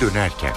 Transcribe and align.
dönerken. 0.00 0.52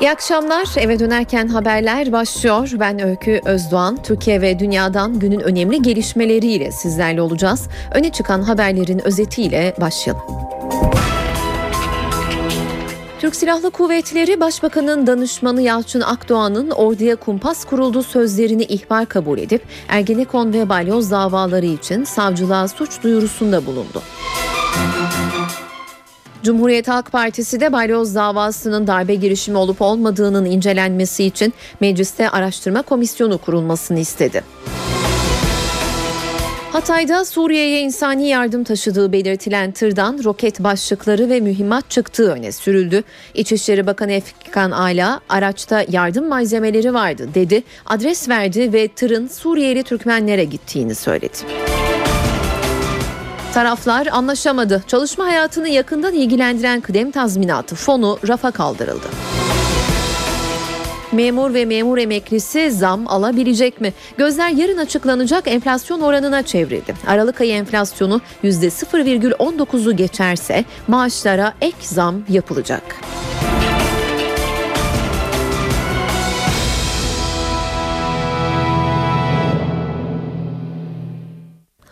İyi 0.00 0.10
akşamlar. 0.10 0.68
Eve 0.76 0.98
dönerken 0.98 1.48
haberler 1.48 2.12
başlıyor. 2.12 2.70
Ben 2.74 3.04
Öykü 3.04 3.40
Özdoğan. 3.44 4.02
Türkiye 4.02 4.40
ve 4.40 4.58
dünyadan 4.58 5.18
günün 5.18 5.40
önemli 5.40 5.82
gelişmeleriyle 5.82 6.72
sizlerle 6.72 7.22
olacağız. 7.22 7.68
Öne 7.94 8.12
çıkan 8.12 8.42
haberlerin 8.42 9.06
özetiyle 9.06 9.74
başlayalım. 9.80 10.22
Türk 13.20 13.36
Silahlı 13.36 13.70
Kuvvetleri 13.70 14.40
Başbakanın 14.40 15.06
danışmanı 15.06 15.62
Yalçın 15.62 16.00
Akdoğan'ın 16.00 16.70
orduya 16.70 17.16
kumpas 17.16 17.64
kuruldu 17.64 18.02
sözlerini 18.02 18.62
ihbar 18.62 19.06
kabul 19.06 19.38
edip 19.38 19.62
Ergenekon 19.88 20.52
ve 20.52 20.68
Balyoz 20.68 21.10
davaları 21.10 21.66
için 21.66 22.04
savcılığa 22.04 22.68
suç 22.68 23.02
duyurusunda 23.02 23.66
bulundu. 23.66 24.02
Cumhuriyet 26.46 26.88
Halk 26.88 27.12
Partisi 27.12 27.60
de 27.60 27.72
balyoz 27.72 28.14
davasının 28.14 28.86
darbe 28.86 29.14
girişimi 29.14 29.58
olup 29.58 29.82
olmadığının 29.82 30.44
incelenmesi 30.44 31.24
için 31.24 31.54
mecliste 31.80 32.30
araştırma 32.30 32.82
komisyonu 32.82 33.38
kurulmasını 33.38 33.98
istedi. 33.98 34.44
Hatay'da 36.72 37.24
Suriye'ye 37.24 37.80
insani 37.80 38.28
yardım 38.28 38.64
taşıdığı 38.64 39.12
belirtilen 39.12 39.72
tırdan 39.72 40.20
roket 40.24 40.60
başlıkları 40.60 41.28
ve 41.28 41.40
mühimmat 41.40 41.90
çıktığı 41.90 42.32
öne 42.32 42.52
sürüldü. 42.52 43.02
İçişleri 43.34 43.86
Bakanı 43.86 44.12
Efkan 44.12 44.70
Ala 44.70 45.20
araçta 45.28 45.84
yardım 45.88 46.28
malzemeleri 46.28 46.94
vardı 46.94 47.28
dedi, 47.34 47.62
adres 47.86 48.28
verdi 48.28 48.72
ve 48.72 48.88
tırın 48.88 49.28
Suriyeli 49.28 49.82
Türkmenlere 49.82 50.44
gittiğini 50.44 50.94
söyledi. 50.94 51.36
Taraflar 53.56 54.06
anlaşamadı. 54.06 54.82
Çalışma 54.86 55.26
hayatını 55.26 55.68
yakından 55.68 56.14
ilgilendiren 56.14 56.80
kıdem 56.80 57.10
tazminatı 57.10 57.74
fonu 57.74 58.18
rafa 58.28 58.50
kaldırıldı. 58.50 59.06
Memur 61.12 61.54
ve 61.54 61.64
memur 61.64 61.98
emeklisi 61.98 62.70
zam 62.70 63.08
alabilecek 63.08 63.80
mi? 63.80 63.92
Gözler 64.18 64.48
yarın 64.48 64.76
açıklanacak 64.76 65.48
enflasyon 65.48 66.00
oranına 66.00 66.42
çevrildi. 66.42 66.94
Aralık 67.06 67.40
ayı 67.40 67.52
enflasyonu 67.52 68.20
%0,19'u 68.44 69.96
geçerse 69.96 70.64
maaşlara 70.88 71.54
ek 71.60 71.76
zam 71.80 72.22
yapılacak. 72.28 72.82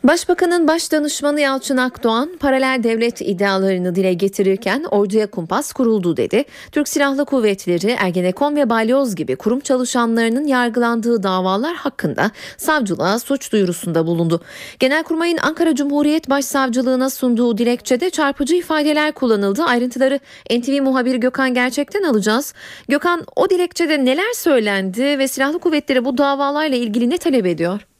Başbakanın 0.04 0.68
baş 0.68 0.92
danışmanı 0.92 1.40
Yalçın 1.40 1.76
Akdoğan 1.76 2.30
paralel 2.40 2.80
devlet 2.82 3.20
iddialarını 3.20 3.94
dile 3.94 4.14
getirirken 4.14 4.84
orduya 4.90 5.26
kumpas 5.26 5.72
kuruldu 5.72 6.16
dedi. 6.16 6.44
Türk 6.72 6.88
Silahlı 6.88 7.24
Kuvvetleri, 7.24 7.90
Ergenekon 7.90 8.56
ve 8.56 8.70
Balyoz 8.70 9.14
gibi 9.14 9.36
kurum 9.36 9.60
çalışanlarının 9.60 10.46
yargılandığı 10.46 11.22
davalar 11.22 11.74
hakkında 11.74 12.30
savcılığa 12.56 13.18
suç 13.18 13.52
duyurusunda 13.52 14.06
bulundu. 14.06 14.40
Genelkurmay'ın 14.78 15.38
Ankara 15.38 15.74
Cumhuriyet 15.74 16.30
Başsavcılığına 16.30 17.10
sunduğu 17.10 17.58
dilekçede 17.58 18.10
çarpıcı 18.10 18.54
ifadeler 18.54 19.12
kullanıldı. 19.12 19.62
Ayrıntıları 19.62 20.20
NTV 20.50 20.82
muhabiri 20.82 21.20
Gökhan 21.20 21.54
Gerçek'ten 21.54 22.02
alacağız. 22.02 22.54
Gökhan 22.88 23.22
o 23.36 23.50
dilekçede 23.50 24.04
neler 24.04 24.32
söylendi 24.34 25.18
ve 25.18 25.28
Silahlı 25.28 25.58
Kuvvetleri 25.58 26.04
bu 26.04 26.18
davalarla 26.18 26.76
ilgili 26.76 27.10
ne 27.10 27.18
talep 27.18 27.46
ediyor? 27.46 27.93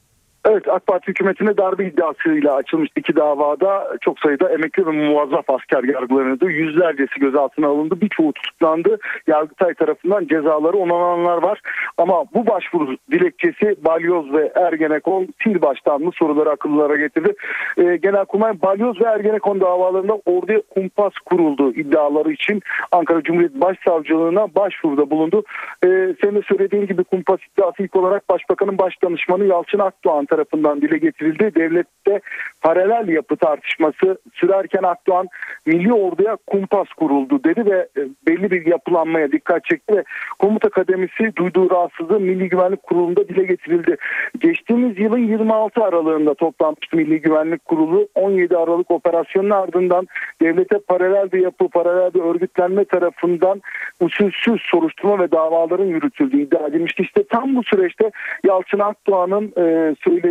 Evet 0.49 0.67
AK 0.67 0.87
Parti 0.87 1.07
hükümetine 1.07 1.57
darbe 1.57 1.85
iddiasıyla 1.85 2.55
açılmış 2.55 2.89
iki 2.95 3.15
davada 3.15 3.97
çok 4.01 4.19
sayıda 4.19 4.49
emekli 4.49 4.85
ve 4.85 4.91
muvazzaf 4.91 5.49
asker 5.49 5.83
yargılanıldı. 5.83 6.45
Yüzlercesi 6.45 7.19
gözaltına 7.19 7.67
alındı. 7.67 8.01
Birçoğu 8.01 8.33
tutuklandı. 8.33 8.97
Yargıtay 9.27 9.73
tarafından 9.73 10.25
cezaları 10.27 10.77
onananlar 10.77 11.43
var. 11.43 11.61
Ama 11.97 12.25
bu 12.33 12.47
başvuru 12.47 12.97
dilekçesi 13.11 13.75
Balyoz 13.85 14.33
ve 14.33 14.51
Ergenekon 14.55 15.27
sil 15.41 15.57
baştan 15.61 16.01
mı 16.01 16.11
soruları 16.15 16.49
akıllara 16.49 16.97
getirdi. 16.97 17.33
E, 17.77 17.97
Genelkurmay 17.97 18.61
Balyoz 18.61 19.01
ve 19.01 19.05
Ergenekon 19.05 19.61
davalarında 19.61 20.19
orduya 20.25 20.61
kumpas 20.69 21.13
kuruldu 21.25 21.73
iddiaları 21.73 22.31
için 22.31 22.61
Ankara 22.91 23.23
Cumhuriyet 23.23 23.61
Başsavcılığına 23.61 24.55
başvuruda 24.55 25.09
bulundu. 25.09 25.43
E, 25.83 25.87
senin 26.21 26.35
de 26.35 26.41
söylediğin 26.41 26.87
gibi 26.87 27.03
kumpas 27.03 27.39
iddiası 27.53 27.83
ilk 27.83 27.95
olarak 27.95 28.29
Başbakanın 28.29 28.77
Başdanışmanı 28.77 29.45
Yalçın 29.45 29.79
Akdoğan 29.79 30.25
tarafından 30.35 30.81
dile 30.81 30.97
getirildi. 30.97 31.55
Devlette 31.55 32.21
paralel 32.61 33.07
yapı 33.07 33.35
tartışması 33.35 34.17
sürerken 34.33 34.83
Akdoğan 34.83 35.27
milli 35.65 35.93
orduya 35.93 36.37
kumpas 36.47 36.87
kuruldu 36.87 37.43
dedi 37.43 37.65
ve 37.65 37.87
e, 37.97 38.01
belli 38.27 38.51
bir 38.51 38.65
yapılanmaya 38.65 39.31
dikkat 39.31 39.65
çekti 39.65 39.95
ve 39.95 40.03
komuta 40.39 40.69
kademisi 40.69 41.35
duyduğu 41.35 41.69
rahatsızlığı 41.69 42.19
Milli 42.19 42.49
Güvenlik 42.49 42.83
Kurulu'nda 42.83 43.27
dile 43.27 43.43
getirildi. 43.43 43.97
Geçtiğimiz 44.39 44.99
yılın 44.99 45.27
26 45.27 45.83
aralığında 45.83 46.33
toplanmıştı 46.33 46.97
Milli 46.97 47.21
Güvenlik 47.21 47.65
Kurulu. 47.65 48.07
17 48.15 48.57
Aralık 48.57 48.91
operasyonun 48.91 49.49
ardından 49.49 50.07
devlete 50.41 50.79
paralel 50.87 51.31
bir 51.31 51.39
yapı, 51.39 51.69
paralel 51.69 52.13
bir 52.13 52.21
örgütlenme 52.21 52.85
tarafından 52.85 53.61
usulsüz 53.99 54.61
soruşturma 54.61 55.19
ve 55.19 55.31
davaların 55.31 55.85
yürütüldüğü 55.85 56.41
iddia 56.41 56.67
edilmişti. 56.67 57.03
İşte 57.03 57.23
tam 57.29 57.55
bu 57.55 57.63
süreçte 57.63 58.11
Yalçın 58.43 58.79
Akdoğan'ın 58.79 59.53
e, 59.57 59.95
söylediği 60.03 60.24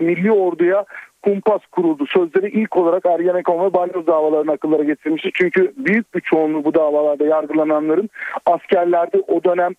milli 0.00 0.32
orduya 0.32 0.84
kumpas 1.22 1.66
kuruldu. 1.72 2.06
Sözleri 2.06 2.50
ilk 2.50 2.76
olarak 2.76 3.06
Ergenekon 3.06 3.64
ve 3.64 3.72
Balyoz 3.72 4.06
davalarını 4.06 4.52
akıllara 4.52 4.82
getirmişti. 4.82 5.30
Çünkü 5.34 5.72
büyük 5.76 6.14
bir 6.14 6.20
çoğunluğu 6.20 6.64
bu 6.64 6.74
davalarda 6.74 7.24
yargılananların 7.24 8.10
askerlerde 8.46 9.22
o 9.28 9.44
dönem 9.44 9.72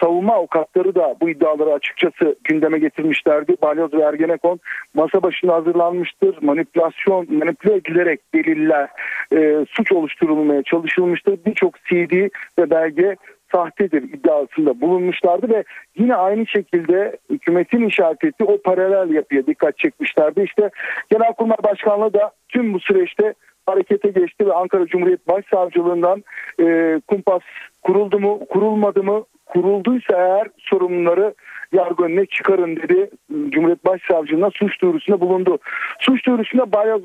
savunma 0.00 0.34
avukatları 0.34 0.94
da 0.94 1.14
bu 1.20 1.30
iddiaları 1.30 1.72
açıkçası 1.72 2.36
gündeme 2.44 2.78
getirmişlerdi. 2.78 3.56
Balyoz 3.62 3.94
ve 3.94 4.02
Ergenekon 4.02 4.60
masa 4.94 5.22
başında 5.22 5.54
hazırlanmıştır. 5.54 6.42
Manipülasyon, 6.42 7.34
manipüle 7.34 7.74
edilerek 7.74 8.20
deliller 8.34 8.88
e, 9.32 9.66
suç 9.70 9.92
oluşturulmaya 9.92 10.62
çalışılmıştır. 10.62 11.38
Birçok 11.46 11.74
CD 11.78 12.12
ve 12.58 12.70
belge 12.70 13.16
sahtedir 13.54 14.02
iddiasında 14.02 14.80
bulunmuşlardı 14.80 15.48
ve 15.48 15.64
yine 15.98 16.14
aynı 16.14 16.46
şekilde 16.46 17.16
hükümetin 17.30 17.88
işaret 17.88 18.24
ettiği 18.24 18.44
o 18.44 18.62
paralel 18.62 19.14
yapıya 19.14 19.46
dikkat 19.46 19.78
çekmişlerdi. 19.78 20.42
İşte 20.42 20.70
Genelkurmay 21.10 21.56
Başkanlığı 21.64 22.14
da 22.14 22.30
tüm 22.48 22.74
bu 22.74 22.80
süreçte 22.80 23.34
harekete 23.66 24.08
geçti 24.08 24.46
ve 24.46 24.52
Ankara 24.52 24.86
Cumhuriyet 24.86 25.28
Başsavcılığından 25.28 26.24
e, 26.60 27.00
kumpas 27.08 27.42
kuruldu 27.82 28.20
mu 28.20 28.40
kurulmadı 28.50 29.02
mı 29.02 29.24
kurulduysa 29.46 30.16
eğer 30.16 30.48
sorumluları 30.58 31.34
yargı 31.72 32.04
önüne 32.04 32.26
çıkarın 32.26 32.76
dedi. 32.76 33.10
Cumhuriyet 33.48 33.84
Başsavcılığına 33.84 34.50
suç 34.50 34.82
duyurusunda 34.82 35.20
bulundu. 35.20 35.58
Suç 36.00 36.26
duyurusunda 36.26 36.72
Bayaz 36.72 37.00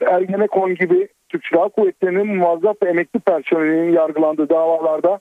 Ergenekon 0.00 0.74
gibi 0.74 1.08
Türk 1.28 1.46
Silahlı 1.46 1.70
Kuvvetleri'nin 1.70 2.36
muvazzaf 2.36 2.76
ve 2.82 2.88
emekli 2.88 3.20
personelinin 3.20 3.92
yargılandığı 3.92 4.48
davalarda 4.48 5.20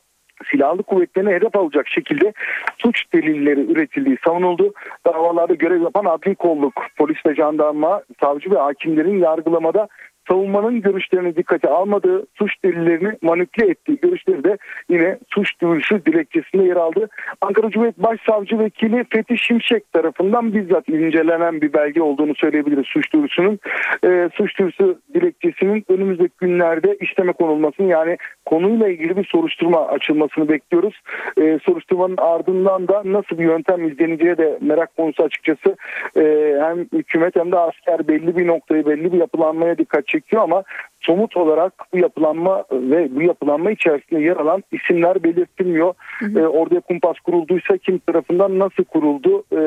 silahlı 0.51 0.83
kuvvetlerine 0.83 1.31
hedef 1.31 1.55
alacak 1.55 1.87
şekilde 1.87 2.33
suç 2.77 3.13
delilleri 3.13 3.71
üretildiği 3.71 4.17
savunuldu. 4.25 4.73
Davalarda 5.05 5.53
görev 5.53 5.81
yapan 5.81 6.05
adli 6.05 6.35
kolluk, 6.35 6.85
polis 6.97 7.25
ve 7.25 7.35
jandarma, 7.35 8.01
savcı 8.21 8.51
ve 8.51 8.57
hakimlerin 8.57 9.19
yargılamada 9.19 9.87
savunmanın 10.29 10.81
görüşlerini 10.81 11.35
dikkate 11.35 11.67
almadığı, 11.67 12.25
suç 12.35 12.51
delillerini 12.63 13.17
manipüle 13.21 13.71
ettiği 13.71 13.97
görüşleri 14.01 14.43
de 14.43 14.57
yine 14.89 15.17
suç 15.29 15.61
duyurusu 15.61 16.05
dilekçesinde 16.05 16.63
yer 16.63 16.75
aldı. 16.75 17.09
Ankara 17.41 17.69
Cumhuriyet 17.69 17.97
Başsavcı 17.97 18.59
Vekili 18.59 19.05
Fethi 19.13 19.37
Şimşek 19.37 19.91
tarafından 19.93 20.53
bizzat 20.53 20.89
incelenen 20.89 21.61
bir 21.61 21.73
belge 21.73 22.01
olduğunu 22.01 22.35
söyleyebiliriz 22.35 22.85
suç 22.85 23.13
duyurusunun. 23.13 23.59
E, 24.05 24.29
suç 24.33 24.59
duyurusu 24.59 24.99
dilekçesinin 25.13 25.85
önümüzdeki 25.89 26.33
günlerde 26.37 26.97
işleme 27.01 27.31
konulmasını 27.31 27.87
yani 27.87 28.17
konuyla 28.45 28.87
ilgili 28.87 29.17
bir 29.17 29.25
soruşturma 29.25 29.87
açılmasını 29.87 30.49
bekliyoruz. 30.49 31.01
E, 31.41 31.59
soruşturmanın 31.63 32.17
ardından 32.17 32.87
da 32.87 33.01
nasıl 33.05 33.37
bir 33.37 33.43
yöntem 33.43 33.87
izleneceği 33.87 34.37
de 34.37 34.57
merak 34.61 34.97
konusu 34.97 35.23
açıkçası. 35.23 35.75
E, 36.17 36.55
hem 36.61 36.99
hükümet 36.99 37.35
hem 37.35 37.51
de 37.51 37.57
asker 37.57 38.07
belli 38.07 38.37
bir 38.37 38.47
noktayı 38.47 38.85
belli 38.85 39.13
bir 39.13 39.17
yapılanmaya 39.17 39.77
dikkat 39.77 40.07
çekiyor 40.07 40.18
ama 40.41 40.63
somut 41.01 41.37
olarak 41.37 41.73
bu 41.93 41.97
yapılanma 41.97 42.63
ve 42.71 43.15
bu 43.15 43.21
yapılanma 43.21 43.71
içerisinde 43.71 44.21
yer 44.21 44.37
alan 44.37 44.63
isimler 44.71 45.23
belirtilmiyor. 45.23 45.93
Hı 46.19 46.25
hı. 46.25 46.39
E, 46.39 46.47
orada 46.47 46.79
kumpas 46.79 47.19
kurulduysa 47.19 47.77
kim 47.77 47.97
tarafından 47.97 48.59
nasıl 48.59 48.83
kuruldu? 48.83 49.43
E, 49.51 49.57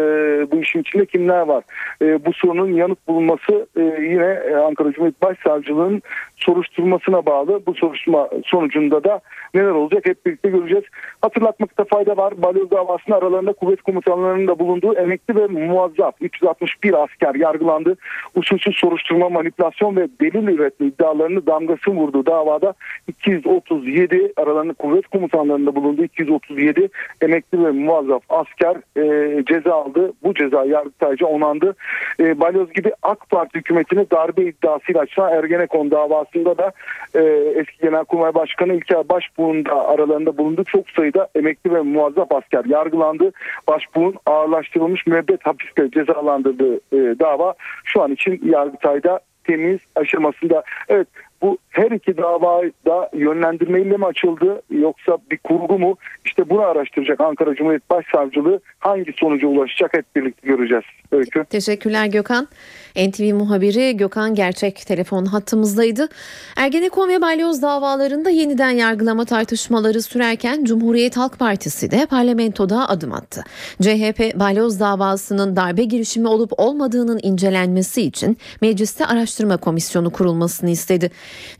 bu 0.50 0.56
işin 0.56 0.81
içinde 0.81 1.06
kimler 1.06 1.40
var? 1.40 1.64
E, 2.02 2.25
bu 2.25 2.32
sorunun 2.32 2.73
yanıt 2.73 3.08
bulunması 3.08 3.67
e, 3.76 3.82
yine 4.02 4.40
Ankara 4.67 4.93
Cumhuriyet 4.93 5.23
Başsavcılığı'nın 5.23 6.02
soruşturmasına 6.37 7.26
bağlı. 7.26 7.67
Bu 7.67 7.75
soruşturma 7.75 8.28
sonucunda 8.44 9.05
da 9.05 9.20
neler 9.55 9.70
olacak 9.70 10.06
hep 10.06 10.26
birlikte 10.26 10.50
göreceğiz. 10.50 10.85
Hatırlatmakta 11.23 11.85
fayda 11.85 12.17
var. 12.17 12.43
Balyoz 12.43 12.70
davasının 12.70 13.17
aralarında 13.17 13.52
kuvvet 13.52 13.82
komutanlarının 13.82 14.49
da 14.49 14.58
bulunduğu 14.58 14.94
emekli 14.94 15.37
ve 15.37 15.46
muazzaf 15.46 16.14
361 16.20 17.02
asker 17.02 17.35
yargılandı. 17.35 17.96
Usulsüz 18.35 18.76
soruşturma, 18.76 19.28
manipülasyon 19.28 19.96
ve 19.96 20.08
delil 20.20 20.49
üretme 20.49 20.87
iddialarını 21.23 21.47
damgasını 21.47 21.95
vurduğu 21.95 22.27
davada 22.27 22.75
237 23.09 24.33
aralarında 24.37 24.73
kuvvet 24.73 25.07
komutanlarında 25.07 25.75
bulunduğu 25.75 26.05
237 26.05 26.89
emekli 27.21 27.65
ve 27.65 27.71
muazzaf 27.71 28.23
asker 28.29 28.77
e, 28.97 29.45
ceza 29.45 29.75
aldı. 29.75 30.13
Bu 30.23 30.35
ceza 30.35 30.65
yargıtayca 30.65 31.27
onandı. 31.27 31.75
E, 32.21 32.41
Balyoz 32.41 32.73
gibi 32.73 32.93
AK 33.03 33.31
Parti 33.31 33.59
hükümetini 33.59 34.11
darbe 34.11 34.43
iddiasıyla 34.43 35.01
açılan 35.01 35.33
Ergenekon 35.33 35.91
davasında 35.91 36.59
da 36.59 36.73
e, 37.15 37.21
eski 37.61 37.79
Genelkurmay 37.83 38.35
Başkanı 38.35 38.75
İlker 38.75 39.09
Başbuğ'un 39.09 39.65
da 39.65 39.89
aralarında 39.89 40.39
bulunduğu 40.39 40.65
çok 40.65 40.91
sayıda 40.91 41.29
emekli 41.35 41.75
ve 41.75 41.81
muazzaf 41.81 42.33
asker 42.33 42.65
yargılandı. 42.65 43.33
Başbuğ'un 43.69 44.15
ağırlaştırılmış 44.27 45.07
müebbet 45.07 45.47
hapiste 45.47 45.91
cezalandırdığı 45.91 46.75
e, 46.77 47.19
dava 47.21 47.55
şu 47.85 48.03
an 48.03 48.13
için 48.13 48.41
Yargıtay'da 48.45 49.21
temiz 49.44 49.81
aşamasında. 49.97 50.62
Evet 50.89 51.09
bu 51.43 51.59
her 51.71 51.91
iki 51.91 52.17
davada 52.17 53.11
yönlendirmeyle 53.12 53.97
mi 53.97 54.06
açıldı 54.06 54.62
yoksa 54.71 55.19
bir 55.31 55.39
kurgu 55.39 55.79
mu? 55.79 55.97
İşte 56.25 56.50
bunu 56.50 56.61
araştıracak 56.61 57.21
Ankara 57.21 57.55
Cumhuriyet 57.55 57.91
Başsavcılığı 57.91 58.61
hangi 58.79 59.12
sonuca 59.17 59.49
ulaşacak 59.49 59.94
hep 59.94 60.17
birlikte 60.17 60.49
göreceğiz. 60.49 60.85
Öykü. 61.12 61.44
Teşekkürler 61.44 62.06
Gökhan. 62.06 62.49
NTV 62.97 63.35
muhabiri 63.35 63.97
Gökhan 63.97 64.35
Gerçek 64.35 64.77
telefon 64.87 65.25
hattımızdaydı. 65.25 66.09
Ergenekon 66.56 67.09
ve 67.09 67.21
balyoz 67.21 67.62
davalarında 67.62 68.31
yeniden 68.31 68.71
yargılama 68.71 69.25
tartışmaları 69.25 70.03
sürerken 70.03 70.65
Cumhuriyet 70.65 71.17
Halk 71.17 71.38
Partisi 71.38 71.91
de 71.91 72.06
parlamentoda 72.06 72.88
adım 72.88 73.12
attı. 73.12 73.45
CHP 73.83 74.41
balyoz 74.41 74.81
davasının 74.81 75.56
darbe 75.56 75.85
girişimi 75.85 76.29
olup 76.29 76.53
olmadığının 76.56 77.21
incelenmesi 77.23 78.03
için 78.03 78.37
mecliste 78.61 79.06
araştırma 79.06 79.56
komisyonu 79.56 80.11
kurulmasını 80.11 80.71
istedi. 80.71 81.11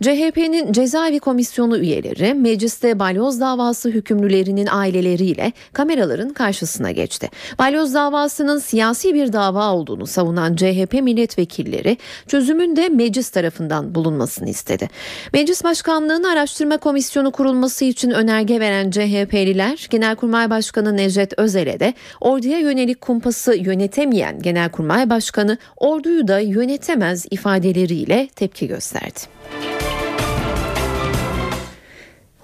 CHP'nin 0.03 0.73
cezaevi 0.73 1.19
komisyonu 1.19 1.79
üyeleri 1.79 2.35
mecliste 2.35 2.99
balyoz 2.99 3.41
davası 3.41 3.89
hükümlülerinin 3.89 4.69
aileleriyle 4.71 5.53
kameraların 5.73 6.33
karşısına 6.33 6.91
geçti. 6.91 7.31
Balyoz 7.59 7.95
davasının 7.95 8.59
siyasi 8.59 9.15
bir 9.15 9.33
dava 9.33 9.73
olduğunu 9.73 10.07
savunan 10.07 10.57
CHP 10.57 10.93
milletvekilleri 10.93 11.97
çözümün 12.27 12.77
de 12.77 12.89
meclis 12.89 13.31
tarafından 13.31 13.95
bulunmasını 13.95 14.49
istedi. 14.49 14.89
Meclis 15.33 15.65
Başkanlığı'nın 15.65 16.25
araştırma 16.25 16.77
komisyonu 16.77 17.31
kurulması 17.31 17.85
için 17.85 18.11
önerge 18.11 18.61
veren 18.61 18.91
CHP'liler 18.91 19.87
Genelkurmay 19.91 20.51
Başkanı 20.51 20.97
Necdet 20.97 21.39
Özel'e 21.39 21.81
de 21.81 21.95
orduya 22.21 22.59
yönelik 22.59 23.01
kumpası 23.01 23.55
yönetemeyen 23.55 24.43
Genelkurmay 24.43 25.11
Başkanı 25.11 25.59
orduyu 25.77 26.29
da 26.29 26.39
yönetemez 26.41 27.27
ifadeleriyle 27.31 28.29
tepki 28.37 28.67
gösterdi. 28.67 29.42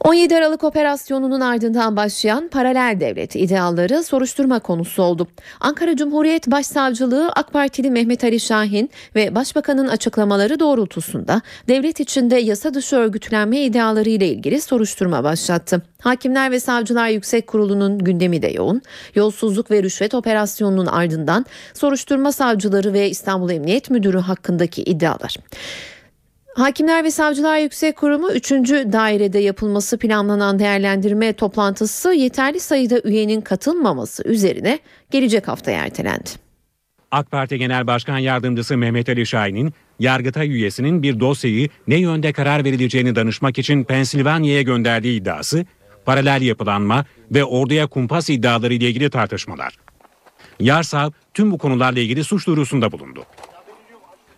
17 0.05 0.37
Aralık 0.37 0.65
operasyonunun 0.65 1.41
ardından 1.41 1.97
başlayan 1.97 2.49
paralel 2.49 2.97
devlet 3.01 3.37
idealları 3.37 4.03
soruşturma 4.03 4.59
konusu 4.59 5.03
oldu. 5.03 5.27
Ankara 5.61 5.97
Cumhuriyet 5.97 6.47
Başsavcılığı 6.47 7.31
AK 7.37 7.53
Partili 7.53 7.91
Mehmet 7.91 8.25
Ali 8.25 8.41
Şahin 8.41 8.91
ve 9.15 9.35
Başbakanın 9.35 9.89
açıklamaları 9.89 10.61
doğrultusunda 10.61 11.43
devlet 11.69 12.01
içinde 12.01 12.37
yasa 12.37 12.75
dışı 12.75 12.97
örgütlenme 12.97 13.61
ideaları 13.61 14.09
ile 14.09 14.29
ilgili 14.29 14.61
soruşturma 14.61 15.25
başlattı. 15.25 15.83
Hakimler 16.01 16.51
ve 16.51 16.61
Savcılar 16.61 17.09
Yüksek 17.09 17.47
Kurulu'nun 17.47 17.99
gündemi 17.99 18.43
de 18.43 18.49
yoğun. 18.49 18.83
Yolsuzluk 19.15 19.71
ve 19.71 19.83
rüşvet 19.83 20.15
operasyonunun 20.15 20.87
ardından 20.87 21.47
soruşturma 21.75 22.33
savcıları 22.33 22.93
ve 22.93 23.11
İstanbul 23.11 23.51
Emniyet 23.51 23.91
Müdürü 23.91 24.19
hakkındaki 24.19 24.83
iddialar. 24.83 25.37
Hakimler 26.59 27.05
ve 27.05 27.11
Savcılar 27.11 27.59
Yüksek 27.59 27.97
Kurumu 27.97 28.31
3. 28.31 28.51
dairede 28.71 29.39
yapılması 29.39 29.99
planlanan 29.99 30.59
değerlendirme 30.59 31.33
toplantısı 31.33 32.13
yeterli 32.13 32.61
sayıda 32.61 33.01
üyenin 33.05 33.41
katılmaması 33.41 34.23
üzerine 34.29 34.79
gelecek 35.11 35.49
hafta 35.49 35.71
ertelendi. 35.71 36.31
AK 37.11 37.31
Parti 37.31 37.59
Genel 37.59 37.87
Başkan 37.87 38.19
Yardımcısı 38.19 38.77
Mehmet 38.77 39.09
Ali 39.09 39.27
Şahin'in 39.27 39.75
Yargıtay 39.99 40.49
üyesinin 40.49 41.03
bir 41.03 41.21
dosyayı 41.21 41.69
ne 41.87 41.97
yönde 41.97 42.33
karar 42.33 42.65
verileceğini 42.65 43.15
danışmak 43.15 43.59
için 43.59 43.85
Pensilvanya'ya 43.85 44.63
gönderdiği 44.63 45.21
iddiası, 45.21 45.67
paralel 46.05 46.43
yapılanma 46.43 47.05
ve 47.31 47.45
orduya 47.45 47.87
kumpas 47.87 48.31
iddiaları 48.31 48.75
ile 48.75 48.89
ilgili 48.89 49.11
tartışmalar. 49.11 49.77
Yarsav 50.61 51.11
tüm 51.35 51.51
bu 51.51 51.59
konularla 51.59 52.01
ilgili 52.01 52.25
suç 52.25 52.47
duyurusunda 52.47 52.93
bulundu. 52.93 53.25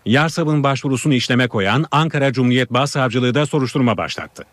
Yarsav'ın 0.06 0.62
başvurusunu 0.62 1.14
işleme 1.14 1.48
koyan 1.48 1.86
Ankara 1.90 2.32
Cumhuriyet 2.32 2.70
Başsavcılığı 2.70 3.34
da 3.34 3.46
soruşturma 3.46 3.96
başlattı. 3.96 4.44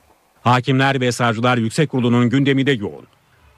Hakimler 0.42 1.02
ve 1.02 1.12
Savcılar 1.12 1.58
Yüksek 1.58 1.90
Kurulu'nun 1.90 2.30
gündemi 2.30 2.66
de 2.66 2.72
yoğun. 2.72 3.08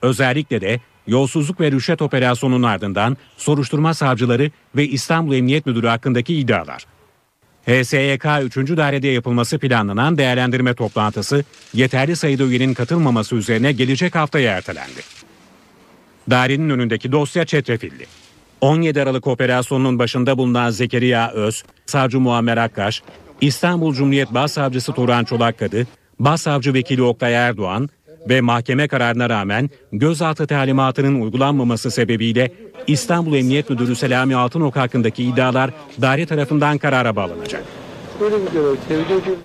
Özellikle 0.01 0.62
de 0.62 0.80
yolsuzluk 1.07 1.62
ve 1.62 1.71
rüşvet 1.71 2.01
operasyonunun 2.01 2.63
ardından 2.63 3.18
soruşturma 3.38 3.94
savcıları 3.94 4.51
ve 4.75 4.88
İstanbul 4.88 5.36
Emniyet 5.36 5.65
Müdürü 5.65 5.88
hakkındaki 5.88 6.36
iddialar. 6.36 6.86
HSYK 7.65 8.25
3. 8.57 8.77
dairede 8.77 9.07
yapılması 9.07 9.59
planlanan 9.59 10.18
değerlendirme 10.18 10.74
toplantısı 10.74 11.44
yeterli 11.74 12.15
sayıda 12.15 12.44
üyenin 12.44 12.74
katılmaması 12.74 13.35
üzerine 13.35 13.71
gelecek 13.71 14.15
haftaya 14.15 14.57
ertelendi. 14.57 15.01
Dairenin 16.30 16.69
önündeki 16.69 17.12
dosya 17.12 17.45
çetrefilli. 17.45 18.06
17 18.61 19.01
Aralık 19.01 19.27
operasyonunun 19.27 20.00
başında 20.00 20.38
bulunan 20.38 20.69
Zekeriya 20.69 21.31
Öz, 21.31 21.63
Savcı 21.85 22.19
Muammer 22.19 22.57
Akkaş, 22.57 23.03
İstanbul 23.41 23.94
Cumhuriyet 23.94 24.33
Başsavcısı 24.33 24.94
Turan 24.94 25.23
Çolakkadı, 25.23 25.88
Başsavcı 26.19 26.73
Vekili 26.73 27.03
Oktay 27.03 27.33
Erdoğan 27.33 27.89
ve 28.29 28.41
mahkeme 28.41 28.88
kararına 28.88 29.29
rağmen 29.29 29.69
gözaltı 29.94 30.47
talimatının 30.47 31.21
uygulanmaması 31.21 31.91
sebebiyle 31.91 32.51
İstanbul 32.88 33.35
Emniyet 33.35 33.69
Müdürü 33.69 33.95
Selami 33.95 34.35
Altınok 34.35 34.75
hakkındaki 34.75 35.23
iddialar 35.23 35.71
daire 36.01 36.25
tarafından 36.25 36.77
karara 36.77 37.15
bağlanacak. 37.15 37.63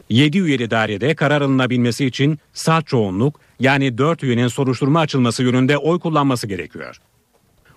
7 0.08 0.38
üyeli 0.38 0.70
dairede 0.70 1.14
karar 1.14 1.42
alınabilmesi 1.42 2.06
için 2.06 2.38
salt 2.52 2.86
çoğunluk 2.86 3.40
yani 3.60 3.98
4 3.98 4.22
üyenin 4.22 4.48
soruşturma 4.48 5.00
açılması 5.00 5.42
yönünde 5.42 5.78
oy 5.78 5.98
kullanması 5.98 6.46
gerekiyor. 6.46 7.00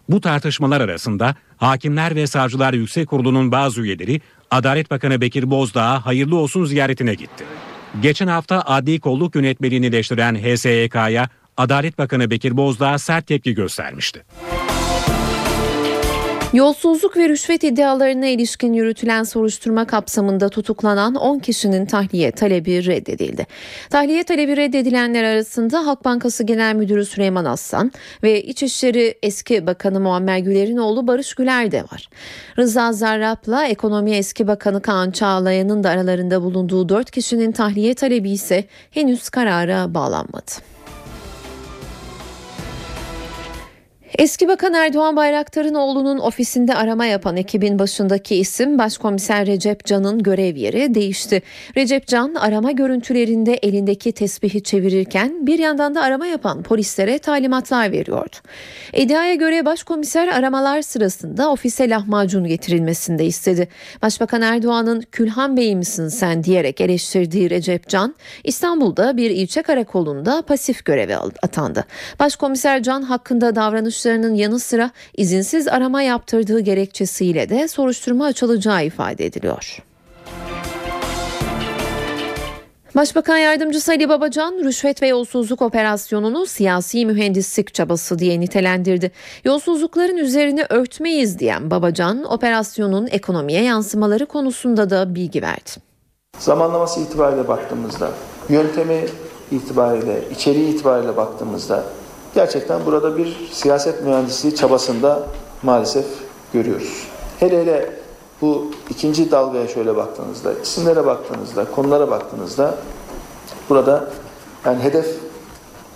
Bu 0.10 0.22
tartışmalar 0.22 0.82
arasında 0.82 1.36
Hakimler 1.58 2.16
ve 2.16 2.28
Savcılar 2.28 2.74
Yüksek 2.74 3.10
Kurulu'nun 3.10 3.52
bazı 3.52 3.82
üyeleri 3.82 4.22
Adalet 4.52 4.92
Bakanı 4.92 5.22
Bekir 5.22 5.50
Bozdağ'a 5.50 6.06
hayırlı 6.06 6.36
olsun 6.36 6.66
ziyaretine 6.66 7.14
gitti. 7.14 7.44
Geçen 8.02 8.28
hafta 8.28 8.62
adli 8.62 9.00
kolluk 9.00 9.36
yönetmeliğini 9.36 9.86
eleştiren 9.86 10.36
HSYK'ya 10.36 11.30
Adalet 11.58 11.98
Bakanı 11.98 12.30
Bekir 12.30 12.58
Bozdağ 12.58 12.98
sert 12.98 13.28
tepki 13.28 13.54
göstermişti. 13.54 14.24
Yolsuzluk 16.54 17.18
ve 17.18 17.30
rüşvet 17.30 17.64
iddialarına 17.64 18.26
ilişkin 18.26 18.74
yürütülen 18.74 19.24
soruşturma 19.24 19.86
kapsamında 19.86 20.50
tutuklanan 20.50 21.16
10 21.16 21.40
kişinin 21.40 21.86
tahliye 21.86 22.32
talebi 22.32 22.86
reddedildi. 22.86 23.48
Tahliye 23.90 24.24
talebi 24.24 24.58
reddedilenler 24.58 25.24
arasında 25.24 25.86
Halk 25.86 26.06
Bankası 26.06 26.44
Genel 26.44 26.76
Müdürü 26.76 27.06
Süleyman 27.06 27.46
Aslan 27.46 27.92
ve 28.24 28.44
İçişleri 28.44 29.18
Eski 29.24 29.68
Bakanı 29.68 30.00
Muammer 30.00 30.38
Güler'in 30.38 30.78
oğlu 30.78 31.08
Barış 31.08 31.34
Güler 31.34 31.72
de 31.72 31.84
var. 31.84 32.10
Rıza 32.58 32.94
Zarrab'la 32.94 33.66
Ekonomi 33.66 34.16
Eski 34.16 34.48
Bakanı 34.48 34.82
Kaan 34.82 35.12
Çağlayan'ın 35.12 35.84
da 35.84 35.90
aralarında 35.90 36.42
bulunduğu 36.42 36.90
4 36.90 37.12
kişinin 37.12 37.52
tahliye 37.52 37.94
talebi 37.94 38.30
ise 38.30 38.64
henüz 38.92 39.30
karara 39.30 39.94
bağlanmadı. 39.94 40.77
Eski 44.18 44.48
Bakan 44.48 44.74
Erdoğan 44.74 45.16
Bayraktar'ın 45.16 45.74
oğlunun 45.74 46.18
ofisinde 46.18 46.76
arama 46.76 47.06
yapan 47.06 47.38
ekibin 47.38 47.80
başındaki 47.80 48.36
isim 48.36 48.78
Başkomiser 48.78 49.48
Recep 49.48 49.86
Can'ın 49.86 50.24
görev 50.24 50.56
yeri 50.56 50.96
değişti. 50.96 51.42
Recep 51.78 52.08
Can 52.08 52.36
arama 52.36 52.72
görüntülerinde 52.72 53.54
elindeki 53.54 54.12
tesbihi 54.12 54.64
çevirirken 54.64 55.48
bir 55.48 55.60
yandan 55.60 55.96
da 55.96 56.02
arama 56.02 56.28
yapan 56.28 56.64
polislere 56.64 57.20
talimatlar 57.20 57.92
veriyordu. 57.92 58.36
İddiaya 58.94 59.36
göre 59.36 59.66
başkomiser 59.66 60.28
aramalar 60.28 60.82
sırasında 60.82 61.52
ofise 61.52 61.90
lahmacun 61.90 62.48
getirilmesini 62.48 63.20
de 63.20 63.26
istedi. 63.26 63.68
Başbakan 64.02 64.42
Erdoğan'ın 64.42 65.02
Külhan 65.02 65.58
Bey 65.58 65.76
misin 65.76 66.08
sen 66.08 66.44
diyerek 66.44 66.82
eleştirdiği 66.82 67.50
Recep 67.50 67.90
Can 67.90 68.16
İstanbul'da 68.44 69.18
bir 69.18 69.30
ilçe 69.30 69.62
karakolunda 69.62 70.42
pasif 70.42 70.86
göreve 70.86 71.18
atandı. 71.18 71.86
Başkomiser 72.20 72.84
Can 72.84 73.02
hakkında 73.02 73.56
davranış 73.56 74.07
davranışlarının 74.08 74.36
yanı 74.36 74.60
sıra 74.60 74.92
izinsiz 75.18 75.68
arama 75.68 76.02
yaptırdığı 76.02 76.60
gerekçesiyle 76.60 77.50
de 77.50 77.68
soruşturma 77.68 78.26
açılacağı 78.26 78.86
ifade 78.86 79.26
ediliyor. 79.26 79.84
Başbakan 82.96 83.38
Yardımcısı 83.38 83.92
Ali 83.92 84.10
Babacan, 84.10 84.54
rüşvet 84.64 85.02
ve 85.02 85.08
yolsuzluk 85.08 85.62
operasyonunu 85.62 86.46
siyasi 86.46 87.06
mühendislik 87.06 87.74
çabası 87.74 88.20
diye 88.20 88.40
nitelendirdi. 88.40 89.12
Yolsuzlukların 89.44 90.18
üzerine 90.18 90.66
örtmeyiz 90.70 91.40
diyen 91.40 91.72
Babacan, 91.72 92.24
operasyonun 92.34 93.08
ekonomiye 93.12 93.64
yansımaları 93.64 94.26
konusunda 94.26 94.90
da 94.90 95.16
bilgi 95.16 95.42
verdi. 95.42 95.72
Zamanlaması 96.40 97.00
itibariyle 97.00 97.48
baktığımızda, 97.48 98.12
yöntemi 98.50 99.06
itibariyle, 99.52 100.22
içeriği 100.32 100.74
itibariyle 100.74 101.18
baktığımızda 101.18 101.84
gerçekten 102.38 102.86
burada 102.86 103.18
bir 103.18 103.50
siyaset 103.52 104.04
mühendisliği 104.04 104.56
çabasında 104.56 105.24
maalesef 105.64 106.06
görüyoruz. 106.54 107.08
Hele 107.40 107.62
hele 107.62 107.94
bu 108.42 108.72
ikinci 108.90 109.32
dalgaya 109.32 109.68
şöyle 109.68 109.96
baktığınızda, 109.96 110.54
isimlere 110.64 111.06
baktığınızda, 111.06 111.66
konulara 111.72 112.12
baktığınızda 112.12 112.76
burada 113.70 114.10
yani 114.66 114.84
hedef 114.84 115.08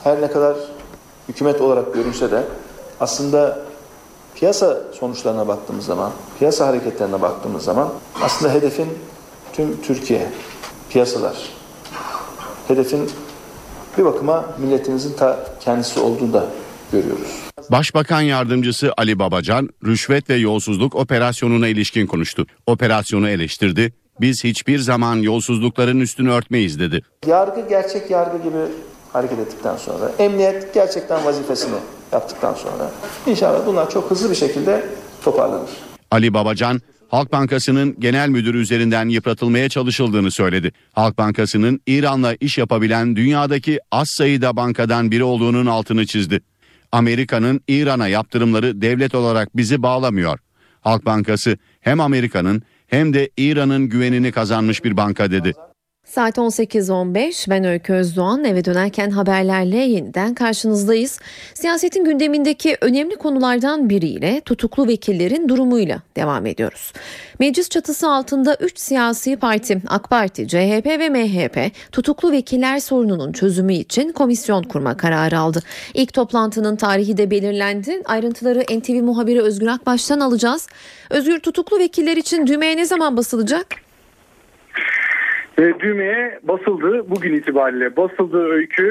her 0.03 0.21
ne 0.21 0.27
kadar 0.27 0.55
hükümet 1.29 1.61
olarak 1.61 1.93
görünse 1.93 2.31
de 2.31 2.43
aslında 2.99 3.59
piyasa 4.35 4.77
sonuçlarına 4.99 5.47
baktığımız 5.47 5.85
zaman, 5.85 6.11
piyasa 6.39 6.67
hareketlerine 6.67 7.21
baktığımız 7.21 7.63
zaman 7.63 7.89
aslında 8.21 8.53
hedefin 8.53 8.87
tüm 9.53 9.81
Türkiye, 9.81 10.29
piyasalar, 10.89 11.49
hedefin 12.67 13.11
bir 13.97 14.05
bakıma 14.05 14.45
milletimizin 14.57 15.13
ta 15.13 15.39
kendisi 15.59 15.99
olduğunu 15.99 16.33
da 16.33 16.45
görüyoruz. 16.91 17.27
Başbakan 17.71 18.21
yardımcısı 18.21 18.93
Ali 18.97 19.19
Babacan 19.19 19.69
rüşvet 19.85 20.29
ve 20.29 20.35
yolsuzluk 20.35 20.95
operasyonuna 20.95 21.67
ilişkin 21.67 22.07
konuştu. 22.07 22.45
Operasyonu 22.67 23.29
eleştirdi. 23.29 23.93
Biz 24.21 24.43
hiçbir 24.43 24.79
zaman 24.79 25.15
yolsuzlukların 25.15 25.99
üstünü 25.99 26.31
örtmeyiz 26.31 26.79
dedi. 26.79 27.01
Yargı 27.27 27.69
gerçek 27.69 28.11
yargı 28.11 28.37
gibi 28.37 28.57
hareket 29.13 29.39
ettikten 29.39 29.77
sonra, 29.77 30.11
emniyet 30.19 30.73
gerçekten 30.73 31.25
vazifesini 31.25 31.75
yaptıktan 32.11 32.53
sonra 32.53 32.91
inşallah 33.27 33.65
bunlar 33.65 33.89
çok 33.89 34.11
hızlı 34.11 34.29
bir 34.29 34.35
şekilde 34.35 34.85
toparlanır. 35.23 35.69
Ali 36.11 36.33
Babacan 36.33 36.81
Halk 37.11 37.31
Bankası'nın 37.31 37.99
genel 37.99 38.29
müdürü 38.29 38.57
üzerinden 38.61 39.09
yıpratılmaya 39.09 39.69
çalışıldığını 39.69 40.31
söyledi. 40.31 40.71
Halk 40.93 41.17
Bankası'nın 41.17 41.81
İran'la 41.87 42.35
iş 42.39 42.57
yapabilen 42.57 43.15
dünyadaki 43.15 43.79
az 43.91 44.09
sayıda 44.09 44.55
bankadan 44.55 45.11
biri 45.11 45.23
olduğunun 45.23 45.65
altını 45.65 46.05
çizdi. 46.05 46.41
Amerika'nın 46.91 47.61
İran'a 47.67 48.07
yaptırımları 48.07 48.81
devlet 48.81 49.15
olarak 49.15 49.57
bizi 49.57 49.83
bağlamıyor. 49.83 50.39
Halk 50.81 51.05
Bankası 51.05 51.57
hem 51.81 51.99
Amerika'nın 51.99 52.63
hem 52.87 53.13
de 53.13 53.29
İran'ın 53.37 53.89
güvenini 53.89 54.31
kazanmış 54.31 54.83
bir 54.83 54.97
banka 54.97 55.31
dedi. 55.31 55.53
Saat 56.11 56.37
18.15 56.37 57.49
ben 57.49 57.63
Öykü 57.63 57.93
Özdoğan 57.93 58.43
eve 58.43 58.65
dönerken 58.65 59.09
haberlerle 59.09 59.77
yeniden 59.77 60.33
karşınızdayız. 60.33 61.19
Siyasetin 61.53 62.05
gündemindeki 62.05 62.77
önemli 62.81 63.15
konulardan 63.15 63.89
biriyle 63.89 64.41
tutuklu 64.45 64.87
vekillerin 64.87 65.49
durumuyla 65.49 66.01
devam 66.15 66.45
ediyoruz. 66.45 66.93
Meclis 67.39 67.69
çatısı 67.69 68.09
altında 68.09 68.55
3 68.55 68.79
siyasi 68.79 69.35
parti 69.35 69.81
AK 69.87 70.09
Parti, 70.09 70.47
CHP 70.47 70.85
ve 70.85 71.09
MHP 71.09 71.71
tutuklu 71.91 72.31
vekiller 72.31 72.79
sorununun 72.79 73.31
çözümü 73.31 73.73
için 73.73 74.11
komisyon 74.11 74.63
kurma 74.63 74.97
kararı 74.97 75.39
aldı. 75.39 75.63
İlk 75.93 76.13
toplantının 76.13 76.75
tarihi 76.75 77.17
de 77.17 77.31
belirlendi. 77.31 78.01
Ayrıntıları 78.05 78.79
NTV 78.79 79.03
muhabiri 79.03 79.41
Özgür 79.41 79.67
Akbaş'tan 79.67 80.19
alacağız. 80.19 80.67
Özgür 81.09 81.39
tutuklu 81.39 81.79
vekiller 81.79 82.17
için 82.17 82.47
düğmeye 82.47 82.77
ne 82.77 82.85
zaman 82.85 83.17
basılacak? 83.17 83.90
E, 85.59 85.79
düğmeye 85.79 86.39
basıldı 86.43 87.09
bugün 87.09 87.33
itibariyle. 87.33 87.97
Basıldığı 87.97 88.45
öykü 88.45 88.83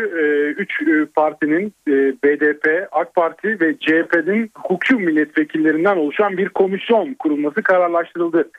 3 0.59 0.83
e, 0.83 1.07
partinin 1.15 1.73
e, 1.89 1.93
BDP, 2.25 2.89
AK 2.93 3.15
Parti 3.15 3.61
ve 3.61 3.79
CHP'nin 3.79 4.51
hukukçu 4.57 4.99
milletvekillerinden 4.99 5.97
oluşan 5.97 6.37
bir 6.37 6.49
komisyon 6.49 7.15
kurulması 7.15 7.63
kararlaştırıldı. 7.63 8.51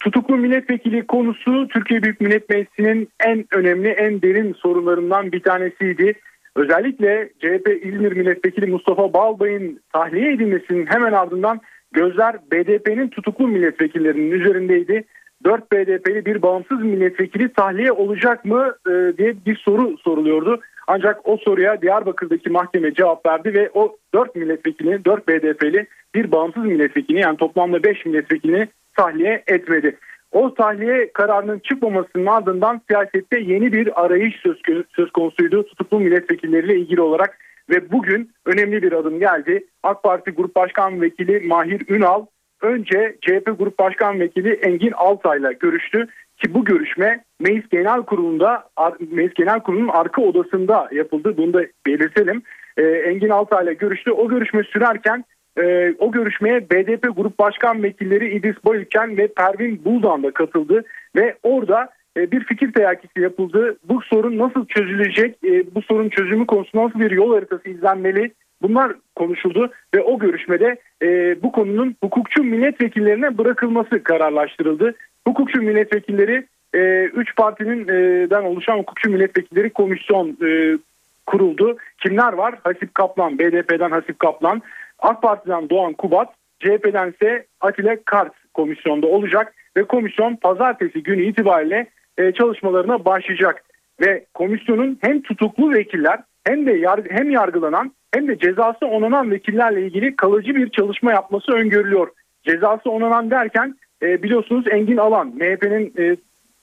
Tutuklu 0.00 0.36
milletvekili 0.36 1.06
konusu 1.06 1.68
Türkiye 1.68 2.02
Büyük 2.02 2.20
Millet 2.20 2.50
Meclisi'nin 2.50 3.08
en 3.24 3.44
önemli, 3.52 3.88
en 3.88 4.22
derin 4.22 4.52
sorunlarından 4.52 5.32
bir 5.32 5.40
tanesiydi. 5.42 6.14
Özellikle 6.56 7.28
CHP 7.38 7.68
İzmir 7.82 8.12
Milletvekili 8.12 8.66
Mustafa 8.66 9.12
Balbay'ın 9.12 9.80
tahliye 9.92 10.32
edilmesinin 10.32 10.86
hemen 10.86 11.12
ardından 11.12 11.60
gözler 11.92 12.36
BDP'nin 12.52 13.08
tutuklu 13.08 13.48
milletvekillerinin 13.48 14.30
üzerindeydi. 14.30 15.04
4 15.44 15.72
BDP'li 15.72 16.24
bir 16.24 16.42
bağımsız 16.42 16.80
milletvekili 16.80 17.52
tahliye 17.52 17.92
olacak 17.92 18.44
mı 18.44 18.74
e, 18.86 19.18
diye 19.18 19.34
bir 19.46 19.56
soru 19.56 19.98
soruluyordu. 19.98 20.60
Ancak 20.86 21.28
o 21.28 21.36
soruya 21.36 21.82
Diyarbakır'daki 21.82 22.50
mahkeme 22.50 22.94
cevap 22.94 23.26
verdi 23.26 23.54
ve 23.54 23.70
o 23.74 23.96
4 24.14 24.36
milletvekili, 24.36 25.04
4 25.04 25.28
BDP'li 25.28 25.86
bir 26.14 26.32
bağımsız 26.32 26.64
milletvekili 26.64 27.20
yani 27.20 27.36
toplamda 27.36 27.82
5 27.82 28.06
milletvekilini 28.06 28.68
tahliye 28.96 29.42
etmedi. 29.46 29.96
O 30.32 30.54
tahliye 30.54 31.12
kararının 31.12 31.58
çıkmamasının 31.58 32.26
ardından 32.26 32.80
siyasette 32.88 33.40
yeni 33.40 33.72
bir 33.72 34.04
arayış 34.04 34.36
söz, 34.42 34.56
söz 34.96 35.10
konusuydu 35.10 35.66
tutuklu 35.66 36.00
milletvekilleriyle 36.00 36.76
ilgili 36.76 37.00
olarak 37.00 37.38
ve 37.70 37.92
bugün 37.92 38.30
önemli 38.46 38.82
bir 38.82 38.92
adım 38.92 39.18
geldi. 39.18 39.66
AK 39.82 40.02
Parti 40.02 40.30
Grup 40.30 40.56
Başkan 40.56 41.00
Vekili 41.00 41.40
Mahir 41.40 41.82
Ünal 41.88 42.26
önce 42.62 43.16
CHP 43.20 43.58
Grup 43.58 43.78
Başkan 43.78 44.20
Vekili 44.20 44.52
Engin 44.52 44.92
Altay'la 44.92 45.52
görüştü 45.52 46.06
ki 46.38 46.54
bu 46.54 46.64
görüşme 46.64 47.24
Meclis 47.40 47.68
Genel 47.68 48.02
Kurulu'nda 48.02 48.64
Meclis 49.10 49.34
Genel 49.34 49.60
Kurulu'nun 49.60 49.88
arka 49.88 50.22
odasında 50.22 50.88
yapıldı. 50.92 51.34
Bunu 51.36 51.52
da 51.52 51.62
belirtelim. 51.86 52.42
Ee, 52.76 52.82
Engin 52.82 53.28
Altay'la 53.28 53.72
görüştü. 53.72 54.10
O 54.10 54.28
görüşme 54.28 54.62
sürerken 54.62 55.24
e, 55.58 55.94
o 55.98 56.12
görüşmeye 56.12 56.70
BDP 56.70 57.16
Grup 57.16 57.38
Başkan 57.38 57.82
Vekilleri 57.82 58.34
İdris 58.34 58.64
Bayülken 58.64 59.16
ve 59.16 59.28
Pervin 59.28 59.84
Buldan 59.84 60.22
da 60.22 60.30
katıldı 60.30 60.84
ve 61.16 61.34
orada 61.42 61.88
e, 62.16 62.30
bir 62.30 62.44
fikir 62.44 62.72
teyakkisi 62.72 63.20
yapıldı. 63.20 63.76
Bu 63.88 64.00
sorun 64.02 64.38
nasıl 64.38 64.66
çözülecek? 64.66 65.36
E, 65.44 65.74
bu 65.74 65.82
sorun 65.82 66.08
çözümü 66.08 66.46
konusunda 66.46 66.84
nasıl 66.84 67.00
bir 67.00 67.10
yol 67.10 67.34
haritası 67.34 67.68
izlenmeli? 67.68 68.32
Bunlar 68.62 68.92
konuşuldu 69.16 69.72
ve 69.94 70.00
o 70.00 70.18
görüşmede 70.18 70.76
e, 71.02 71.42
bu 71.42 71.52
konunun 71.52 71.96
hukukçu 72.02 72.44
milletvekillerine 72.44 73.38
bırakılması 73.38 74.02
kararlaştırıldı. 74.02 74.94
Hukukçu 75.26 75.62
milletvekilleri 75.62 76.46
3 76.74 77.30
e, 77.30 77.34
partinin 77.36 77.88
e, 78.30 78.36
oluşan 78.36 78.78
hukukçu 78.78 79.10
milletvekilleri 79.10 79.70
komisyon 79.70 80.36
e, 80.46 80.78
kuruldu. 81.26 81.76
Kimler 81.98 82.32
var? 82.32 82.54
Hasip 82.64 82.94
Kaplan, 82.94 83.38
BDP'den 83.38 83.90
Hasip 83.90 84.18
Kaplan, 84.18 84.62
AK 84.98 85.22
Parti'den 85.22 85.70
Doğan 85.70 85.92
Kubat, 85.92 86.28
CHP'den 86.60 87.10
ise 87.10 87.46
Atilla 87.60 87.96
Kart 88.04 88.32
komisyonda 88.54 89.06
olacak 89.06 89.54
ve 89.76 89.84
komisyon 89.84 90.36
pazartesi 90.36 91.02
günü 91.02 91.24
itibariyle 91.24 91.86
e, 92.18 92.32
çalışmalarına 92.32 93.04
başlayacak. 93.04 93.64
Ve 94.00 94.24
komisyonun 94.34 94.98
hem 95.00 95.22
tutuklu 95.22 95.72
vekiller 95.72 96.20
hem 96.44 96.66
de 96.66 96.72
yar, 96.72 97.00
hem 97.10 97.30
yargılanan 97.30 97.92
hem 98.14 98.28
de 98.28 98.38
cezası 98.38 98.86
onanan 98.86 99.30
vekillerle 99.30 99.86
ilgili 99.86 100.16
kalıcı 100.16 100.54
bir 100.54 100.70
çalışma 100.70 101.12
yapması 101.12 101.52
öngörülüyor. 101.52 102.08
Cezası 102.42 102.90
onanan 102.90 103.30
derken 103.30 103.74
e, 104.02 104.22
biliyorsunuz 104.22 104.64
Engin 104.70 104.96
Alan 104.96 105.26
MHP'nin 105.26 105.92
e, 105.98 106.16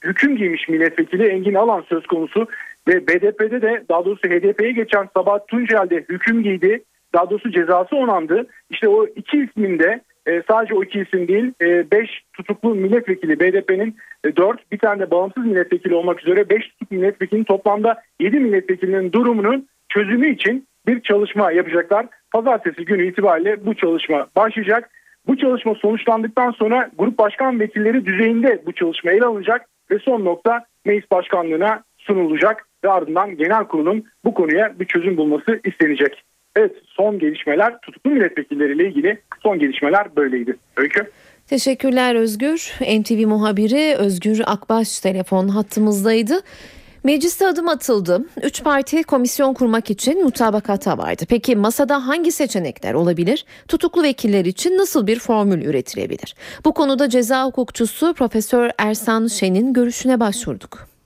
hüküm 0.04 0.36
giymiş 0.36 0.68
milletvekili 0.68 1.26
Engin 1.26 1.54
Alan 1.54 1.84
söz 1.88 2.06
konusu 2.06 2.46
ve 2.88 3.06
BDP'de 3.06 3.62
de 3.62 3.84
daha 3.88 4.04
doğrusu 4.04 4.28
HDP'ye 4.28 4.72
geçen 4.72 5.08
Sabahat 5.14 5.48
Tuncel'de 5.48 5.96
hüküm 5.96 6.42
giydi. 6.42 6.82
Daha 7.14 7.30
doğrusu 7.30 7.50
cezası 7.50 7.96
onandı. 7.96 8.46
İşte 8.70 8.88
o 8.88 9.06
iki 9.06 9.38
ismin 9.38 9.78
de 9.78 10.00
e, 10.26 10.42
sadece 10.48 10.74
o 10.74 10.82
iki 10.82 11.00
isim 11.00 11.28
değil 11.28 11.52
5 11.60 12.10
e, 12.10 12.12
tutuklu 12.32 12.74
milletvekili 12.74 13.40
BDP'nin 13.40 13.96
e, 14.24 14.36
4 14.36 14.72
bir 14.72 14.78
tane 14.78 15.00
de 15.00 15.10
bağımsız 15.10 15.46
milletvekili 15.46 15.94
olmak 15.94 16.22
üzere 16.22 16.48
5 16.48 16.68
tutuklu 16.68 16.96
milletvekilinin 16.96 17.44
toplamda 17.44 18.02
7 18.20 18.40
milletvekilinin 18.40 19.12
durumunun 19.12 19.68
çözümü 19.88 20.34
için 20.34 20.66
bir 20.86 21.00
çalışma 21.00 21.52
yapacaklar. 21.52 22.06
Pazartesi 22.32 22.84
günü 22.84 23.06
itibariyle 23.06 23.66
bu 23.66 23.74
çalışma 23.74 24.26
başlayacak. 24.36 24.90
Bu 25.26 25.36
çalışma 25.36 25.74
sonuçlandıktan 25.74 26.50
sonra 26.50 26.90
grup 26.98 27.18
başkan 27.18 27.60
vekilleri 27.60 28.06
düzeyinde 28.06 28.62
bu 28.66 28.72
çalışma 28.72 29.10
ele 29.10 29.24
alınacak 29.24 29.66
ve 29.90 29.98
son 29.98 30.24
nokta 30.24 30.64
meclis 30.84 31.10
başkanlığına 31.10 31.82
sunulacak 31.98 32.68
ve 32.84 32.90
ardından 32.90 33.36
genel 33.36 33.64
kurulun 33.64 34.04
bu 34.24 34.34
konuya 34.34 34.78
bir 34.80 34.84
çözüm 34.84 35.16
bulması 35.16 35.60
istenecek. 35.64 36.24
Evet 36.56 36.72
son 36.86 37.18
gelişmeler 37.18 37.80
tutuklu 37.80 38.10
milletvekilleriyle 38.10 38.88
ilgili 38.88 39.18
son 39.42 39.58
gelişmeler 39.58 40.16
böyleydi. 40.16 40.56
Öykü. 40.76 41.10
Teşekkürler 41.46 42.14
Özgür. 42.14 42.72
NTV 42.80 43.26
muhabiri 43.26 43.94
Özgür 43.98 44.40
Akbaş 44.46 45.00
telefon 45.00 45.48
hattımızdaydı. 45.48 46.34
Mecliste 47.04 47.46
adım 47.46 47.68
atıldı. 47.68 48.24
Üç 48.42 48.64
parti 48.64 49.02
komisyon 49.02 49.54
kurmak 49.54 49.90
için 49.90 50.24
mutabakata 50.24 50.98
vardı. 50.98 51.24
Peki 51.28 51.56
masada 51.56 52.06
hangi 52.06 52.32
seçenekler 52.32 52.94
olabilir? 52.94 53.44
Tutuklu 53.68 54.02
vekiller 54.02 54.44
için 54.44 54.78
nasıl 54.78 55.06
bir 55.06 55.18
formül 55.18 55.64
üretilebilir? 55.64 56.34
Bu 56.64 56.74
konuda 56.74 57.08
ceza 57.08 57.44
hukukçusu 57.44 58.14
Profesör 58.14 58.70
Ersan 58.78 59.26
Şen'in 59.26 59.72
görüşüne 59.72 60.20
başvurduk 60.20 60.96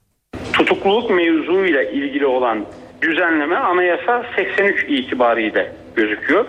tutukluluk 0.61 1.11
mevzuyla 1.11 1.83
ilgili 1.83 2.27
olan 2.27 2.65
düzenleme 3.03 3.57
anayasa 3.57 4.27
83 4.37 4.85
itibariyle 4.89 5.73
gözüküyor. 5.97 6.47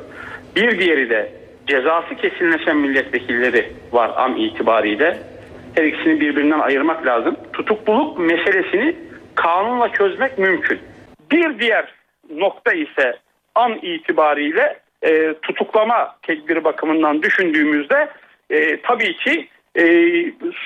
Bir 0.55 0.79
diğeri 0.79 1.09
de 1.09 1.31
cezası 1.67 2.15
kesinleşen 2.15 2.77
milletvekilleri 2.77 3.71
var 3.91 4.11
an 4.15 4.35
itibariyle. 4.35 5.17
Her 5.75 5.83
ikisini 5.83 6.19
birbirinden 6.19 6.59
ayırmak 6.59 7.05
lazım. 7.05 7.35
Tutukluluk 7.53 8.19
meselesini 8.19 8.95
kanunla 9.35 9.91
çözmek 9.91 10.37
mümkün. 10.37 10.79
Bir 11.31 11.59
diğer 11.59 11.93
nokta 12.29 12.73
ise 12.73 13.19
an 13.55 13.79
itibariyle 13.81 14.79
e, 15.01 15.33
tutuklama 15.41 16.15
tedbiri 16.21 16.63
bakımından 16.63 17.21
düşündüğümüzde 17.21 18.09
e, 18.49 18.81
tabii 18.81 19.17
ki 19.17 19.47
e, 19.75 19.83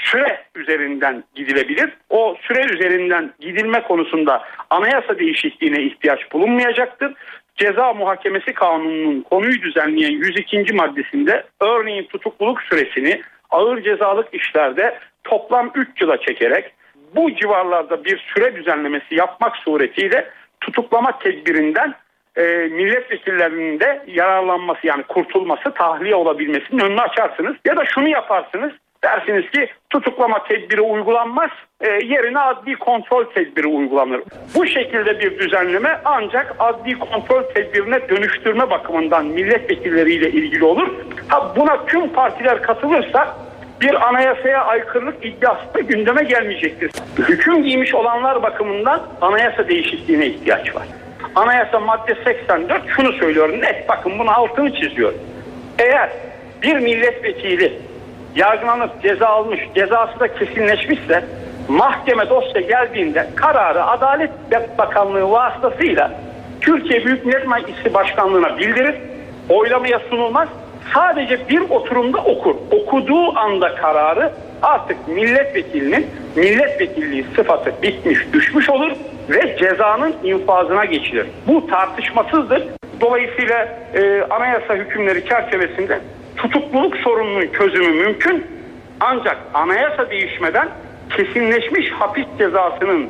süre 0.04 0.44
üzerinden 0.56 1.24
gidilebilir. 1.36 1.90
O 2.10 2.36
süre 2.42 2.66
üzerinden 2.66 3.34
gidilme 3.40 3.84
konusunda 3.84 4.44
anayasa 4.70 5.20
değişikliğine 5.20 5.84
ihtiyaç 5.84 6.32
bulunmayacaktır. 6.32 7.14
Ceza 7.56 7.94
Muhakemesi 7.94 8.54
Kanunu'nun 8.54 9.22
konuyu 9.22 9.62
düzenleyen 9.62 10.12
102. 10.12 10.74
maddesinde 10.74 11.44
örneğin 11.62 12.04
tutukluluk 12.04 12.62
süresini 12.62 13.22
ağır 13.50 13.82
cezalık 13.82 14.34
işlerde 14.34 15.00
toplam 15.24 15.72
3 15.76 16.02
yıla 16.02 16.18
çekerek 16.18 16.74
bu 17.16 17.36
civarlarda 17.36 18.06
bir 18.06 18.18
süre 18.18 18.56
düzenlemesi 18.56 19.16
yapmak 19.16 19.58
suretiyle 19.58 20.30
tutuklama 20.62 21.20
tedbirinden 21.20 21.96
e, 22.38 22.42
milletvekillerinin 22.72 23.80
de 23.80 24.04
yararlanması 24.08 24.88
yani 24.88 25.04
kurtulması, 25.04 25.72
tahliye 25.72 26.16
olabilmesinin 26.16 26.80
önünü 26.80 27.02
açarsınız. 27.02 27.56
Ya 27.66 27.78
da 27.78 27.86
şunu 27.86 28.08
yaparsınız. 28.08 28.72
Dersiniz 29.04 29.52
ki 29.52 29.70
tutuklama 29.90 30.44
tedbiri 30.44 30.82
uygulanmaz, 30.82 31.50
e, 31.82 31.90
yerine 31.90 32.40
adli 32.40 32.76
kontrol 32.76 33.26
tedbiri 33.26 33.68
uygulanır. 33.68 34.22
Bu 34.56 34.68
şekilde 34.68 35.20
bir 35.20 35.40
düzenleme 35.40 36.00
ancak 36.06 36.56
adli 36.60 37.00
kontrol 37.00 37.44
tedbirine 37.44 38.10
dönüştürme 38.10 38.70
bakımından 38.70 39.26
milletvekilleriyle 39.26 40.30
ilgili 40.30 40.66
olur. 40.66 40.88
Ha 41.30 41.56
buna 41.56 41.86
tüm 41.86 42.10
partiler 42.10 42.62
katılırsa 42.62 43.38
bir 43.82 44.08
anayasaya 44.08 44.66
aykırılık 44.66 45.26
iddiası 45.26 45.74
da 45.74 45.80
gündeme 45.80 46.24
gelmeyecektir. 46.24 46.92
Hüküm 47.18 47.64
giymiş 47.64 47.96
olanlar 47.96 48.44
bakımından 48.44 49.02
anayasa 49.22 49.68
değişikliğine 49.68 50.28
ihtiyaç 50.28 50.76
var. 50.76 50.88
Anayasa 51.36 51.80
madde 51.80 52.16
84 52.24 52.82
şunu 52.96 53.14
söylüyor 53.14 53.62
net 53.62 53.90
bakın 53.90 54.20
bunu 54.20 54.32
altını 54.32 54.74
çiziyor. 54.74 55.14
Eğer 55.80 56.10
bir 56.62 56.76
milletvekili 56.76 57.80
yargılanıp 58.36 59.02
ceza 59.02 59.28
almış, 59.28 59.60
cezası 59.76 60.20
da 60.20 60.28
kesinleşmişse 60.28 61.26
mahkeme 61.68 62.30
dosya 62.30 62.62
geldiğinde 62.62 63.30
kararı 63.36 63.84
Adalet 63.84 64.32
Bakanlığı 64.78 65.32
vasıtasıyla 65.32 66.12
Türkiye 66.62 67.06
Büyük 67.06 67.26
Millet 67.26 67.48
Meclisi 67.48 67.94
Başkanlığı'na 67.94 68.58
bildirir, 68.58 68.96
oylamaya 69.50 70.00
sunulmaz. 70.10 70.50
Sadece 70.94 71.50
bir 71.50 71.70
oturumda 71.70 72.18
okur. 72.18 72.56
Okuduğu 72.72 73.40
anda 73.40 73.76
kararı 73.76 74.32
artık 74.62 75.08
milletvekilinin 75.08 76.08
milletvekilliği 76.36 77.26
sıfatı 77.36 77.74
bitmiş, 77.84 78.20
düşmüş 78.34 78.70
olur 78.70 78.92
ve 79.30 79.58
cezanın 79.58 80.16
infazına 80.24 80.86
geçilir. 80.86 81.28
Bu 81.48 81.68
tartışmasızdır. 81.68 82.64
Dolayısıyla 83.02 83.70
e, 83.94 84.22
anayasa 84.30 84.76
hükümleri 84.76 85.26
çerçevesinde 85.26 86.00
tutukluluk 86.38 86.98
sorununun 86.98 87.48
çözümü 87.48 88.04
mümkün. 88.04 88.48
Ancak 89.00 89.38
anayasa 89.54 90.10
değişmeden 90.10 90.70
kesinleşmiş 91.18 91.92
hapis 91.92 92.26
cezasının 92.38 93.10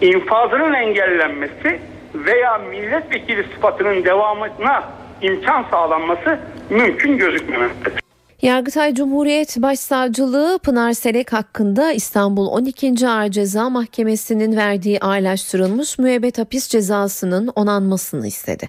infazının 0.00 0.74
engellenmesi 0.74 1.80
veya 2.14 2.58
milletvekili 2.58 3.44
sıfatının 3.54 4.04
devamına 4.04 4.84
imkan 5.20 5.64
sağlanması 5.70 6.38
mümkün 6.70 7.18
gözükmemektedir. 7.18 8.05
Yargıtay 8.46 8.94
Cumhuriyet 8.94 9.56
Başsavcılığı 9.62 10.58
Pınar 10.58 10.92
Selek 10.92 11.32
hakkında 11.32 11.92
İstanbul 11.92 12.46
12. 12.46 13.08
Ağır 13.08 13.28
Ceza 13.28 13.70
Mahkemesi'nin 13.70 14.56
verdiği 14.56 15.00
ağırlaştırılmış 15.00 15.98
müebbet 15.98 16.38
hapis 16.38 16.68
cezasının 16.68 17.48
onanmasını 17.54 18.26
istedi. 18.26 18.68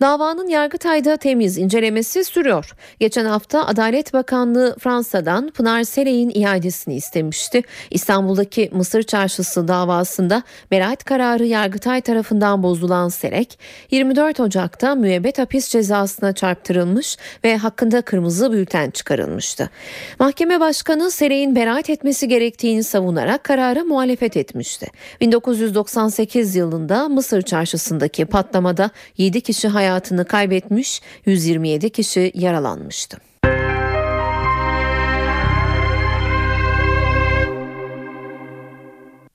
Davanın 0.00 0.48
Yargıtay'da 0.48 1.16
temiz 1.16 1.58
incelemesi 1.58 2.24
sürüyor. 2.24 2.74
Geçen 3.00 3.24
hafta 3.24 3.66
Adalet 3.66 4.12
Bakanlığı 4.12 4.76
Fransa'dan 4.78 5.50
Pınar 5.50 5.84
Selek'in 5.84 6.30
iadesini 6.34 6.94
istemişti. 6.94 7.62
İstanbul'daki 7.90 8.70
Mısır 8.72 9.02
Çarşısı 9.02 9.68
davasında 9.68 10.42
beraat 10.70 11.04
kararı 11.04 11.46
Yargıtay 11.46 12.00
tarafından 12.00 12.62
bozulan 12.62 13.08
Selek 13.08 13.58
24 13.90 14.40
Ocak'ta 14.40 14.94
müebbet 14.94 15.38
hapis 15.38 15.68
cezasına 15.68 16.32
çarptırılmış 16.32 17.16
ve 17.44 17.56
hakkında 17.56 18.02
kırmızı 18.02 18.52
bülten 18.52 18.90
çıkarılmıştı 18.90 19.11
çıkarılmıştı. 19.12 19.70
Mahkeme 20.18 20.60
başkanı 20.60 21.10
Serey'in 21.10 21.56
beraat 21.56 21.90
etmesi 21.90 22.28
gerektiğini 22.28 22.84
savunarak 22.84 23.44
karara 23.44 23.84
muhalefet 23.84 24.36
etmişti. 24.36 24.86
1998 25.20 26.56
yılında 26.56 27.08
Mısır 27.08 27.42
çarşısındaki 27.42 28.24
patlamada 28.24 28.90
7 29.18 29.40
kişi 29.40 29.68
hayatını 29.68 30.24
kaybetmiş, 30.24 31.02
127 31.26 31.90
kişi 31.90 32.32
yaralanmıştı. 32.34 33.31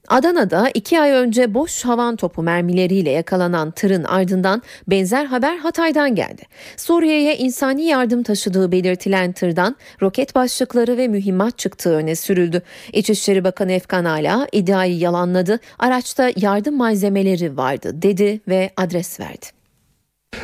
Adana'da 0.08 0.70
iki 0.74 1.00
ay 1.00 1.12
önce 1.12 1.54
boş 1.54 1.86
havan 1.86 2.16
topu 2.16 2.44
mermileriyle 2.44 3.10
yakalanan 3.10 3.72
tırın 3.72 4.04
ardından 4.04 4.62
benzer 4.88 5.26
haber 5.26 5.58
Hatay'dan 5.58 6.16
geldi. 6.16 6.42
Suriye'ye 6.78 7.38
insani 7.38 7.86
yardım 7.86 8.24
taşıdığı 8.24 8.72
belirtilen 8.72 9.32
tırdan 9.32 9.76
roket 10.02 10.36
başlıkları 10.36 10.98
ve 10.98 11.08
mühimmat 11.08 11.58
çıktığı 11.58 11.94
öne 11.94 12.16
sürüldü. 12.16 12.62
İçişleri 12.94 13.44
Bakanı 13.44 13.72
Efkan 13.72 14.06
Ala 14.06 14.48
iddiayı 14.52 14.98
yalanladı. 14.98 15.60
Araçta 15.80 16.32
yardım 16.36 16.78
malzemeleri 16.78 17.58
vardı 17.58 18.02
dedi 18.02 18.42
ve 18.48 18.70
adres 18.78 19.20
verdi. 19.20 19.57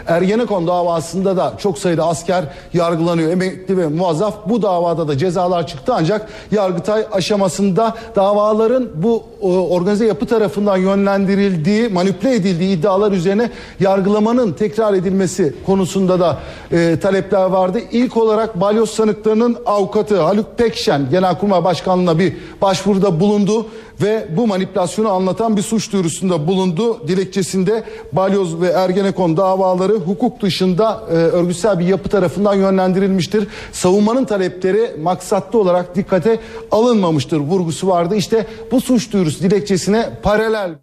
Ergenekon 0.08 0.68
davasında 0.68 1.38
da 1.38 1.54
çok 1.58 1.78
sayıda 1.78 2.08
asker 2.08 2.46
yargılanıyor. 2.74 3.32
Emekli 3.32 3.78
ve 3.78 3.88
muazzaf 3.88 4.50
bu 4.50 4.62
davada 4.62 5.08
da 5.08 5.18
cezalar 5.18 5.68
çıktı 5.68 5.94
ancak 5.96 6.30
Yargıtay 6.52 7.06
aşamasında 7.12 7.96
davaların 8.16 8.90
bu 8.96 9.24
organize 9.70 10.06
yapı 10.06 10.26
tarafından 10.26 10.78
yönlendirildiği, 10.78 11.90
manipüle 11.90 12.36
edildiği 12.36 12.78
iddialar 12.78 13.12
üzerine 13.12 13.50
yargılamanın 13.80 14.54
tekrar 14.54 14.94
edilmesi 14.94 15.56
konusunda 15.66 16.20
da 16.20 16.38
e, 16.72 17.00
talepler 17.00 17.46
vardı. 17.46 17.80
İlk 17.92 18.18
olarak 18.18 18.62
balyoz 18.62 18.90
sanıklarının 18.90 19.58
avukatı 19.66 20.22
Haluk 20.22 20.58
Pekşen 20.58 21.10
Genelkurmay 21.10 21.64
Başkanlığı'na 21.64 22.20
bir 22.20 22.38
başvuruda 22.62 23.20
bulundu 23.20 23.66
ve 24.02 24.28
bu 24.38 24.48
manipülasyonu 24.48 25.10
anlatan 25.10 25.58
bir 25.58 25.62
suç 25.62 25.92
duyurusunda 25.92 26.48
bulundu. 26.48 27.08
Dilekçesinde 27.08 27.84
balyoz 28.12 28.62
ve 28.62 28.68
Ergenekon 28.68 29.38
davaları 29.38 29.94
hukuk 29.94 30.42
dışında 30.42 31.04
e, 31.10 31.14
örgütsel 31.14 31.80
bir 31.80 31.86
yapı 31.86 32.10
tarafından 32.10 32.54
yönlendirilmiştir. 32.54 33.48
Savunmanın 33.72 34.26
talepleri 34.26 34.92
maksatlı 35.02 35.60
olarak 35.60 35.96
dikkate 35.96 36.40
alınmamıştır 36.72 37.38
vurgusu 37.38 37.88
vardı. 37.88 38.16
İşte 38.16 38.48
bu 38.72 38.82
suç 38.82 39.12
duyurusu 39.14 39.44
dilekçesine 39.44 40.10
paralel 40.24 40.76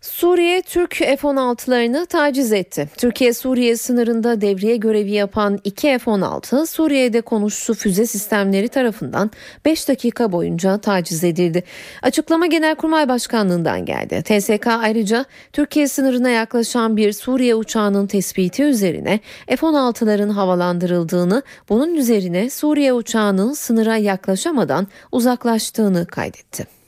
Suriye 0.00 0.62
Türk 0.62 0.94
F-16'larını 0.94 2.06
taciz 2.06 2.52
etti. 2.52 2.88
Türkiye 2.96 3.34
Suriye 3.34 3.76
sınırında 3.76 4.40
devriye 4.40 4.76
görevi 4.76 5.10
yapan 5.10 5.58
iki 5.64 5.98
F-16 5.98 6.66
Suriye'de 6.66 7.20
konuştuğu 7.20 7.74
füze 7.74 8.06
sistemleri 8.06 8.68
tarafından 8.68 9.30
5 9.64 9.88
dakika 9.88 10.32
boyunca 10.32 10.78
taciz 10.78 11.24
edildi. 11.24 11.62
Açıklama 12.02 12.46
Genelkurmay 12.46 13.08
Başkanlığından 13.08 13.84
geldi. 13.84 14.22
TSK 14.22 14.66
ayrıca 14.66 15.24
Türkiye 15.52 15.88
sınırına 15.88 16.30
yaklaşan 16.30 16.96
bir 16.96 17.12
Suriye 17.12 17.54
uçağının 17.54 18.06
tespiti 18.06 18.62
üzerine 18.62 19.20
F-16'ların 19.46 20.30
havalandırıldığını, 20.30 21.42
bunun 21.68 21.94
üzerine 21.94 22.50
Suriye 22.50 22.92
uçağının 22.92 23.52
sınıra 23.52 23.96
yaklaşamadan 23.96 24.86
uzaklaştığını 25.12 26.06
kaydetti. 26.06 26.79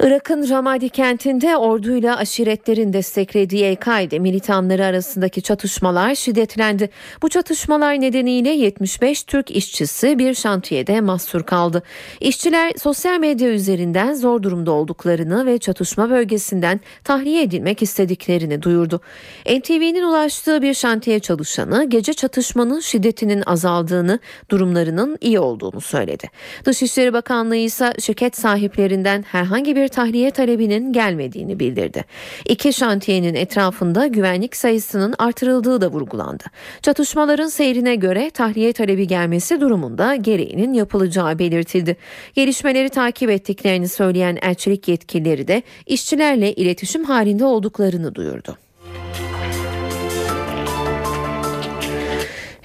Irak'ın 0.00 0.48
Ramadi 0.48 0.88
kentinde 0.88 1.56
orduyla 1.56 2.16
aşiretlerin 2.16 2.92
desteklediği 2.92 3.64
El-Kaide 3.64 4.18
militanları 4.18 4.84
arasındaki 4.84 5.42
çatışmalar 5.42 6.14
şiddetlendi. 6.14 6.90
Bu 7.22 7.28
çatışmalar 7.28 8.00
nedeniyle 8.00 8.50
75 8.50 9.22
Türk 9.22 9.50
işçisi 9.50 10.18
bir 10.18 10.34
şantiyede 10.34 11.00
mahsur 11.00 11.42
kaldı. 11.42 11.82
İşçiler 12.20 12.72
sosyal 12.78 13.18
medya 13.18 13.48
üzerinden 13.48 14.14
zor 14.14 14.42
durumda 14.42 14.72
olduklarını 14.72 15.46
ve 15.46 15.58
çatışma 15.58 16.10
bölgesinden 16.10 16.80
tahliye 17.04 17.42
edilmek 17.42 17.82
istediklerini 17.82 18.62
duyurdu. 18.62 19.00
NTV'nin 19.46 20.02
ulaştığı 20.02 20.62
bir 20.62 20.74
şantiye 20.74 21.20
çalışanı 21.20 21.84
gece 21.84 22.12
çatışmanın 22.14 22.80
şiddetinin 22.80 23.42
azaldığını, 23.46 24.18
durumlarının 24.50 25.18
iyi 25.20 25.38
olduğunu 25.38 25.80
söyledi. 25.80 26.30
Dışişleri 26.64 27.12
Bakanlığı 27.12 27.56
ise 27.56 27.92
şirket 28.00 28.36
sahiplerinden 28.36 29.22
herhangi 29.22 29.76
bir 29.76 29.87
tahliye 29.88 30.30
talebinin 30.30 30.92
gelmediğini 30.92 31.60
bildirdi. 31.60 32.04
İki 32.48 32.72
şantiyenin 32.72 33.34
etrafında 33.34 34.06
güvenlik 34.06 34.56
sayısının 34.56 35.14
artırıldığı 35.18 35.80
da 35.80 35.90
vurgulandı. 35.90 36.44
Çatışmaların 36.82 37.48
seyrine 37.48 37.94
göre 37.94 38.30
tahliye 38.30 38.72
talebi 38.72 39.06
gelmesi 39.06 39.60
durumunda 39.60 40.14
gereğinin 40.14 40.72
yapılacağı 40.72 41.38
belirtildi. 41.38 41.96
Gelişmeleri 42.34 42.88
takip 42.88 43.30
ettiklerini 43.30 43.88
söyleyen 43.88 44.38
elçilik 44.42 44.88
yetkilileri 44.88 45.48
de 45.48 45.62
işçilerle 45.86 46.52
iletişim 46.52 47.04
halinde 47.04 47.44
olduklarını 47.44 48.14
duyurdu. 48.14 48.67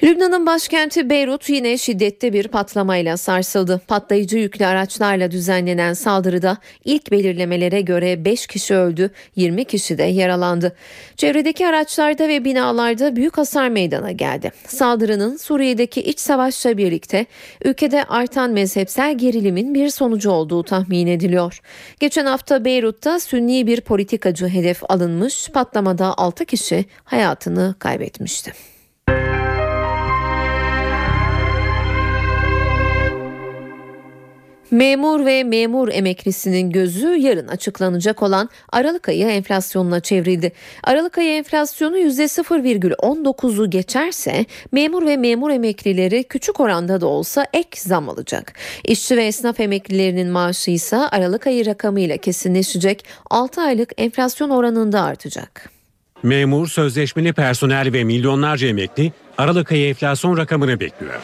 Lübnan'ın 0.04 0.46
başkenti 0.46 1.10
Beyrut 1.10 1.50
yine 1.50 1.78
şiddetli 1.78 2.34
bir 2.34 2.48
patlamayla 2.48 3.18
sarsıldı. 3.18 3.82
Patlayıcı 3.88 4.38
yüklü 4.38 4.66
araçlarla 4.66 5.32
düzenlenen 5.32 5.94
saldırıda 5.94 6.58
ilk 6.86 7.12
belirlemelere 7.12 7.82
göre 7.82 8.26
5 8.26 8.48
kişi 8.48 8.76
öldü, 8.76 9.12
20 9.36 9.66
kişi 9.66 9.98
de 9.98 10.04
yaralandı. 10.04 10.76
Çevredeki 11.18 11.68
araçlarda 11.68 12.28
ve 12.28 12.46
binalarda 12.46 13.16
büyük 13.16 13.38
hasar 13.38 13.70
meydana 13.70 14.12
geldi. 14.12 14.52
Saldırının 14.68 15.38
Suriye'deki 15.38 16.02
iç 16.02 16.20
savaşla 16.20 16.78
birlikte 16.78 17.26
ülkede 17.66 18.04
artan 18.04 18.52
mezhepsel 18.52 19.18
gerilimin 19.18 19.74
bir 19.74 19.90
sonucu 19.90 20.32
olduğu 20.32 20.64
tahmin 20.64 21.08
ediliyor. 21.08 21.62
Geçen 22.00 22.26
hafta 22.26 22.66
Beyrut'ta 22.66 23.20
Sünni 23.20 23.68
bir 23.68 23.82
politikacı 23.82 24.48
hedef 24.48 24.92
alınmış, 24.92 25.50
patlamada 25.50 26.14
6 26.18 26.46
kişi 26.46 26.86
hayatını 27.04 27.76
kaybetmişti. 27.80 28.73
Memur 34.74 35.26
ve 35.26 35.44
memur 35.44 35.90
emeklisinin 35.92 36.70
gözü 36.70 37.08
yarın 37.08 37.48
açıklanacak 37.48 38.24
olan 38.24 38.50
Aralık 38.72 39.10
ayı 39.10 39.26
enflasyonuna 39.26 40.00
çevrildi. 40.00 40.52
Aralık 40.84 41.18
ayı 41.18 41.32
enflasyonu 41.38 41.98
%0,19'u 41.98 43.70
geçerse 43.70 44.46
memur 44.72 45.06
ve 45.06 45.18
memur 45.18 45.52
emeklileri 45.52 46.24
küçük 46.24 46.60
oranda 46.60 47.02
da 47.02 47.08
olsa 47.08 47.48
ek 47.54 47.80
zam 47.80 48.10
alacak. 48.10 48.54
İşçi 48.84 49.18
ve 49.18 49.26
esnaf 49.26 49.60
emeklilerinin 49.60 50.28
maaşı 50.28 50.72
ise 50.72 50.98
Aralık 50.98 51.48
ayı 51.48 51.66
rakamıyla 51.66 52.18
kesinleşecek 52.18 53.06
6 53.30 53.62
aylık 53.62 53.92
enflasyon 53.98 54.50
oranında 54.50 55.02
artacak. 55.02 55.73
Memur, 56.24 56.68
sözleşmeli 56.68 57.34
personel 57.34 57.94
ve 57.94 58.04
milyonlarca 58.04 58.68
emekli 58.68 59.12
Aralık 59.38 59.72
ayı 59.72 59.90
enflasyon 59.90 60.38
rakamını 60.38 60.80
bekliyor. 60.80 61.22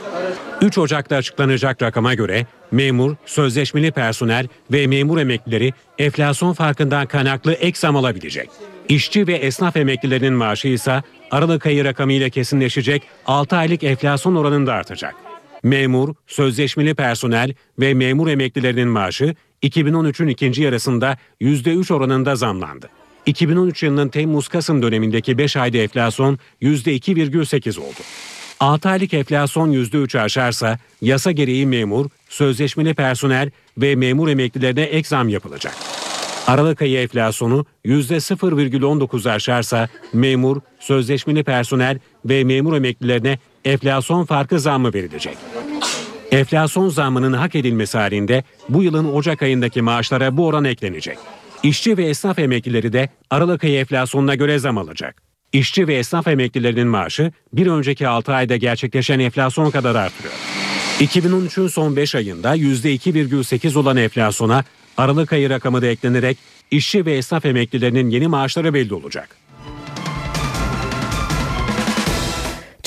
3 0.61 0.77
Ocak'ta 0.77 1.15
açıklanacak 1.15 1.81
rakama 1.81 2.13
göre 2.13 2.45
memur, 2.71 3.15
sözleşmeli 3.25 3.91
personel 3.91 4.47
ve 4.71 4.87
memur 4.87 5.17
emeklileri 5.17 5.73
enflasyon 5.97 6.53
farkından 6.53 7.05
kaynaklı 7.05 7.53
ek 7.53 7.79
zam 7.79 7.95
alabilecek. 7.95 8.49
İşçi 8.89 9.27
ve 9.27 9.33
esnaf 9.33 9.77
emeklilerinin 9.77 10.33
maaşı 10.33 10.67
ise 10.67 11.03
Aralık 11.31 11.65
ayı 11.65 11.85
rakamıyla 11.85 12.29
kesinleşecek 12.29 13.03
6 13.25 13.55
aylık 13.55 13.83
enflasyon 13.83 14.35
oranında 14.35 14.73
artacak. 14.73 15.15
Memur, 15.63 16.15
sözleşmeli 16.27 16.95
personel 16.95 17.53
ve 17.79 17.93
memur 17.93 18.27
emeklilerinin 18.27 18.87
maaşı 18.87 19.35
2013'ün 19.63 20.27
ikinci 20.27 20.63
yarısında 20.63 21.17
%3 21.41 21.93
oranında 21.93 22.35
zamlandı. 22.35 22.89
2013 23.29 23.83
yılının 23.83 24.09
Temmuz-Kasım 24.09 24.81
dönemindeki 24.81 25.37
5 25.37 25.57
ayda 25.57 25.77
enflasyon 25.77 26.39
%2,8 26.61 27.79
oldu. 27.79 27.99
6 28.59 28.89
aylık 28.89 29.13
enflasyon 29.13 29.71
%3 29.71 30.19
aşarsa 30.19 30.79
yasa 31.01 31.31
gereği 31.31 31.65
memur, 31.65 32.05
sözleşmeli 32.29 32.93
personel 32.93 33.51
ve 33.77 33.95
memur 33.95 34.29
emeklilerine 34.29 34.81
ek 34.81 35.07
zam 35.07 35.29
yapılacak. 35.29 35.73
Aralık 36.47 36.81
ayı 36.81 36.99
enflasyonu 36.99 37.65
%0,19 37.85 39.31
aşarsa 39.31 39.87
memur, 40.13 40.61
sözleşmeli 40.79 41.43
personel 41.43 41.99
ve 42.25 42.43
memur 42.43 42.77
emeklilerine 42.77 43.39
enflasyon 43.65 44.25
farkı 44.25 44.59
zammı 44.59 44.93
verilecek. 44.93 45.37
Enflasyon 46.31 46.89
zammının 46.89 47.33
hak 47.33 47.55
edilmesi 47.55 47.97
halinde 47.97 48.43
bu 48.69 48.83
yılın 48.83 49.13
Ocak 49.13 49.41
ayındaki 49.41 49.81
maaşlara 49.81 50.37
bu 50.37 50.47
oran 50.47 50.63
eklenecek. 50.63 51.17
İşçi 51.63 51.97
ve 51.97 52.05
esnaf 52.05 52.39
emeklileri 52.39 52.93
de 52.93 53.09
Aralık 53.29 53.63
ayı 53.63 53.79
enflasyonuna 53.79 54.35
göre 54.35 54.59
zam 54.59 54.77
alacak. 54.77 55.21
İşçi 55.53 55.87
ve 55.87 55.95
esnaf 55.95 56.27
emeklilerinin 56.27 56.87
maaşı 56.87 57.31
bir 57.53 57.67
önceki 57.67 58.07
6 58.07 58.33
ayda 58.33 58.57
gerçekleşen 58.57 59.19
enflasyon 59.19 59.71
kadar 59.71 59.95
artıyor. 59.95 60.33
2013'ün 60.99 61.67
son 61.67 61.95
5 61.95 62.15
ayında 62.15 62.55
%2,8 62.55 63.77
olan 63.77 63.97
enflasyona 63.97 64.63
Aralık 64.97 65.33
ayı 65.33 65.49
rakamı 65.49 65.81
da 65.81 65.87
eklenerek 65.87 66.37
işçi 66.71 67.05
ve 67.05 67.17
esnaf 67.17 67.45
emeklilerinin 67.45 68.09
yeni 68.09 68.27
maaşları 68.27 68.73
belli 68.73 68.93
olacak. 68.93 69.37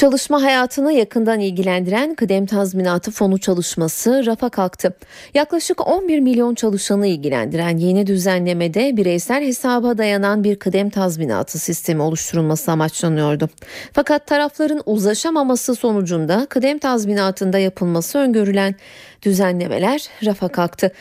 Çalışma 0.03 0.43
hayatını 0.43 0.93
yakından 0.93 1.41
ilgilendiren 1.41 2.15
kıdem 2.15 2.47
tazminatı 2.47 3.11
fonu 3.11 3.39
çalışması 3.39 4.27
rafa 4.27 4.49
kalktı. 4.49 4.97
Yaklaşık 5.35 5.87
11 5.89 6.21
milyon 6.21 6.55
çalışanı 6.55 7.07
ilgilendiren 7.07 7.77
yeni 7.77 8.07
düzenlemede 8.07 8.97
bireysel 8.97 9.43
hesaba 9.43 9.99
dayanan 9.99 10.45
bir 10.45 10.57
kıdem 10.57 10.91
tazminatı 10.91 11.59
sistemi 11.59 12.03
oluşturulması 12.03 12.73
amaçlanıyordu. 12.73 13.49
Fakat 13.93 14.27
tarafların 14.27 14.83
uzlaşamaması 14.87 15.75
sonucunda 15.75 16.47
kıdem 16.51 16.79
tazminatında 16.79 17.59
yapılması 17.59 18.19
öngörülen 18.19 18.75
düzenlemeler 19.23 20.09
rafa 20.25 20.49
kalktı. 20.49 20.93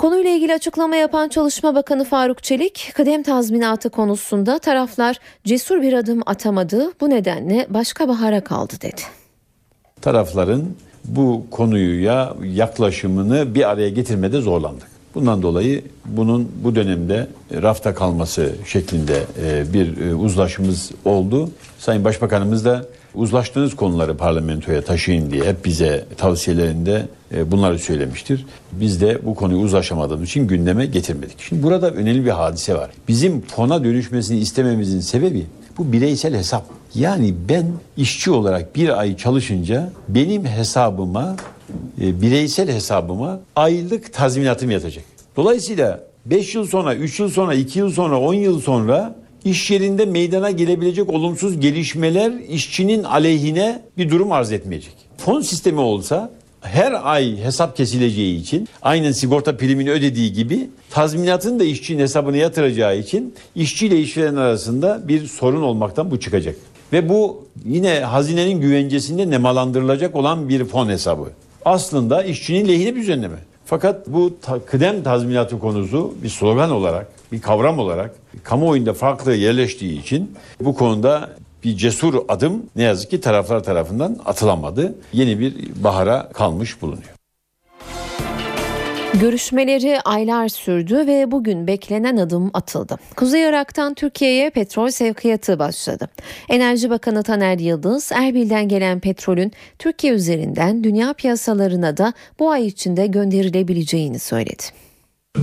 Konuyla 0.00 0.30
ilgili 0.30 0.54
açıklama 0.54 0.96
yapan 0.96 1.28
Çalışma 1.28 1.74
Bakanı 1.74 2.04
Faruk 2.04 2.42
Çelik, 2.42 2.92
kıdem 2.94 3.22
tazminatı 3.22 3.90
konusunda 3.90 4.58
taraflar 4.58 5.16
cesur 5.44 5.82
bir 5.82 5.92
adım 5.92 6.20
atamadı, 6.26 6.92
bu 7.00 7.10
nedenle 7.10 7.66
başka 7.70 8.08
bahara 8.08 8.44
kaldı 8.44 8.72
dedi. 8.82 9.00
Tarafların 10.00 10.64
bu 11.04 11.46
konuya 11.50 12.34
yaklaşımını 12.44 13.54
bir 13.54 13.70
araya 13.70 13.88
getirmede 13.88 14.40
zorlandık. 14.40 14.88
Bundan 15.14 15.42
dolayı 15.42 15.84
bunun 16.06 16.52
bu 16.64 16.74
dönemde 16.74 17.26
rafta 17.52 17.94
kalması 17.94 18.54
şeklinde 18.66 19.22
bir 19.72 20.12
uzlaşımız 20.12 20.90
oldu. 21.04 21.50
Sayın 21.78 22.04
Başbakanımız 22.04 22.64
da 22.64 22.86
uzlaştığınız 23.14 23.76
konuları 23.76 24.16
parlamentoya 24.16 24.84
taşıyın 24.84 25.30
diye 25.30 25.44
hep 25.44 25.64
bize 25.64 26.04
tavsiyelerinde 26.16 27.06
bunları 27.46 27.78
söylemiştir. 27.78 28.46
Biz 28.72 29.00
de 29.00 29.18
bu 29.24 29.34
konuyu 29.34 29.60
uzlaşamadığımız 29.60 30.28
için 30.28 30.46
gündeme 30.46 30.86
getirmedik. 30.86 31.40
Şimdi 31.40 31.62
burada 31.62 31.90
önemli 31.90 32.24
bir 32.24 32.30
hadise 32.30 32.74
var. 32.74 32.90
Bizim 33.08 33.40
fona 33.40 33.84
dönüşmesini 33.84 34.38
istememizin 34.38 35.00
sebebi 35.00 35.46
bu 35.78 35.92
bireysel 35.92 36.34
hesap. 36.34 36.64
Yani 36.94 37.34
ben 37.48 37.66
işçi 37.96 38.30
olarak 38.30 38.76
bir 38.76 39.00
ay 39.00 39.16
çalışınca 39.16 39.92
benim 40.08 40.44
hesabıma, 40.44 41.36
bireysel 41.98 42.68
hesabıma 42.68 43.40
aylık 43.56 44.12
tazminatım 44.12 44.70
yatacak. 44.70 45.04
Dolayısıyla 45.36 46.00
5 46.26 46.54
yıl 46.54 46.66
sonra, 46.66 46.94
3 46.94 47.20
yıl 47.20 47.28
sonra, 47.28 47.54
2 47.54 47.78
yıl 47.78 47.90
sonra, 47.90 48.20
10 48.20 48.34
yıl 48.34 48.60
sonra 48.60 49.14
iş 49.44 49.70
yerinde 49.70 50.04
meydana 50.04 50.50
gelebilecek 50.50 51.10
olumsuz 51.10 51.60
gelişmeler 51.60 52.32
işçinin 52.48 53.04
aleyhine 53.04 53.82
bir 53.98 54.10
durum 54.10 54.32
arz 54.32 54.52
etmeyecek. 54.52 54.92
Fon 55.18 55.40
sistemi 55.40 55.80
olsa 55.80 56.30
her 56.60 57.12
ay 57.12 57.36
hesap 57.36 57.76
kesileceği 57.76 58.40
için 58.40 58.68
aynen 58.82 59.12
sigorta 59.12 59.56
primini 59.56 59.90
ödediği 59.90 60.32
gibi 60.32 60.70
tazminatın 60.90 61.60
da 61.60 61.64
işçinin 61.64 62.02
hesabına 62.02 62.36
yatıracağı 62.36 62.98
için 62.98 63.34
işçi 63.54 63.86
ile 63.86 64.00
işveren 64.00 64.36
arasında 64.36 65.08
bir 65.08 65.26
sorun 65.26 65.62
olmaktan 65.62 66.10
bu 66.10 66.20
çıkacak. 66.20 66.56
Ve 66.92 67.08
bu 67.08 67.44
yine 67.64 68.00
hazinenin 68.00 68.60
güvencesinde 68.60 69.30
nemalandırılacak 69.30 70.16
olan 70.16 70.48
bir 70.48 70.64
fon 70.64 70.88
hesabı. 70.88 71.30
Aslında 71.64 72.22
işçinin 72.22 72.68
lehine 72.68 72.94
bir 72.96 73.00
düzenleme. 73.00 73.36
Fakat 73.64 74.08
bu 74.08 74.40
ta, 74.42 74.58
kıdem 74.58 75.02
tazminatı 75.02 75.58
konusu 75.58 76.14
bir 76.22 76.28
slogan 76.28 76.70
olarak, 76.70 77.08
bir 77.32 77.42
kavram 77.42 77.78
olarak 77.78 78.14
kamuoyunda 78.42 78.94
farklı 78.94 79.34
yerleştiği 79.34 80.00
için 80.00 80.32
bu 80.60 80.74
konuda 80.74 81.30
bir 81.64 81.76
cesur 81.76 82.14
adım 82.28 82.62
ne 82.76 82.82
yazık 82.82 83.10
ki 83.10 83.20
taraflar 83.20 83.62
tarafından 83.62 84.18
atılamadı. 84.24 84.94
Yeni 85.12 85.38
bir 85.38 85.54
bahara 85.84 86.28
kalmış 86.32 86.82
bulunuyor. 86.82 87.20
Görüşmeleri 89.14 90.00
aylar 90.00 90.48
sürdü 90.48 91.06
ve 91.06 91.30
bugün 91.30 91.66
beklenen 91.66 92.16
adım 92.16 92.50
atıldı. 92.54 92.96
Kuzey 93.16 93.42
Irak'tan 93.42 93.94
Türkiye'ye 93.94 94.50
petrol 94.50 94.90
sevkiyatı 94.90 95.58
başladı. 95.58 96.08
Enerji 96.48 96.90
Bakanı 96.90 97.22
Taner 97.22 97.58
Yıldız, 97.58 98.12
Erbil'den 98.12 98.68
gelen 98.68 99.00
petrolün 99.00 99.52
Türkiye 99.78 100.12
üzerinden 100.12 100.84
dünya 100.84 101.12
piyasalarına 101.12 101.96
da 101.96 102.12
bu 102.38 102.50
ay 102.50 102.66
içinde 102.66 103.06
gönderilebileceğini 103.06 104.18
söyledi. 104.18 104.62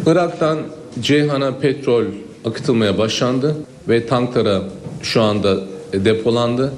Irak'tan 0.07 0.59
Ceyhan'a 1.01 1.57
petrol 1.57 2.05
akıtılmaya 2.45 2.97
başlandı 2.97 3.55
ve 3.89 4.05
tanklara 4.05 4.61
şu 5.01 5.21
anda 5.21 5.57
depolandı. 5.93 6.73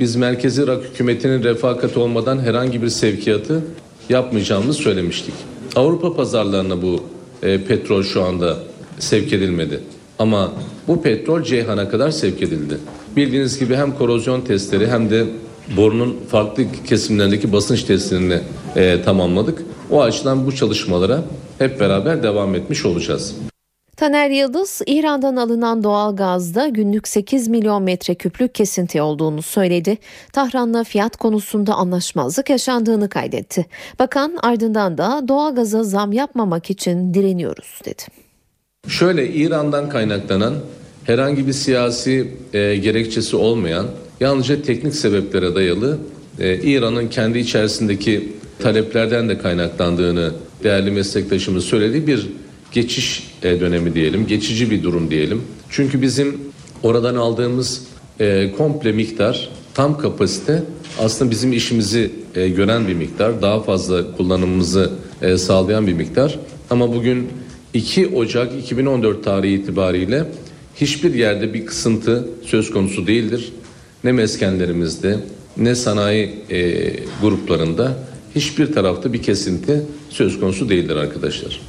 Biz 0.00 0.16
Merkezi 0.16 0.62
Irak 0.62 0.84
hükümetinin 0.84 1.42
refakati 1.44 1.98
olmadan 1.98 2.38
herhangi 2.38 2.82
bir 2.82 2.88
sevkiyatı 2.88 3.62
yapmayacağımızı 4.08 4.78
söylemiştik. 4.78 5.34
Avrupa 5.76 6.16
pazarlarına 6.16 6.82
bu 6.82 7.00
e, 7.42 7.64
petrol 7.64 8.02
şu 8.02 8.22
anda 8.22 8.56
sevk 8.98 9.32
edilmedi. 9.32 9.80
Ama 10.18 10.52
bu 10.88 11.02
petrol 11.02 11.42
Ceyhan'a 11.42 11.88
kadar 11.88 12.10
sevk 12.10 12.42
edildi. 12.42 12.78
Bildiğiniz 13.16 13.58
gibi 13.58 13.76
hem 13.76 13.94
korozyon 13.94 14.40
testleri 14.40 14.86
hem 14.86 15.10
de 15.10 15.24
borunun 15.76 16.16
farklı 16.28 16.64
kesimlerindeki 16.86 17.52
basınç 17.52 17.82
testlerini 17.82 18.38
e, 18.76 19.02
tamamladık. 19.02 19.62
O 19.90 20.02
açıdan 20.02 20.46
bu 20.46 20.54
çalışmalara 20.54 21.24
hep 21.58 21.80
beraber 21.80 22.22
devam 22.22 22.54
etmiş 22.54 22.84
olacağız. 22.84 23.34
Taner 23.96 24.30
Yıldız, 24.30 24.82
İran'dan 24.86 25.36
alınan 25.36 25.84
doğal 25.84 26.16
gazda 26.16 26.68
günlük 26.68 27.08
8 27.08 27.48
milyon 27.48 27.82
metreküplük 27.82 28.54
kesinti 28.54 29.02
olduğunu 29.02 29.42
söyledi. 29.42 29.98
Tahran'la 30.32 30.84
fiyat 30.84 31.16
konusunda 31.16 31.74
anlaşmazlık 31.74 32.50
yaşandığını 32.50 33.08
kaydetti. 33.08 33.66
Bakan 33.98 34.38
ardından 34.42 34.98
da 34.98 35.24
doğal 35.28 35.54
gaza 35.54 35.84
zam 35.84 36.12
yapmamak 36.12 36.70
için 36.70 37.14
direniyoruz 37.14 37.80
dedi. 37.84 38.02
Şöyle 38.88 39.28
İran'dan 39.28 39.88
kaynaklanan 39.88 40.54
herhangi 41.04 41.46
bir 41.46 41.52
siyasi 41.52 42.34
e, 42.52 42.76
gerekçesi 42.76 43.36
olmayan 43.36 43.86
yalnızca 44.20 44.62
teknik 44.62 44.94
sebeplere 44.94 45.54
dayalı 45.54 45.98
e, 46.38 46.58
İran'ın 46.58 47.08
kendi 47.08 47.38
içerisindeki 47.38 48.32
taleplerden 48.58 49.28
de 49.28 49.38
kaynaklandığını 49.38 50.32
değerli 50.64 50.90
meslektaşımız 50.90 51.64
söylediği 51.64 52.06
bir 52.06 52.26
geçiş 52.72 53.30
e, 53.42 53.60
dönemi 53.60 53.94
diyelim, 53.94 54.26
geçici 54.26 54.70
bir 54.70 54.82
durum 54.82 55.10
diyelim. 55.10 55.42
Çünkü 55.70 56.02
bizim 56.02 56.40
oradan 56.82 57.14
aldığımız 57.14 57.82
e, 58.20 58.52
komple 58.58 58.92
miktar, 58.92 59.48
tam 59.74 59.98
kapasite 59.98 60.62
aslında 60.98 61.30
bizim 61.30 61.52
işimizi 61.52 62.10
e, 62.34 62.48
gören 62.48 62.88
bir 62.88 62.94
miktar, 62.94 63.42
daha 63.42 63.62
fazla 63.62 64.16
kullanımımızı 64.16 64.92
sağlayan 65.36 65.86
bir 65.86 65.92
miktar. 65.92 66.38
Ama 66.70 66.94
bugün 66.94 67.28
2 67.74 68.08
Ocak 68.08 68.52
2014 68.58 69.24
tarihi 69.24 69.54
itibariyle 69.54 70.24
hiçbir 70.76 71.14
yerde 71.14 71.54
bir 71.54 71.66
kısıntı 71.66 72.28
söz 72.42 72.70
konusu 72.70 73.06
değildir. 73.06 73.52
Ne 74.04 74.12
meskenlerimizde 74.12 75.16
ne 75.56 75.74
sanayi 75.74 76.34
e, 76.50 76.90
gruplarında 77.22 77.96
hiçbir 78.34 78.72
tarafta 78.72 79.12
bir 79.12 79.22
kesinti 79.22 79.82
söz 80.10 80.40
konusu 80.40 80.68
değildir 80.68 80.96
arkadaşlar. 80.96 81.60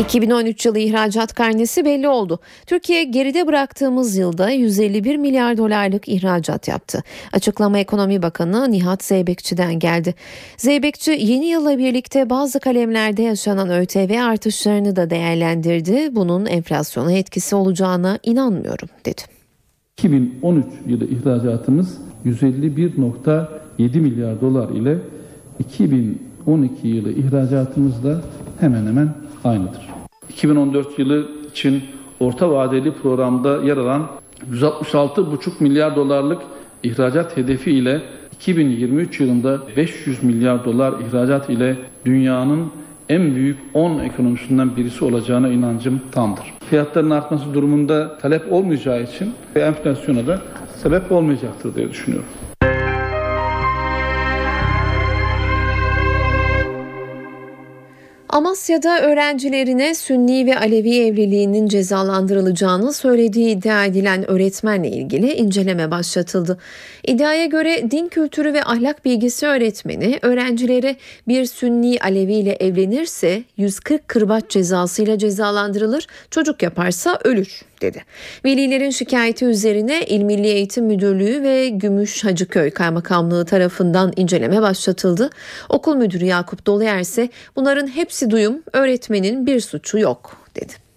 2013 0.00 0.66
yılı 0.66 0.78
ihracat 0.78 1.34
karnesi 1.34 1.84
belli 1.84 2.08
oldu. 2.08 2.40
Türkiye 2.66 3.04
geride 3.04 3.46
bıraktığımız 3.46 4.16
yılda 4.16 4.50
151 4.50 5.16
milyar 5.16 5.56
dolarlık 5.56 6.08
ihracat 6.08 6.68
yaptı. 6.68 7.02
Açıklama 7.32 7.78
Ekonomi 7.78 8.22
Bakanı 8.22 8.70
Nihat 8.70 9.04
Zeybekçi'den 9.04 9.78
geldi. 9.78 10.14
Zeybekçi 10.56 11.10
yeni 11.10 11.46
yılla 11.46 11.78
birlikte 11.78 12.30
bazı 12.30 12.60
kalemlerde 12.60 13.22
yaşanan 13.22 13.70
ÖTV 13.70 14.20
artışlarını 14.22 14.96
da 14.96 15.10
değerlendirdi. 15.10 16.08
Bunun 16.12 16.46
enflasyona 16.46 17.12
etkisi 17.12 17.54
olacağına 17.56 18.18
inanmıyorum 18.22 18.88
dedi. 19.04 19.22
2013 19.98 20.64
yılı 20.86 21.04
ihracatımız 21.04 21.98
151.7 23.80 24.00
milyar 24.00 24.40
dolar 24.40 24.68
ile 24.68 24.98
2012 25.58 26.88
yılı 26.88 27.12
ihracatımız 27.12 28.04
da 28.04 28.20
hemen 28.60 28.86
hemen 28.86 29.08
aynıdır. 29.44 29.88
2014 30.28 30.98
yılı 30.98 31.28
için 31.50 31.82
orta 32.20 32.50
vadeli 32.50 32.92
programda 32.92 33.62
yer 33.64 33.76
alan 33.76 34.06
166,5 34.52 35.50
milyar 35.60 35.96
dolarlık 35.96 36.42
ihracat 36.82 37.36
hedefi 37.36 37.70
ile 37.70 38.02
2023 38.32 39.20
yılında 39.20 39.60
500 39.76 40.22
milyar 40.22 40.64
dolar 40.64 40.94
ihracat 41.08 41.50
ile 41.50 41.76
dünyanın 42.04 42.66
en 43.08 43.34
büyük 43.34 43.58
10 43.74 43.98
ekonomisinden 43.98 44.76
birisi 44.76 45.04
olacağına 45.04 45.48
inancım 45.48 46.00
tamdır. 46.12 46.44
Fiyatların 46.70 47.10
artması 47.10 47.54
durumunda 47.54 48.18
talep 48.18 48.52
olmayacağı 48.52 49.02
için 49.02 49.32
enflasyona 49.56 50.26
da 50.26 50.40
sebep 50.76 51.12
olmayacaktır 51.12 51.74
diye 51.74 51.90
düşünüyorum. 51.90 52.28
Amasya'da 58.32 59.00
öğrencilerine 59.00 59.94
Sünni 59.94 60.46
ve 60.46 60.58
Alevi 60.58 60.98
evliliğinin 60.98 61.68
cezalandırılacağını 61.68 62.92
söylediği 62.92 63.56
iddia 63.56 63.84
edilen 63.84 64.30
öğretmenle 64.30 64.88
ilgili 64.88 65.32
inceleme 65.32 65.90
başlatıldı. 65.90 66.58
İddiaya 67.06 67.46
göre 67.46 67.90
din 67.90 68.08
kültürü 68.08 68.54
ve 68.54 68.64
ahlak 68.64 69.04
bilgisi 69.04 69.46
öğretmeni 69.46 70.18
öğrencilere 70.22 70.96
bir 71.28 71.44
Sünni 71.44 71.98
Alevi 72.00 72.34
ile 72.34 72.52
evlenirse 72.52 73.42
140 73.56 74.08
kırbaç 74.08 74.44
cezasıyla 74.48 75.18
cezalandırılır, 75.18 76.06
çocuk 76.30 76.62
yaparsa 76.62 77.18
ölür 77.24 77.69
dedi. 77.82 78.04
Velilerin 78.44 78.90
şikayeti 78.90 79.44
üzerine 79.44 80.06
İl 80.06 80.22
Milli 80.22 80.46
Eğitim 80.46 80.84
Müdürlüğü 80.84 81.42
ve 81.42 81.68
Gümüş 81.68 82.24
Hacıköy 82.24 82.70
Kaymakamlığı 82.70 83.44
tarafından 83.44 84.12
inceleme 84.16 84.62
başlatıldı. 84.62 85.30
Okul 85.68 85.96
müdürü 85.96 86.24
Yakup 86.24 86.66
Doluyer 86.66 86.98
ise 87.00 87.28
bunların 87.56 87.86
hepsi 87.86 88.30
duyum, 88.30 88.62
öğretmenin 88.72 89.46
bir 89.46 89.60
suçu 89.60 89.98
yok 89.98 90.36
dedi. 90.56 90.89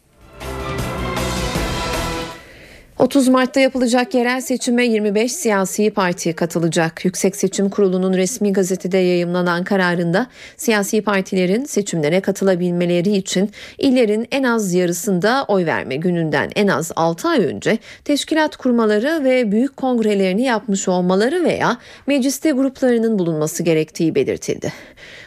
30 2.99 3.27
Mart'ta 3.27 3.60
yapılacak 3.60 4.13
yerel 4.13 4.41
seçime 4.41 4.86
25 4.86 5.32
siyasi 5.32 5.91
parti 5.91 6.34
katılacak. 6.34 7.06
Yüksek 7.06 7.36
Seçim 7.36 7.69
Kurulu'nun 7.69 8.13
resmi 8.13 8.53
gazetede 8.53 8.97
yayımlanan 8.97 9.63
kararında 9.63 10.27
siyasi 10.58 11.01
partilerin 11.01 11.65
seçimlere 11.65 12.21
katılabilmeleri 12.21 13.15
için 13.15 13.51
illerin 13.77 14.27
en 14.32 14.43
az 14.43 14.73
yarısında 14.73 15.45
oy 15.47 15.65
verme 15.65 15.95
gününden 15.95 16.49
en 16.56 16.67
az 16.67 16.91
6 16.95 17.27
ay 17.27 17.39
önce 17.45 17.77
teşkilat 18.06 18.56
kurmaları 18.56 19.23
ve 19.23 19.51
büyük 19.51 19.77
kongrelerini 19.77 20.43
yapmış 20.43 20.88
olmaları 20.88 21.43
veya 21.43 21.77
mecliste 22.08 22.51
gruplarının 22.51 23.19
bulunması 23.19 23.63
gerektiği 23.63 24.15
belirtildi. 24.15 24.73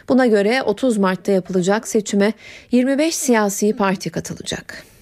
Buna 0.09 0.25
göre 0.27 0.61
30 0.61 0.97
Mart'ta 0.97 1.31
yapılacak 1.31 1.87
seçime 1.87 2.33
25 2.71 3.15
siyasi 3.15 3.73
parti 3.75 4.09
katılacak. 4.09 4.96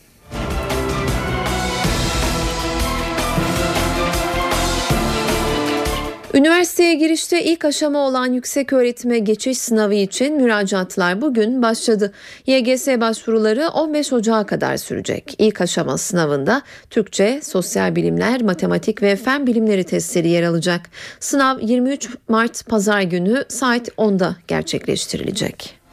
Üniversiteye 6.35 6.93
girişte 6.93 7.43
ilk 7.43 7.65
aşama 7.65 7.99
olan 7.99 8.33
yüksek 8.33 8.73
öğretime 8.73 9.19
geçiş 9.19 9.57
sınavı 9.57 9.93
için 9.93 10.41
müracaatlar 10.41 11.21
bugün 11.21 11.61
başladı. 11.61 12.13
YGS 12.47 12.87
başvuruları 12.87 13.69
15 13.69 14.13
Ocağı 14.13 14.45
kadar 14.45 14.77
sürecek. 14.77 15.35
İlk 15.37 15.61
aşama 15.61 15.97
sınavında 15.97 16.61
Türkçe, 16.89 17.39
sosyal 17.43 17.95
bilimler, 17.95 18.41
matematik 18.41 19.01
ve 19.01 19.15
fen 19.15 19.47
bilimleri 19.47 19.83
testleri 19.83 20.29
yer 20.29 20.43
alacak. 20.43 20.89
Sınav 21.19 21.59
23 21.59 22.09
Mart 22.29 22.65
Pazar 22.65 23.01
günü 23.01 23.45
saat 23.47 23.87
10'da 23.87 24.35
gerçekleştirilecek. 24.47 25.84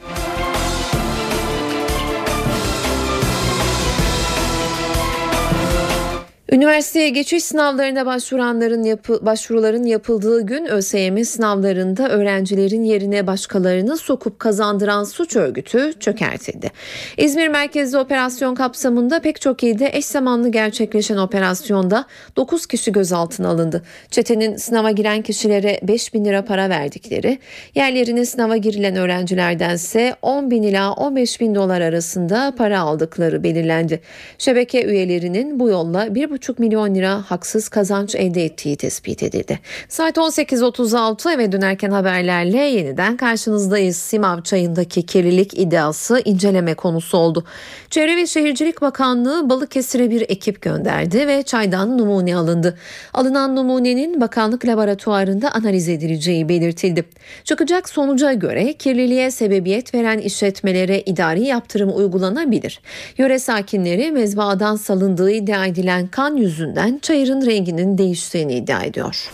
Üniversiteye 6.52 7.08
geçiş 7.08 7.44
sınavlarına 7.44 8.06
başvuranların 8.06 8.82
yapı, 8.82 9.26
başvuruların 9.26 9.82
yapıldığı 9.82 10.46
gün 10.46 10.66
ÖSYM 10.66 11.24
sınavlarında 11.24 12.08
öğrencilerin 12.08 12.82
yerine 12.82 13.26
başkalarını 13.26 13.96
sokup 13.96 14.38
kazandıran 14.38 15.04
suç 15.04 15.36
örgütü 15.36 15.92
çökertildi. 16.00 16.70
İzmir 17.16 17.48
merkezli 17.48 17.98
operasyon 17.98 18.54
kapsamında 18.54 19.20
pek 19.20 19.40
çok 19.40 19.62
ilde 19.62 19.90
eş 19.92 20.06
zamanlı 20.06 20.48
gerçekleşen 20.48 21.16
operasyonda 21.16 22.04
9 22.36 22.66
kişi 22.66 22.92
gözaltına 22.92 23.48
alındı. 23.48 23.82
Çetenin 24.10 24.56
sınava 24.56 24.90
giren 24.90 25.22
kişilere 25.22 25.80
5 25.82 26.14
bin 26.14 26.24
lira 26.24 26.44
para 26.44 26.68
verdikleri, 26.68 27.38
yerlerine 27.74 28.24
sınava 28.24 28.56
girilen 28.56 28.96
öğrencilerdense 28.96 30.16
10 30.22 30.50
bin 30.50 30.62
ila 30.62 30.92
15 30.92 31.40
bin 31.40 31.54
dolar 31.54 31.80
arasında 31.80 32.54
para 32.58 32.80
aldıkları 32.80 33.42
belirlendi. 33.42 34.00
Şebeke 34.38 34.84
üyelerinin 34.84 35.60
bu 35.60 35.68
yolla 35.68 36.06
1,5 36.06 36.41
1,5 36.42 36.54
milyon 36.58 36.94
lira 36.94 37.22
haksız 37.30 37.68
kazanç 37.68 38.14
elde 38.14 38.44
ettiği 38.44 38.76
tespit 38.76 39.22
edildi. 39.22 39.60
Saat 39.88 40.16
18.36 40.16 41.34
eve 41.34 41.52
dönerken 41.52 41.90
haberlerle 41.90 42.58
yeniden 42.58 43.16
karşınızdayız. 43.16 43.96
Simav 43.96 44.42
çayındaki 44.42 45.06
kirlilik 45.06 45.58
iddiası 45.58 46.22
inceleme 46.24 46.74
konusu 46.74 47.18
oldu. 47.18 47.44
Çevre 47.90 48.16
ve 48.16 48.26
Şehircilik 48.26 48.82
Bakanlığı 48.82 49.50
Balıkesir'e 49.50 50.10
bir 50.10 50.20
ekip 50.20 50.62
gönderdi 50.62 51.26
ve 51.26 51.42
çaydan 51.42 51.98
numune 51.98 52.36
alındı. 52.36 52.78
Alınan 53.14 53.56
numunenin 53.56 54.20
bakanlık 54.20 54.66
laboratuvarında 54.66 55.52
analiz 55.52 55.88
edileceği 55.88 56.48
belirtildi. 56.48 57.04
Çıkacak 57.44 57.88
sonuca 57.88 58.32
göre 58.32 58.72
kirliliğe 58.72 59.30
sebebiyet 59.30 59.94
veren 59.94 60.18
işletmelere 60.18 61.00
idari 61.00 61.44
yaptırım 61.44 61.96
uygulanabilir. 61.96 62.80
Yöre 63.18 63.38
sakinleri 63.38 64.10
mezbaadan 64.10 64.76
salındığı 64.76 65.30
iddia 65.30 65.66
edilen 65.66 66.06
kan 66.06 66.31
yüzünden 66.36 66.98
çayırın 67.02 67.46
renginin 67.46 67.98
değiştiğini 67.98 68.54
iddia 68.54 68.82
ediyor. 68.82 69.30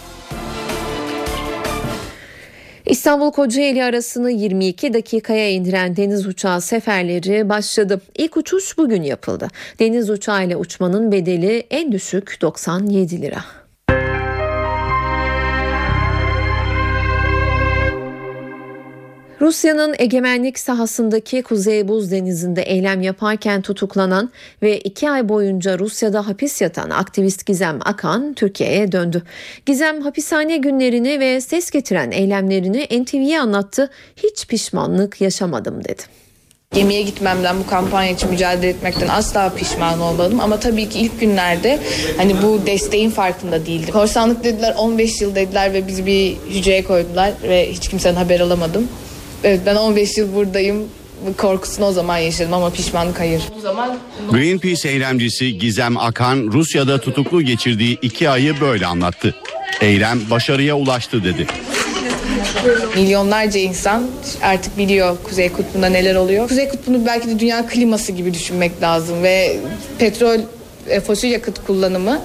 İstanbul 2.86 3.30
Kocaeli 3.30 3.84
arasını 3.84 4.30
22 4.30 4.94
dakikaya 4.94 5.50
indiren 5.50 5.96
deniz 5.96 6.26
uçağı 6.26 6.60
seferleri 6.60 7.48
başladı. 7.48 8.00
İlk 8.18 8.36
uçuş 8.36 8.78
bugün 8.78 9.02
yapıldı. 9.02 9.48
Deniz 9.78 10.10
uçağıyla 10.10 10.56
uçmanın 10.56 11.12
bedeli 11.12 11.66
en 11.70 11.92
düşük 11.92 12.38
97 12.40 13.22
lira. 13.22 13.57
Rusya'nın 19.40 19.94
egemenlik 19.98 20.58
sahasındaki 20.58 21.42
Kuzey 21.42 21.88
Buz 21.88 22.10
Denizi'nde 22.10 22.62
eylem 22.62 23.02
yaparken 23.02 23.62
tutuklanan 23.62 24.30
ve 24.62 24.78
iki 24.78 25.10
ay 25.10 25.28
boyunca 25.28 25.78
Rusya'da 25.78 26.26
hapis 26.26 26.60
yatan 26.60 26.90
aktivist 26.90 27.46
Gizem 27.46 27.78
Akan 27.84 28.34
Türkiye'ye 28.34 28.92
döndü. 28.92 29.22
Gizem 29.66 30.00
hapishane 30.00 30.56
günlerini 30.56 31.20
ve 31.20 31.40
ses 31.40 31.70
getiren 31.70 32.10
eylemlerini 32.10 33.02
NTV'ye 33.02 33.40
anlattı. 33.40 33.90
Hiç 34.16 34.46
pişmanlık 34.46 35.20
yaşamadım 35.20 35.84
dedi. 35.84 36.02
Gemiye 36.74 37.02
gitmemden, 37.02 37.58
bu 37.58 37.66
kampanya 37.66 38.10
için 38.10 38.30
mücadele 38.30 38.68
etmekten 38.68 39.08
asla 39.08 39.54
pişman 39.54 40.00
olmadım. 40.00 40.40
Ama 40.40 40.60
tabii 40.60 40.88
ki 40.88 40.98
ilk 40.98 41.20
günlerde 41.20 41.78
hani 42.16 42.42
bu 42.42 42.66
desteğin 42.66 43.10
farkında 43.10 43.66
değildim. 43.66 43.92
Korsanlık 43.92 44.44
dediler, 44.44 44.74
15 44.78 45.20
yıl 45.20 45.34
dediler 45.34 45.72
ve 45.72 45.86
bizi 45.86 46.06
bir 46.06 46.36
hücreye 46.36 46.84
koydular 46.84 47.32
ve 47.42 47.72
hiç 47.72 47.88
kimsenin 47.88 48.16
haber 48.16 48.40
alamadım. 48.40 48.88
Evet 49.44 49.60
ben 49.66 49.76
15 49.76 50.18
yıl 50.18 50.34
buradayım. 50.34 50.88
Korkusunu 51.36 51.86
o 51.86 51.92
zaman 51.92 52.18
yaşadım 52.18 52.54
ama 52.54 52.70
pişmanlık 52.70 53.20
hayır. 53.20 53.42
O 53.58 53.60
zaman 53.60 53.98
Greenpeace 54.30 54.88
eylemcisi 54.88 55.58
Gizem 55.58 55.96
Akan 55.96 56.50
Rusya'da 56.52 57.00
tutuklu 57.00 57.42
geçirdiği 57.42 57.98
iki 58.02 58.28
ayı 58.30 58.60
böyle 58.60 58.86
anlattı. 58.86 59.34
Eylem 59.80 60.20
başarıya 60.30 60.76
ulaştı 60.76 61.24
dedi. 61.24 61.46
milyonlarca 62.96 63.60
insan 63.60 64.06
artık 64.42 64.78
biliyor 64.78 65.16
Kuzey 65.24 65.48
Kutbu'nda 65.52 65.86
neler 65.86 66.14
oluyor. 66.14 66.48
Kuzey 66.48 66.68
Kutbu'nu 66.68 67.06
belki 67.06 67.28
de 67.28 67.38
dünya 67.38 67.66
kliması 67.66 68.12
gibi 68.12 68.34
düşünmek 68.34 68.82
lazım 68.82 69.22
ve 69.22 69.56
petrol 69.98 70.38
e, 70.90 71.00
fosil 71.00 71.30
yakıt 71.30 71.66
kullanımı 71.66 72.20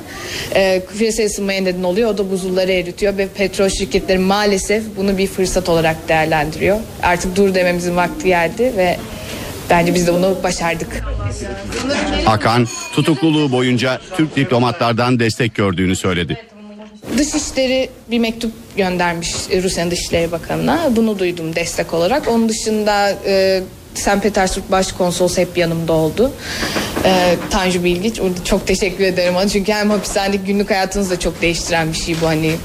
e, 0.55 0.81
küresel 0.91 1.25
ısınmaya 1.25 1.61
neden 1.61 1.83
oluyor. 1.83 2.09
O 2.09 2.17
da 2.17 2.31
buzulları 2.31 2.71
eritiyor 2.71 3.17
ve 3.17 3.27
petrol 3.27 3.69
şirketleri 3.69 4.19
maalesef 4.19 4.83
bunu 4.97 5.17
bir 5.17 5.27
fırsat 5.27 5.69
olarak 5.69 6.09
değerlendiriyor. 6.09 6.79
Artık 7.03 7.35
dur 7.35 7.55
dememizin 7.55 7.95
vakti 7.95 8.27
geldi 8.27 8.73
ve 8.77 8.97
bence 9.69 9.95
biz 9.95 10.07
de 10.07 10.13
bunu 10.13 10.37
başardık. 10.43 11.03
Akan 12.25 12.67
tutukluluğu 12.93 13.51
boyunca 13.51 13.99
Türk 14.17 14.35
diplomatlardan 14.35 15.19
destek 15.19 15.55
gördüğünü 15.55 15.95
söyledi. 15.95 16.37
Dışişleri 17.17 17.89
bir 18.11 18.19
mektup 18.19 18.51
göndermiş 18.77 19.29
e, 19.51 19.63
Rusya'nın 19.63 19.91
Dışişleri 19.91 20.31
Bakanı'na. 20.31 20.89
Bunu 20.95 21.19
duydum 21.19 21.55
destek 21.55 21.93
olarak. 21.93 22.27
Onun 22.27 22.49
dışında 22.49 23.17
e, 23.25 23.61
St. 23.95 24.21
Petersburg 24.21 24.71
Başkonsolosu 24.71 25.41
hep 25.41 25.57
yanımda 25.57 25.93
oldu. 25.93 26.31
E, 27.05 27.35
Tanju 27.49 27.83
Bilgiç. 27.83 28.19
Orada 28.19 28.43
çok 28.43 28.67
teşekkür 28.67 29.03
ederim 29.03 29.35
ona. 29.35 29.47
Çünkü 29.47 29.71
hem 29.71 29.89
hapishanedeki 29.89 30.43
günlük 30.43 30.69
hayatınızı 30.69 31.09
da 31.09 31.19
çok 31.19 31.41
değiştiren 31.41 31.91
bir 31.91 31.97
şey 31.97 32.15
bu. 32.21 32.27
Hani 32.27 32.55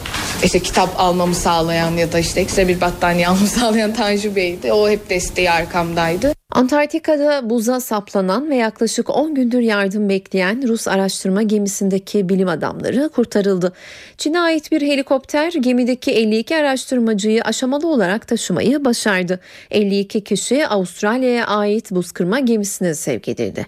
işte 0.45 0.59
kitap 0.59 1.01
almamı 1.01 1.35
sağlayan 1.35 1.97
ya 1.97 2.13
da 2.13 2.19
işte 2.19 2.41
ekstra 2.41 2.69
bir 2.69 2.81
battaniye 2.81 3.29
almamı 3.29 3.47
sağlayan 3.47 3.95
Tanju 3.95 4.37
Bey'di. 4.37 4.73
O 4.73 4.89
hep 4.89 5.11
desteği 5.11 5.51
arkamdaydı. 5.51 6.39
Antarktika'da 6.53 7.51
buza 7.51 7.81
saplanan 7.81 8.51
ve 8.51 8.57
yaklaşık 8.57 9.11
10 9.11 9.35
gündür 9.35 9.61
yardım 9.61 10.09
bekleyen 10.09 10.69
Rus 10.69 10.89
araştırma 10.89 11.43
gemisindeki 11.43 12.29
bilim 12.29 12.49
adamları 12.49 13.09
kurtarıldı. 13.09 13.73
Çin'e 14.19 14.41
ait 14.41 14.73
bir 14.73 14.83
helikopter 14.83 15.53
gemideki 15.53 16.11
52 16.11 16.57
araştırmacıyı 16.57 17.43
aşamalı 17.43 17.89
olarak 17.89 18.29
taşımayı 18.29 18.85
başardı. 18.85 19.41
52 19.71 20.25
kişi 20.25 20.67
Avustralya'ya 20.67 21.47
ait 21.47 21.91
buz 21.91 22.13
kırma 22.13 22.39
gemisine 22.39 22.95
sevk 22.95 23.29
edildi. 23.29 23.67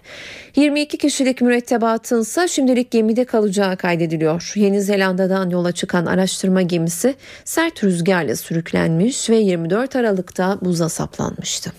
22 0.61 0.97
kişilik 0.97 1.41
mürettebatın 1.41 2.21
ise 2.21 2.47
şimdilik 2.47 2.91
gemide 2.91 3.25
kalacağı 3.25 3.77
kaydediliyor. 3.77 4.51
Yeni 4.55 4.81
Zelanda'dan 4.81 5.49
yola 5.49 5.71
çıkan 5.71 6.05
araştırma 6.05 6.61
gemisi 6.61 7.15
sert 7.45 7.83
rüzgarla 7.83 8.35
sürüklenmiş 8.35 9.29
ve 9.29 9.35
24 9.35 9.95
Aralık'ta 9.95 10.57
buza 10.61 10.89
saplanmıştı. 10.89 11.71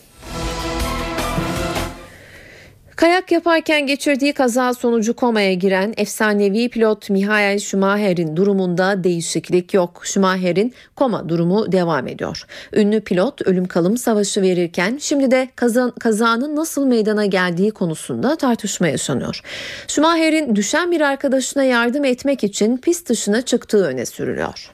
Kayak 2.97 3.33
yaparken 3.33 3.87
geçirdiği 3.87 4.33
kaza 4.33 4.75
sonucu 4.75 5.17
komaya 5.17 5.55
giren 5.55 5.95
efsanevi 5.97 6.69
pilot 6.69 7.11
Michael 7.11 7.59
Schumacher'in 7.59 8.37
durumunda 8.37 9.05
değişiklik 9.05 9.75
yok. 9.75 10.03
Schumacher'in 10.05 10.75
koma 10.97 11.29
durumu 11.29 11.73
devam 11.73 12.09
ediyor. 12.09 12.43
Ünlü 12.73 13.01
pilot 13.01 13.43
ölüm 13.43 13.67
kalım 13.67 13.97
savaşı 13.97 14.43
verirken 14.43 14.99
şimdi 15.01 15.31
de 15.31 15.49
kazan, 15.57 15.91
kazanın 15.91 16.57
nasıl 16.57 16.87
meydana 16.87 17.27
geldiği 17.27 17.71
konusunda 17.71 18.37
tartışma 18.37 18.89
yaşanıyor. 18.89 19.41
Schumacher'in 19.89 20.57
düşen 20.57 20.91
bir 20.91 21.01
arkadaşına 21.01 21.65
yardım 21.65 22.05
etmek 22.05 22.45
için 22.45 22.77
pist 22.77 23.09
dışına 23.09 23.43
çıktığı 23.43 23.85
öne 23.85 24.07
sürülüyor. 24.07 24.73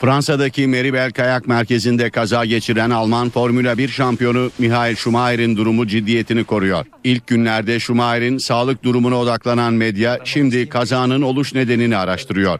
Fransa'daki 0.00 0.66
Meribel 0.66 1.10
Kayak 1.12 1.48
Merkezi'nde 1.48 2.10
kaza 2.10 2.44
geçiren 2.44 2.90
Alman 2.90 3.30
Formula 3.30 3.78
1 3.78 3.88
şampiyonu 3.88 4.50
Michael 4.58 4.94
Schumacher'in 4.94 5.56
durumu 5.56 5.86
ciddiyetini 5.86 6.44
koruyor. 6.44 6.86
İlk 7.04 7.26
günlerde 7.26 7.80
Schumacher'in 7.80 8.38
sağlık 8.38 8.82
durumuna 8.82 9.16
odaklanan 9.16 9.74
medya 9.74 10.18
şimdi 10.24 10.68
kazanın 10.68 11.22
oluş 11.22 11.54
nedenini 11.54 11.96
araştırıyor. 11.96 12.58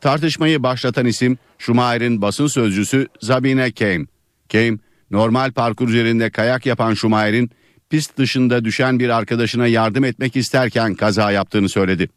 Tartışmayı 0.00 0.62
başlatan 0.62 1.06
isim 1.06 1.38
Schumacher'in 1.58 2.22
basın 2.22 2.46
sözcüsü 2.46 3.06
Sabine 3.20 3.72
Keim. 3.72 4.08
Keim, 4.48 4.80
normal 5.10 5.52
parkur 5.52 5.88
üzerinde 5.88 6.30
kayak 6.30 6.66
yapan 6.66 6.94
Schumacher'in 6.94 7.50
pist 7.90 8.18
dışında 8.18 8.64
düşen 8.64 8.98
bir 8.98 9.08
arkadaşına 9.08 9.66
yardım 9.66 10.04
etmek 10.04 10.36
isterken 10.36 10.94
kaza 10.94 11.30
yaptığını 11.30 11.68
söyledi. 11.68 12.08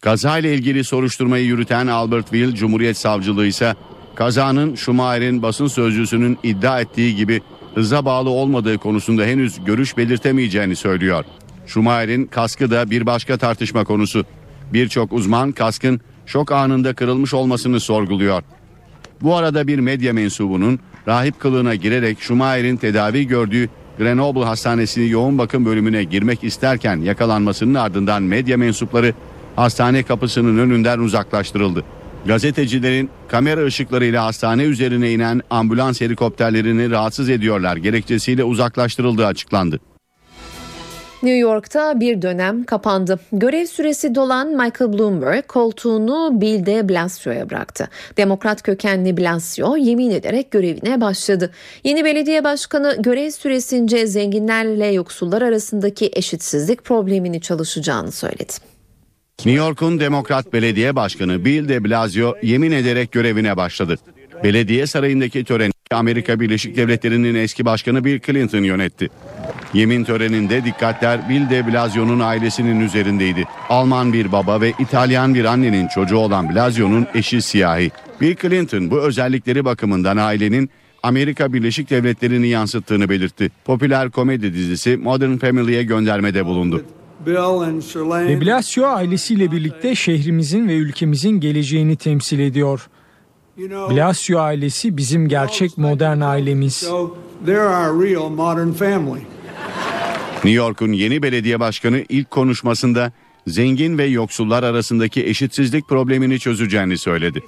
Kaza 0.00 0.38
ile 0.38 0.54
ilgili 0.54 0.84
soruşturmayı 0.84 1.44
yürüten 1.44 1.86
Albertville 1.86 2.54
Cumhuriyet 2.54 2.96
Savcılığı 2.96 3.46
ise 3.46 3.74
kazanın 4.16 4.74
Schumacher'in 4.74 5.42
basın 5.42 5.66
sözcüsünün 5.66 6.38
iddia 6.42 6.80
ettiği 6.80 7.16
gibi 7.16 7.40
hıza 7.74 8.04
bağlı 8.04 8.30
olmadığı 8.30 8.78
konusunda 8.78 9.24
henüz 9.24 9.64
görüş 9.64 9.96
belirtemeyeceğini 9.96 10.76
söylüyor. 10.76 11.24
Schumacher'in 11.66 12.26
kaskı 12.26 12.70
da 12.70 12.90
bir 12.90 13.06
başka 13.06 13.36
tartışma 13.36 13.84
konusu. 13.84 14.24
Birçok 14.72 15.12
uzman 15.12 15.52
kaskın 15.52 16.00
şok 16.26 16.52
anında 16.52 16.94
kırılmış 16.94 17.34
olmasını 17.34 17.80
sorguluyor. 17.80 18.42
Bu 19.22 19.36
arada 19.36 19.66
bir 19.66 19.78
medya 19.78 20.12
mensubunun 20.12 20.80
rahip 21.08 21.40
kılığına 21.40 21.74
girerek 21.74 22.20
Schumacher'in 22.20 22.76
tedavi 22.76 23.26
gördüğü 23.26 23.68
Grenoble 23.98 24.44
Hastanesi 24.44 25.00
yoğun 25.00 25.38
bakım 25.38 25.64
bölümüne 25.64 26.04
girmek 26.04 26.44
isterken 26.44 26.96
yakalanmasının 26.96 27.74
ardından 27.74 28.22
medya 28.22 28.56
mensupları 28.56 29.14
hastane 29.56 30.02
kapısının 30.02 30.58
önünden 30.58 30.98
uzaklaştırıldı. 30.98 31.84
Gazetecilerin 32.26 33.10
kamera 33.28 33.64
ışıklarıyla 33.64 34.24
hastane 34.24 34.62
üzerine 34.62 35.12
inen 35.12 35.42
ambulans 35.50 36.00
helikopterlerini 36.00 36.90
rahatsız 36.90 37.28
ediyorlar 37.28 37.76
gerekçesiyle 37.76 38.44
uzaklaştırıldığı 38.44 39.26
açıklandı. 39.26 39.80
New 41.22 41.38
York'ta 41.38 42.00
bir 42.00 42.22
dönem 42.22 42.64
kapandı. 42.64 43.20
Görev 43.32 43.66
süresi 43.66 44.14
dolan 44.14 44.48
Michael 44.48 44.92
Bloomberg 44.92 45.46
koltuğunu 45.46 46.40
Bill 46.40 46.66
de 46.66 46.88
Blasio'ya 46.88 47.50
bıraktı. 47.50 47.88
Demokrat 48.16 48.62
kökenli 48.62 49.16
Blasio 49.16 49.76
yemin 49.76 50.10
ederek 50.10 50.50
görevine 50.50 51.00
başladı. 51.00 51.50
Yeni 51.84 52.04
belediye 52.04 52.44
başkanı 52.44 52.96
görev 52.98 53.30
süresince 53.30 54.06
zenginlerle 54.06 54.86
yoksullar 54.86 55.42
arasındaki 55.42 56.10
eşitsizlik 56.12 56.84
problemini 56.84 57.40
çalışacağını 57.40 58.12
söyledi. 58.12 58.75
New 59.44 59.64
York'un 59.64 60.00
Demokrat 60.00 60.52
Belediye 60.52 60.96
Başkanı 60.96 61.44
Bill 61.44 61.68
de 61.68 61.84
Blasio 61.84 62.36
yemin 62.42 62.72
ederek 62.72 63.12
görevine 63.12 63.56
başladı. 63.56 63.96
Belediye 64.44 64.86
sarayındaki 64.86 65.44
töreni 65.44 65.72
Amerika 65.90 66.40
Birleşik 66.40 66.76
Devletleri'nin 66.76 67.34
eski 67.34 67.64
başkanı 67.64 68.04
Bill 68.04 68.20
Clinton 68.20 68.62
yönetti. 68.62 69.08
Yemin 69.74 70.04
töreninde 70.04 70.64
dikkatler 70.64 71.28
Bill 71.28 71.50
de 71.50 71.66
Blasio'nun 71.66 72.20
ailesinin 72.20 72.80
üzerindeydi. 72.80 73.44
Alman 73.68 74.12
bir 74.12 74.32
baba 74.32 74.60
ve 74.60 74.72
İtalyan 74.78 75.34
bir 75.34 75.44
annenin 75.44 75.88
çocuğu 75.88 76.16
olan 76.16 76.54
Blasio'nun 76.54 77.06
eşi 77.14 77.42
siyahi. 77.42 77.90
Bill 78.20 78.36
Clinton 78.36 78.90
bu 78.90 79.00
özellikleri 79.00 79.64
bakımından 79.64 80.16
ailenin 80.16 80.70
Amerika 81.02 81.52
Birleşik 81.52 81.90
Devletleri'ni 81.90 82.48
yansıttığını 82.48 83.08
belirtti. 83.08 83.50
Popüler 83.64 84.10
komedi 84.10 84.54
dizisi 84.54 84.96
Modern 84.96 85.36
Family'ye 85.36 85.82
göndermede 85.82 86.46
bulundu. 86.46 86.84
De 87.26 88.40
Blasio 88.40 88.86
ailesiyle 88.86 89.52
birlikte 89.52 89.94
şehrimizin 89.94 90.68
ve 90.68 90.74
ülkemizin 90.74 91.40
geleceğini 91.40 91.96
temsil 91.96 92.38
ediyor. 92.38 92.88
Blasio 93.58 94.38
ailesi 94.38 94.96
bizim 94.96 95.28
gerçek 95.28 95.78
modern 95.78 96.20
ailemiz. 96.20 96.90
New 100.34 100.50
York'un 100.50 100.92
yeni 100.92 101.22
belediye 101.22 101.60
başkanı 101.60 102.04
ilk 102.08 102.30
konuşmasında 102.30 103.12
zengin 103.46 103.98
ve 103.98 104.04
yoksullar 104.04 104.62
arasındaki 104.62 105.26
eşitsizlik 105.26 105.88
problemini 105.88 106.38
çözeceğini 106.38 106.98
söyledi. 106.98 107.42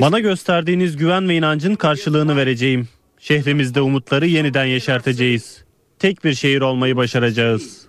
Bana 0.00 0.20
gösterdiğiniz 0.20 0.96
güven 0.96 1.28
ve 1.28 1.36
inancın 1.36 1.74
karşılığını 1.74 2.36
vereceğim. 2.36 2.88
Şehrimizde 3.18 3.80
umutları 3.80 4.26
yeniden 4.26 4.64
yeşerteceğiz. 4.64 5.64
Tek 5.98 6.24
bir 6.24 6.34
şehir 6.34 6.60
olmayı 6.60 6.96
başaracağız. 6.96 7.85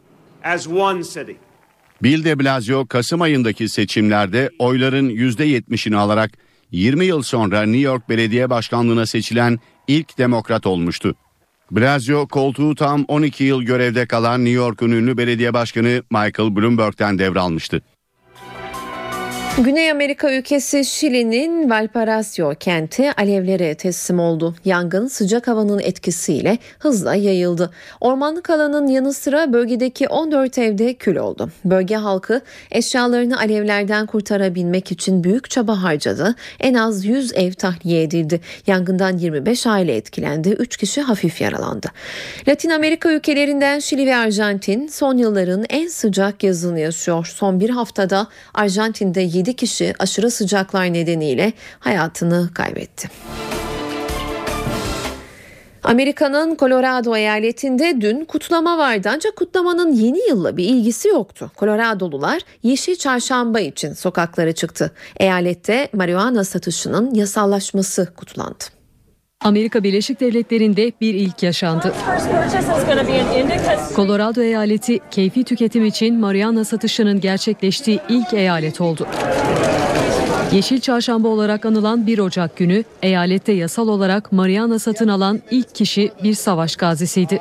Bill 2.04 2.24
de 2.24 2.40
Blasio 2.40 2.86
Kasım 2.86 3.22
ayındaki 3.22 3.70
seçimlerde 3.70 4.50
oyların 4.60 5.10
%70'ini 5.10 5.96
alarak 5.96 6.32
20 6.72 7.06
yıl 7.06 7.22
sonra 7.22 7.62
New 7.64 7.80
York 7.80 8.10
Belediye 8.10 8.50
Başkanlığına 8.50 9.06
seçilen 9.06 9.60
ilk 9.88 10.18
demokrat 10.18 10.68
olmuştu. 10.68 11.16
Blasio 11.72 12.28
koltuğu 12.28 12.76
tam 12.76 13.06
12 13.08 13.44
yıl 13.44 13.62
görevde 13.62 14.06
kalan 14.06 14.46
New 14.46 14.56
York'un 14.56 14.92
ünlü 14.92 15.18
belediye 15.18 15.54
başkanı 15.54 16.04
Michael 16.12 16.56
Bloomberg'den 16.56 17.20
devralmıştı. 17.20 17.82
Güney 19.64 19.92
Amerika 19.92 20.34
ülkesi 20.34 20.86
Şili'nin 20.86 21.70
Valparaiso 21.70 22.54
kenti 22.60 23.12
alevlere 23.12 23.76
teslim 23.76 24.20
oldu. 24.20 24.56
Yangın 24.66 25.08
sıcak 25.08 25.48
havanın 25.48 25.80
etkisiyle 25.80 26.58
hızla 26.80 27.16
yayıldı. 27.16 27.72
Ormanlık 28.02 28.50
alanın 28.50 28.88
yanı 28.88 29.14
sıra 29.14 29.54
bölgedeki 29.54 30.08
14 30.08 30.58
evde 30.58 30.94
kül 30.94 31.16
oldu. 31.16 31.50
Bölge 31.66 31.96
halkı 31.96 32.42
eşyalarını 32.72 33.40
alevlerden 33.40 34.06
kurtarabilmek 34.06 34.92
için 34.92 35.24
büyük 35.24 35.50
çaba 35.50 35.84
harcadı. 35.84 36.36
En 36.60 36.74
az 36.74 37.06
100 37.06 37.34
ev 37.34 37.52
tahliye 37.52 38.04
edildi. 38.04 38.42
Yangından 38.68 39.18
25 39.18 39.68
aile 39.68 39.96
etkilendi. 39.96 40.50
3 40.50 40.78
kişi 40.78 41.02
hafif 41.02 41.42
yaralandı. 41.42 41.88
Latin 42.48 42.70
Amerika 42.70 43.12
ülkelerinden 43.12 43.80
Şili 43.80 44.06
ve 44.06 44.16
Arjantin 44.16 44.88
son 44.88 45.18
yılların 45.18 45.66
en 45.70 45.88
sıcak 45.88 46.44
yazını 46.44 46.80
yaşıyor. 46.80 47.34
Son 47.36 47.60
bir 47.60 47.70
haftada 47.70 48.28
Arjantin'de 48.54 49.22
7 49.22 49.47
kişi 49.54 49.94
aşırı 50.00 50.32
sıcaklar 50.32 50.94
nedeniyle 50.94 51.54
hayatını 51.80 52.50
kaybetti. 52.54 53.10
Amerika'nın 55.84 56.56
Colorado 56.56 57.16
eyaletinde 57.16 58.02
dün 58.02 58.26
kutlama 58.26 58.78
vardı 58.78 59.10
ancak 59.14 59.36
kutlamanın 59.36 59.94
yeni 59.94 60.30
yılla 60.30 60.58
bir 60.58 60.64
ilgisi 60.64 61.08
yoktu. 61.08 61.52
Colorado'lular 61.58 62.42
Yeşil 62.64 62.96
Çarşamba 62.96 63.60
için 63.60 63.94
sokaklara 63.94 64.52
çıktı. 64.52 64.92
Eyalette 65.20 65.90
marihuana 65.94 66.44
satışının 66.44 67.14
yasallaşması 67.14 68.14
kutlandı. 68.16 68.77
Amerika 69.48 69.84
Birleşik 69.84 70.20
Devletleri'nde 70.20 70.92
bir 71.02 71.14
ilk 71.14 71.44
yaşandı. 71.44 71.94
Colorado 73.96 74.42
eyaleti 74.42 75.00
keyfi 75.12 75.44
tüketim 75.44 75.86
için 75.86 76.20
marihuana 76.20 76.64
satışının 76.64 77.22
gerçekleştiği 77.22 78.00
ilk 78.10 78.34
eyalet 78.34 78.82
oldu. 78.82 79.08
Yeşil 80.52 80.80
Çarşamba 80.80 81.28
olarak 81.28 81.66
anılan 81.66 82.08
1 82.08 82.20
Ocak 82.20 82.56
günü 82.58 82.84
eyalette 83.02 83.52
yasal 83.52 83.88
olarak 83.88 84.32
marihuana 84.32 84.80
satın 84.80 85.08
alan 85.08 85.42
ilk 85.52 85.76
kişi 85.76 86.12
bir 86.24 86.34
savaş 86.34 86.76
gazisiydi. 86.76 87.40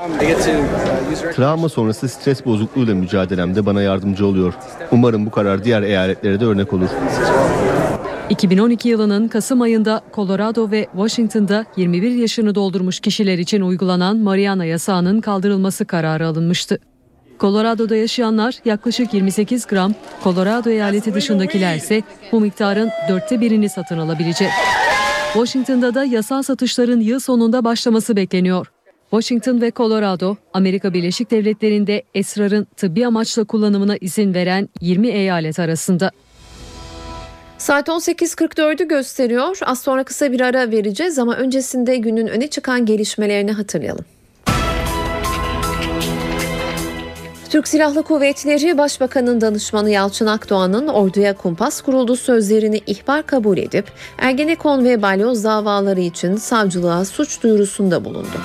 Travma 1.36 1.68
sonrası 1.68 2.08
stres 2.08 2.46
bozukluğuyla 2.46 2.94
mücadelemde 2.94 3.66
bana 3.66 3.82
yardımcı 3.82 4.26
oluyor. 4.26 4.54
Umarım 4.90 5.26
bu 5.26 5.30
karar 5.30 5.64
diğer 5.64 5.82
eyaletlere 5.82 6.40
de 6.40 6.44
örnek 6.44 6.72
olur. 6.72 6.88
2012 8.30 8.88
yılının 8.88 9.28
Kasım 9.28 9.60
ayında 9.60 10.02
Colorado 10.14 10.70
ve 10.70 10.86
Washington'da 10.92 11.66
21 11.76 12.10
yaşını 12.10 12.54
doldurmuş 12.54 13.00
kişiler 13.00 13.38
için 13.38 13.60
uygulanan 13.60 14.16
marihuana 14.16 14.64
yasağının 14.64 15.20
kaldırılması 15.20 15.84
kararı 15.84 16.26
alınmıştı. 16.26 16.78
Colorado'da 17.40 17.96
yaşayanlar 17.96 18.54
yaklaşık 18.64 19.14
28 19.14 19.66
gram, 19.66 19.94
Colorado 20.24 20.70
eyaleti 20.70 21.14
dışındakiler 21.14 21.76
ise 21.76 22.02
bu 22.32 22.40
miktarın 22.40 22.90
dörtte 23.08 23.40
birini 23.40 23.68
satın 23.68 23.98
alabilecek. 23.98 24.50
Washington'da 25.32 25.94
da 25.94 26.04
yasal 26.04 26.42
satışların 26.42 27.00
yıl 27.00 27.20
sonunda 27.20 27.64
başlaması 27.64 28.16
bekleniyor. 28.16 28.66
Washington 29.10 29.60
ve 29.60 29.72
Colorado, 29.76 30.36
Amerika 30.54 30.94
Birleşik 30.94 31.30
Devletleri'nde 31.30 32.02
esrarın 32.14 32.66
tıbbi 32.76 33.06
amaçla 33.06 33.44
kullanımına 33.44 33.96
izin 33.96 34.34
veren 34.34 34.68
20 34.80 35.08
eyalet 35.08 35.58
arasında. 35.58 36.10
Saat 37.66 37.88
18.44'ü 37.88 38.88
gösteriyor. 38.88 39.58
Az 39.62 39.80
sonra 39.80 40.04
kısa 40.04 40.32
bir 40.32 40.40
ara 40.40 40.70
vereceğiz 40.70 41.18
ama 41.18 41.36
öncesinde 41.36 41.96
günün 41.96 42.26
öne 42.26 42.46
çıkan 42.50 42.86
gelişmelerini 42.86 43.52
hatırlayalım. 43.52 44.04
Türk 47.50 47.68
Silahlı 47.68 48.02
Kuvvetleri 48.02 48.78
Başbakanın 48.78 49.40
danışmanı 49.40 49.90
Yalçın 49.90 50.26
Akdoğan'ın 50.26 50.88
orduya 50.88 51.36
kumpas 51.36 51.80
kuruldu 51.80 52.16
sözlerini 52.16 52.80
ihbar 52.86 53.26
kabul 53.26 53.58
edip 53.58 53.86
Ergenekon 54.18 54.84
ve 54.84 55.02
balyoz 55.02 55.44
davaları 55.44 56.00
için 56.00 56.36
savcılığa 56.36 57.04
suç 57.04 57.42
duyurusunda 57.42 58.04
bulundu. 58.04 58.40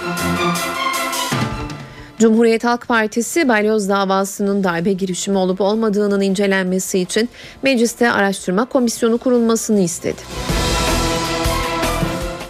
Cumhuriyet 2.21 2.63
Halk 2.63 2.87
Partisi 2.87 3.47
balyoz 3.47 3.89
davasının 3.89 4.63
darbe 4.63 4.93
girişimi 4.93 5.37
olup 5.37 5.61
olmadığının 5.61 6.21
incelenmesi 6.21 6.99
için 6.99 7.29
mecliste 7.63 8.11
araştırma 8.11 8.65
komisyonu 8.65 9.17
kurulmasını 9.17 9.79
istedi. 9.79 10.21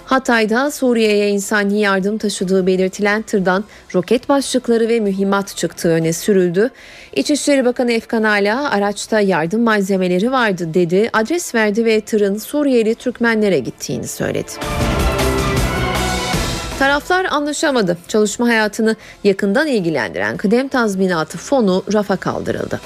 Hatay'da 0.06 0.72
Suriye'ye 0.72 1.30
insani 1.30 1.80
yardım 1.80 2.18
taşıdığı 2.18 2.68
belirtilen 2.68 3.22
tırdan 3.22 3.64
roket 3.96 4.30
başlıkları 4.30 4.88
ve 4.88 5.00
mühimmat 5.00 5.58
çıktığı 5.58 5.90
öne 5.90 6.14
sürüldü. 6.14 6.70
İçişleri 7.16 7.66
Bakanı 7.66 7.92
Efkan 7.92 8.24
Ala 8.24 8.72
araçta 8.72 9.20
yardım 9.20 9.62
malzemeleri 9.62 10.32
vardı 10.32 10.74
dedi, 10.74 11.10
adres 11.14 11.56
verdi 11.56 11.86
ve 11.86 12.02
tırın 12.02 12.38
Suriyeli 12.38 12.96
Türkmenlere 12.96 13.60
gittiğini 13.60 14.08
söyledi. 14.08 14.52
Taraflar 16.82 17.26
anlaşamadı. 17.26 17.98
Çalışma 18.08 18.48
hayatını 18.48 18.96
yakından 19.24 19.68
ilgilendiren 19.68 20.38
kıdem 20.38 20.68
tazminatı 20.68 21.38
fonu 21.38 21.84
rafa 21.94 22.16
kaldırıldı. 22.16 22.82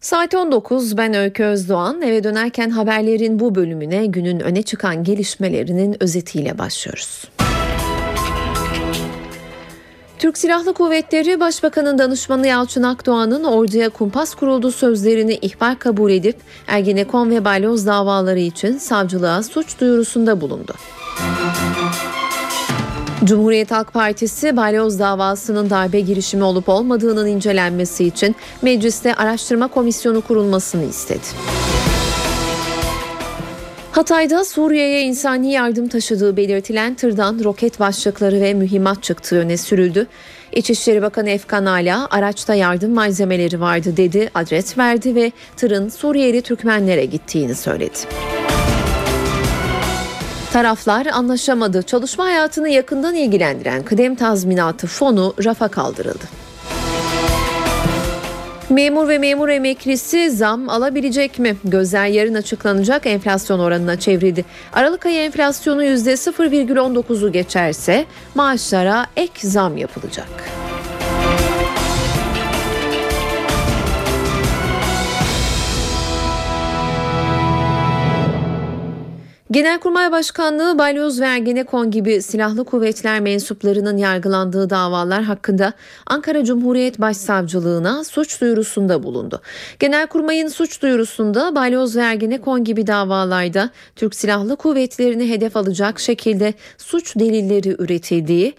Saat 0.00 0.34
19 0.34 0.96
ben 0.96 1.14
Öykü 1.14 1.44
Özdoğan 1.44 2.02
eve 2.02 2.24
dönerken 2.24 2.70
haberlerin 2.70 3.40
bu 3.40 3.54
bölümüne 3.54 4.06
günün 4.06 4.40
öne 4.40 4.62
çıkan 4.62 5.04
gelişmelerinin 5.04 6.02
özetiyle 6.02 6.58
başlıyoruz. 6.58 7.24
Türk 10.24 10.38
Silahlı 10.38 10.74
Kuvvetleri 10.74 11.40
Başbakanın 11.40 11.98
danışmanı 11.98 12.46
Yalçın 12.46 12.82
Akdoğan'ın 12.82 13.44
orduya 13.44 13.88
kumpas 13.88 14.34
kuruldu 14.34 14.72
sözlerini 14.72 15.34
ihbar 15.34 15.78
kabul 15.78 16.10
edip 16.10 16.36
Ergenekon 16.66 17.30
ve 17.30 17.44
Balyoz 17.44 17.86
davaları 17.86 18.38
için 18.38 18.78
savcılığa 18.78 19.42
suç 19.42 19.80
duyurusunda 19.80 20.40
bulundu. 20.40 20.74
Cumhuriyet 23.24 23.70
Halk 23.70 23.92
Partisi 23.92 24.56
balyoz 24.56 24.98
davasının 24.98 25.70
darbe 25.70 26.00
girişimi 26.00 26.44
olup 26.44 26.68
olmadığının 26.68 27.26
incelenmesi 27.26 28.04
için 28.04 28.36
mecliste 28.62 29.14
araştırma 29.14 29.68
komisyonu 29.68 30.20
kurulmasını 30.20 30.84
istedi. 30.84 31.26
Hatay'da 33.94 34.44
Suriye'ye 34.44 35.02
insani 35.02 35.52
yardım 35.52 35.88
taşıdığı 35.88 36.36
belirtilen 36.36 36.94
tırdan 36.94 37.40
roket 37.44 37.80
başlıkları 37.80 38.40
ve 38.40 38.54
mühimmat 38.54 39.02
çıktığı 39.02 39.38
öne 39.38 39.56
sürüldü. 39.56 40.06
İçişleri 40.52 41.02
Bakanı 41.02 41.30
Efkan 41.30 41.66
Ala 41.66 42.08
araçta 42.10 42.54
yardım 42.54 42.94
malzemeleri 42.94 43.60
vardı 43.60 43.96
dedi, 43.96 44.30
adres 44.34 44.78
verdi 44.78 45.14
ve 45.14 45.32
tırın 45.56 45.88
Suriyeli 45.88 46.42
Türkmenlere 46.42 47.04
gittiğini 47.04 47.54
söyledi. 47.54 47.98
Taraflar 50.52 51.06
anlaşamadı. 51.06 51.82
Çalışma 51.82 52.24
hayatını 52.24 52.68
yakından 52.68 53.14
ilgilendiren 53.14 53.82
kıdem 53.82 54.14
tazminatı 54.14 54.86
fonu 54.86 55.34
rafa 55.44 55.68
kaldırıldı. 55.68 56.43
Memur 58.70 59.08
ve 59.08 59.18
memur 59.18 59.48
emeklisi 59.48 60.30
zam 60.30 60.68
alabilecek 60.68 61.38
mi? 61.38 61.56
Gözler 61.64 62.06
yarın 62.06 62.34
açıklanacak 62.34 63.06
enflasyon 63.06 63.58
oranına 63.58 63.98
çevrildi. 63.98 64.44
Aralık 64.72 65.06
ayı 65.06 65.20
enflasyonu 65.20 65.84
%0,19'u 65.84 67.32
geçerse 67.32 68.04
maaşlara 68.34 69.06
ek 69.16 69.48
zam 69.48 69.76
yapılacak. 69.76 70.63
Genelkurmay 79.54 80.12
Başkanlığı, 80.12 80.78
Balyoz 80.78 81.20
ve 81.20 81.24
Ergenekon 81.24 81.90
gibi 81.90 82.22
silahlı 82.22 82.64
kuvvetler 82.64 83.20
mensuplarının 83.20 83.96
yargılandığı 83.96 84.70
davalar 84.70 85.22
hakkında 85.22 85.72
Ankara 86.06 86.44
Cumhuriyet 86.44 87.00
Başsavcılığına 87.00 88.04
suç 88.04 88.40
duyurusunda 88.40 89.02
bulundu. 89.02 89.42
Genelkurmay'ın 89.78 90.48
suç 90.48 90.82
duyurusunda 90.82 91.54
Balyoz 91.54 91.96
ve 91.96 92.00
Ergenekon 92.00 92.64
gibi 92.64 92.86
davalarda 92.86 93.70
Türk 93.96 94.14
Silahlı 94.14 94.56
Kuvvetleri'ni 94.56 95.30
hedef 95.30 95.56
alacak 95.56 96.00
şekilde 96.00 96.54
suç 96.78 97.16
delilleri 97.16 97.76
üretildiği, 97.78 98.54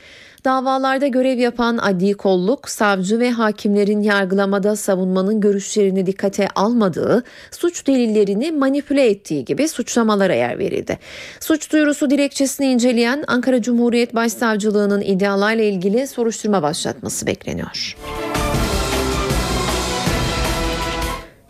Davalarda 0.46 1.08
görev 1.08 1.40
yapan 1.40 1.78
adli 1.78 2.14
kolluk, 2.14 2.70
savcı 2.70 3.20
ve 3.20 3.32
hakimlerin 3.32 4.02
yargılamada 4.02 4.76
savunmanın 4.76 5.42
görüşlerini 5.42 6.06
dikkate 6.06 6.48
almadığı, 6.56 7.24
suç 7.52 7.88
delillerini 7.88 8.52
manipüle 8.52 9.10
ettiği 9.10 9.46
gibi 9.46 9.68
suçlamalara 9.68 10.34
yer 10.34 10.60
verildi. 10.60 11.00
Suç 11.40 11.72
duyurusu 11.72 12.10
dilekçesini 12.10 12.68
inceleyen 12.68 13.24
Ankara 13.28 13.62
Cumhuriyet 13.62 14.16
Başsavcılığı'nın 14.16 15.02
iddialarla 15.02 15.64
ilgili 15.64 16.08
soruşturma 16.08 16.62
başlatması 16.62 17.28
bekleniyor. 17.28 17.96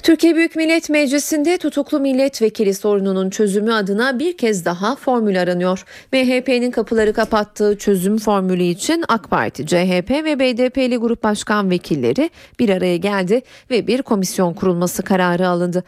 Türkiye 0.06 0.36
Büyük 0.36 0.56
Millet 0.56 0.90
Meclisi'nde 0.90 1.58
tutuklu 1.58 2.00
milletvekili 2.00 2.74
sorununun 2.74 3.30
çözümü 3.30 3.74
adına 3.74 4.20
bir 4.20 4.38
kez 4.38 4.66
daha 4.66 4.96
formül 4.96 5.42
aranıyor. 5.42 5.86
MHP'nin 6.14 6.72
kapıları 6.72 7.14
kapattığı 7.14 7.78
çözüm 7.78 8.18
formülü 8.18 8.64
için 8.64 9.04
AK 9.08 9.30
Parti, 9.30 9.66
CHP 9.68 10.12
ve 10.12 10.40
BDP'li 10.40 10.98
grup 10.98 11.24
başkan 11.24 11.70
vekilleri 11.70 12.30
bir 12.60 12.70
araya 12.70 12.98
geldi 12.98 13.42
ve 13.72 13.88
bir 13.88 14.02
komisyon 14.02 14.54
kurulması 14.54 15.04
kararı 15.04 15.48
alındı. 15.48 15.84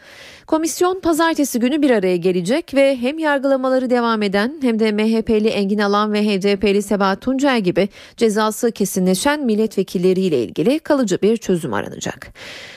Komisyon 0.48 1.00
pazartesi 1.00 1.60
günü 1.60 1.82
bir 1.82 1.90
araya 1.90 2.16
gelecek 2.16 2.74
ve 2.74 2.96
hem 2.96 3.18
yargılamaları 3.18 3.90
devam 3.90 4.22
eden 4.22 4.54
hem 4.62 4.78
de 4.78 4.92
MHP'li 4.92 5.48
Engin 5.48 5.78
Alan 5.78 6.12
ve 6.12 6.22
HDP'li 6.22 6.82
Sebahat 6.82 7.20
Tuncer 7.20 7.58
gibi 7.58 7.88
cezası 8.16 8.72
kesinleşen 8.72 9.44
milletvekilleriyle 9.44 10.42
ilgili 10.42 10.78
kalıcı 10.78 11.18
bir 11.22 11.36
çözüm 11.36 11.74
aranacak. 11.74 12.28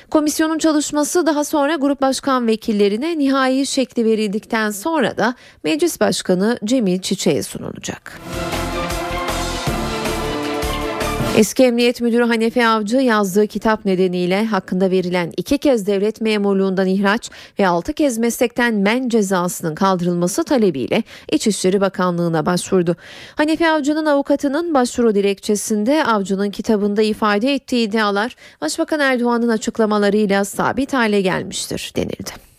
Komisyonun 0.09 0.57
çalışması 0.57 1.25
daha 1.25 1.43
sonra 1.43 1.75
grup 1.75 2.01
başkan 2.01 2.47
vekillerine 2.47 3.17
nihai 3.17 3.65
şekli 3.65 4.05
verildikten 4.05 4.71
sonra 4.71 5.17
da 5.17 5.35
Meclis 5.63 5.99
Başkanı 5.99 6.59
Cemil 6.65 6.99
Çiçek'e 6.99 7.43
sunulacak. 7.43 8.21
Eski 11.37 11.63
Emniyet 11.63 12.01
Müdürü 12.01 12.23
Hanefi 12.23 12.67
Avcı 12.67 12.97
yazdığı 12.97 13.47
kitap 13.47 13.85
nedeniyle 13.85 14.45
hakkında 14.45 14.91
verilen 14.91 15.31
iki 15.37 15.57
kez 15.57 15.87
devlet 15.87 16.21
memurluğundan 16.21 16.87
ihraç 16.87 17.29
ve 17.59 17.67
altı 17.67 17.93
kez 17.93 18.17
meslekten 18.17 18.75
men 18.75 19.09
cezasının 19.09 19.75
kaldırılması 19.75 20.43
talebiyle 20.43 21.03
İçişleri 21.31 21.81
Bakanlığı'na 21.81 22.45
başvurdu. 22.45 22.95
Hanefi 23.35 23.67
Avcı'nın 23.67 24.05
avukatının 24.05 24.73
başvuru 24.73 25.15
dilekçesinde 25.15 26.05
Avcı'nın 26.05 26.51
kitabında 26.51 27.01
ifade 27.01 27.53
ettiği 27.53 27.87
iddialar 27.87 28.35
Başbakan 28.61 28.99
Erdoğan'ın 28.99 29.49
açıklamalarıyla 29.49 30.45
sabit 30.45 30.93
hale 30.93 31.21
gelmiştir 31.21 31.93
denildi. 31.95 32.50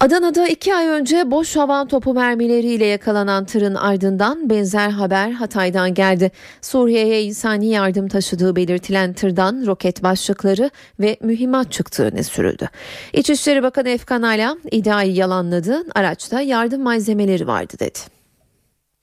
Adana'da 0.00 0.48
iki 0.48 0.74
ay 0.74 0.86
önce 0.86 1.30
boş 1.30 1.56
havan 1.56 1.88
topu 1.88 2.14
mermileriyle 2.14 2.86
yakalanan 2.86 3.44
tırın 3.44 3.74
ardından 3.74 4.50
benzer 4.50 4.90
haber 4.90 5.30
Hatay'dan 5.30 5.94
geldi. 5.94 6.30
Suriye'ye 6.62 7.22
insani 7.22 7.66
yardım 7.66 8.08
taşıdığı 8.08 8.56
belirtilen 8.56 9.12
tırdan 9.12 9.66
roket 9.66 10.02
başlıkları 10.02 10.70
ve 11.00 11.16
mühimmat 11.22 11.72
çıktığı 11.72 12.04
öne 12.04 12.22
sürüldü. 12.22 12.68
İçişleri 13.12 13.62
Bakanı 13.62 13.88
Efkan 13.88 14.22
Ala 14.22 14.56
iddiayı 14.70 15.14
yalanladı. 15.14 15.82
Araçta 15.94 16.40
yardım 16.40 16.82
malzemeleri 16.82 17.46
vardı 17.46 17.74
dedi. 17.80 17.98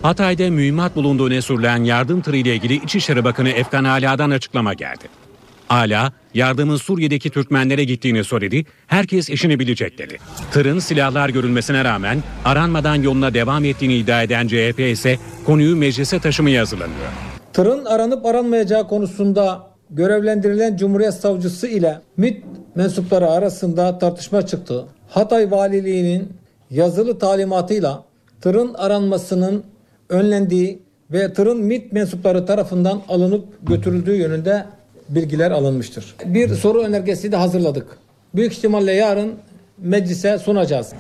Hatay'da 0.01 0.49
mühimmat 0.49 0.95
bulunduğu 0.95 1.25
öne 1.25 1.41
sürülen 1.41 1.83
yardım 1.83 2.21
tırı 2.21 2.37
ile 2.37 2.55
ilgili 2.55 2.73
İçişleri 2.75 3.23
Bakanı 3.23 3.49
Efkan 3.49 3.83
Ala'dan 3.83 4.29
açıklama 4.29 4.73
geldi. 4.73 5.24
Ala 5.70 6.11
yardımın 6.34 6.78
Suriye'deki 6.78 7.30
Türkmenlere 7.30 7.84
gittiğini 7.84 8.24
söyledi. 8.24 8.66
Herkes 8.88 9.30
işini 9.30 9.59
bilecek 9.59 9.97
dedi. 9.97 10.18
Tırın 10.51 10.80
silahlar 10.80 11.30
görülmesine 11.30 11.84
rağmen 11.84 12.24
aranmadan 12.45 12.95
yoluna 12.95 13.34
devam 13.34 13.66
ettiğini 13.66 13.95
iddia 13.95 14.24
eden 14.24 14.47
CHP 14.47 14.80
ise 14.80 15.18
konuyu 15.45 15.76
meclise 15.76 16.20
taşımaya 16.20 16.61
hazırlanıyor. 16.61 17.07
Tırın 17.53 17.86
aranıp 17.86 18.26
aranmayacağı 18.26 18.88
konusunda 18.88 19.68
görevlendirilen 19.89 20.78
Cumhuriyet 20.78 21.13
Savcısı 21.13 21.68
ile 21.68 21.99
MİT 22.18 22.43
mensupları 22.76 23.28
arasında 23.30 23.99
tartışma 23.99 24.45
çıktı. 24.45 24.86
Hatay 25.09 25.51
Valiliği'nin 25.51 26.34
yazılı 26.70 27.20
talimatıyla 27.20 28.03
tırın 28.41 28.74
aranmasının 28.74 29.63
önlendiği 30.09 30.80
ve 31.11 31.34
tırın 31.34 31.61
MİT 31.61 31.91
mensupları 31.91 32.45
tarafından 32.45 33.01
alınıp 33.09 33.45
götürüldüğü 33.68 34.16
yönünde 34.16 34.66
bilgiler 35.09 35.51
alınmıştır. 35.51 36.15
Bir 36.25 36.49
soru 36.49 36.81
önergesi 36.81 37.31
de 37.31 37.35
hazırladık. 37.35 37.87
Büyük 38.35 38.53
ihtimalle 38.53 38.93
yarın 38.93 39.33
meclise 39.77 40.37
sunacağız. 40.39 40.93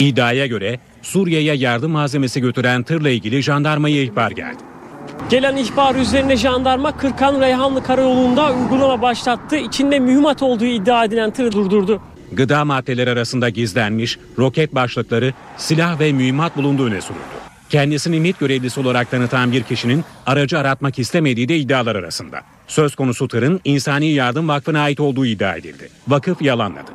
İddiaya 0.00 0.46
göre 0.46 0.78
Suriye'ye 1.02 1.54
yardım 1.54 1.92
malzemesi 1.92 2.40
götüren 2.40 2.82
tırla 2.82 3.10
ilgili 3.10 3.42
jandarmaya 3.42 4.02
ihbar 4.02 4.30
geldi. 4.30 4.58
Gelen 5.30 5.56
ihbar 5.56 5.94
üzerine 5.94 6.36
jandarma 6.36 6.96
Kırkan 6.96 7.40
Reyhanlı 7.40 7.82
Karayolu'nda 7.82 8.52
uygulama 8.54 9.02
başlattı. 9.02 9.56
İçinde 9.56 9.98
mühimmat 9.98 10.42
olduğu 10.42 10.64
iddia 10.64 11.04
edilen 11.04 11.30
tırı 11.30 11.52
durdurdu. 11.52 12.00
Gıda 12.32 12.64
maddeleri 12.64 13.10
arasında 13.10 13.48
gizlenmiş 13.48 14.18
roket 14.38 14.74
başlıkları, 14.74 15.32
silah 15.56 16.00
ve 16.00 16.12
mühimmat 16.12 16.56
bulunduğu 16.56 16.86
öne 16.86 17.00
sürüldü. 17.00 17.51
Kendisini 17.72 18.20
MİT 18.20 18.38
görevlisi 18.38 18.80
olarak 18.80 19.10
tanıtan 19.10 19.52
bir 19.52 19.62
kişinin 19.62 20.04
aracı 20.26 20.58
aratmak 20.58 20.98
istemediği 20.98 21.48
de 21.48 21.58
iddialar 21.58 21.96
arasında. 21.96 22.40
Söz 22.66 22.94
konusu 22.94 23.28
tırın 23.28 23.60
İnsani 23.64 24.06
Yardım 24.06 24.48
Vakfı'na 24.48 24.80
ait 24.80 25.00
olduğu 25.00 25.26
iddia 25.26 25.56
edildi. 25.56 25.88
Vakıf 26.08 26.42
yalanladı. 26.42 26.90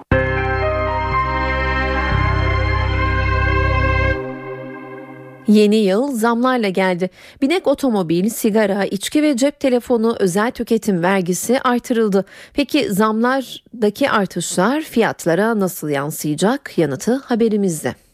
Yeni 5.48 5.76
yıl 5.76 6.12
zamlarla 6.12 6.70
geldi. 6.70 7.10
Binek 7.42 7.68
otomobil, 7.68 8.30
sigara, 8.30 8.86
içki 8.86 9.24
ve 9.24 9.38
cep 9.38 9.60
telefonu 9.60 10.16
özel 10.20 10.52
tüketim 10.52 11.04
vergisi 11.04 11.60
artırıldı. 11.60 12.26
Peki 12.54 12.94
zamlardaki 12.94 14.10
artışlar 14.10 14.82
fiyatlara 14.82 15.60
nasıl 15.60 15.90
yansıyacak? 15.90 16.78
Yanıtı 16.78 17.16
haberimizde. 17.16 18.07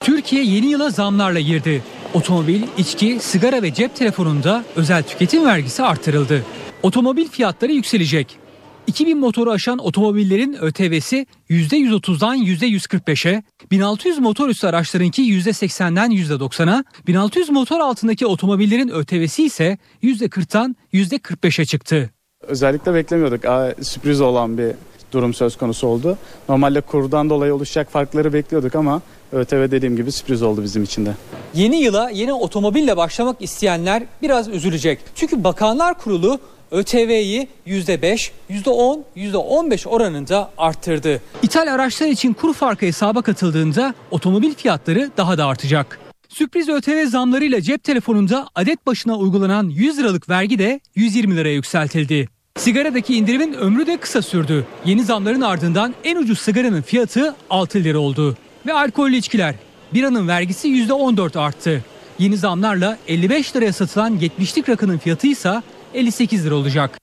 Türkiye 0.00 0.44
yeni 0.44 0.66
yıla 0.66 0.90
zamlarla 0.90 1.40
girdi. 1.40 1.82
Otomobil, 2.14 2.62
içki, 2.78 3.18
sigara 3.20 3.62
ve 3.62 3.74
cep 3.74 3.96
telefonunda 3.96 4.64
özel 4.76 5.02
tüketim 5.02 5.46
vergisi 5.46 5.82
artırıldı. 5.82 6.42
Otomobil 6.82 7.28
fiyatları 7.28 7.72
yükselecek. 7.72 8.38
2000 8.86 9.18
motoru 9.18 9.50
aşan 9.50 9.78
otomobillerin 9.78 10.56
ÖTV'si 10.60 11.26
%130'dan 11.50 12.38
%145'e, 12.38 13.42
1600 13.70 14.18
motor 14.18 14.48
üstü 14.48 14.66
araçlarınki 14.66 15.22
%80'den 15.22 16.10
%90'a, 16.10 16.84
1600 17.06 17.50
motor 17.50 17.80
altındaki 17.80 18.26
otomobillerin 18.26 18.88
ÖTV'si 18.88 19.44
ise 19.44 19.78
%40'tan 20.02 20.74
%45'e 20.92 21.64
çıktı. 21.64 22.10
Özellikle 22.40 22.94
beklemiyorduk. 22.94 23.44
Aa, 23.44 23.74
sürpriz 23.82 24.20
olan 24.20 24.58
bir 24.58 24.72
durum 25.12 25.34
söz 25.34 25.56
konusu 25.56 25.86
oldu. 25.86 26.18
Normalde 26.48 26.80
kurdan 26.80 27.30
dolayı 27.30 27.54
oluşacak 27.54 27.90
farkları 27.92 28.32
bekliyorduk 28.32 28.74
ama 28.74 29.02
ÖTV 29.32 29.70
dediğim 29.70 29.96
gibi 29.96 30.12
sürpriz 30.12 30.42
oldu 30.42 30.62
bizim 30.62 30.82
için 30.82 31.06
de. 31.06 31.14
Yeni 31.54 31.76
yıla 31.76 32.10
yeni 32.10 32.32
otomobille 32.32 32.96
başlamak 32.96 33.42
isteyenler 33.42 34.02
biraz 34.22 34.48
üzülecek. 34.48 34.98
Çünkü 35.14 35.44
Bakanlar 35.44 35.98
Kurulu 35.98 36.40
ÖTV'yi 36.70 37.48
%5, 37.66 38.30
%10, 38.50 39.02
%15 39.16 39.88
oranında 39.88 40.50
arttırdı. 40.58 41.20
İthal 41.42 41.74
araçlar 41.74 42.06
için 42.06 42.32
kur 42.32 42.54
farkı 42.54 42.86
hesaba 42.86 43.22
katıldığında 43.22 43.94
otomobil 44.10 44.54
fiyatları 44.54 45.10
daha 45.16 45.38
da 45.38 45.46
artacak. 45.46 46.00
Sürpriz 46.28 46.68
ÖTV 46.68 47.06
zamlarıyla 47.06 47.60
cep 47.60 47.84
telefonunda 47.84 48.48
adet 48.54 48.86
başına 48.86 49.16
uygulanan 49.16 49.68
100 49.68 49.98
liralık 49.98 50.28
vergi 50.28 50.58
de 50.58 50.80
120 50.94 51.36
liraya 51.36 51.54
yükseltildi. 51.54 52.28
Sigaradaki 52.56 53.16
indirimin 53.16 53.52
ömrü 53.52 53.86
de 53.86 53.96
kısa 53.96 54.22
sürdü. 54.22 54.66
Yeni 54.84 55.04
zamların 55.04 55.40
ardından 55.40 55.94
en 56.04 56.16
ucuz 56.16 56.38
sigaranın 56.38 56.82
fiyatı 56.82 57.34
6 57.50 57.78
lira 57.78 57.98
oldu. 57.98 58.36
Ve 58.66 58.72
alkollü 58.72 59.16
içkiler. 59.16 59.54
Biranın 59.94 60.28
vergisi 60.28 60.68
%14 60.68 61.38
arttı. 61.38 61.84
Yeni 62.18 62.36
zamlarla 62.36 62.98
55 63.08 63.56
liraya 63.56 63.72
satılan 63.72 64.18
70'lik 64.18 64.68
rakının 64.68 64.98
fiyatı 64.98 65.26
ise 65.26 65.62
58 65.94 66.46
lira 66.46 66.54
olacak. 66.54 66.98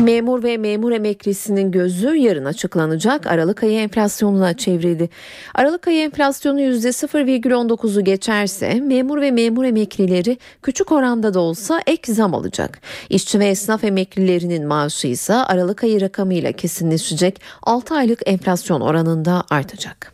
Memur 0.00 0.42
ve 0.42 0.56
memur 0.56 0.92
emeklisinin 0.92 1.70
gözü 1.70 2.16
yarın 2.16 2.44
açıklanacak 2.44 3.26
Aralık 3.26 3.62
ayı 3.62 3.78
enflasyonuna 3.78 4.56
çevrildi. 4.56 5.08
Aralık 5.54 5.88
ayı 5.88 6.02
enflasyonu 6.02 6.60
%0,19'u 6.60 8.04
geçerse 8.04 8.74
memur 8.74 9.20
ve 9.20 9.30
memur 9.30 9.64
emeklileri 9.64 10.38
küçük 10.62 10.92
oranda 10.92 11.34
da 11.34 11.40
olsa 11.40 11.80
ek 11.86 12.12
zam 12.12 12.34
alacak. 12.34 12.80
İşçi 13.10 13.40
ve 13.40 13.46
esnaf 13.46 13.84
emeklilerinin 13.84 14.66
maaşı 14.66 15.06
ise 15.06 15.34
Aralık 15.34 15.84
ayı 15.84 16.00
rakamıyla 16.00 16.52
kesinleşecek 16.52 17.40
6 17.62 17.94
aylık 17.94 18.20
enflasyon 18.26 18.80
oranında 18.80 19.44
artacak. 19.50 20.13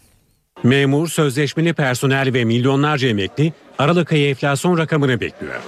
Memur, 0.62 1.08
sözleşmeli 1.08 1.72
personel 1.72 2.34
ve 2.34 2.44
milyonlarca 2.44 3.08
emekli 3.08 3.52
Aralık 3.78 4.12
ayı 4.12 4.28
enflasyon 4.28 4.78
rakamını 4.78 5.20
bekliyor. 5.20 5.60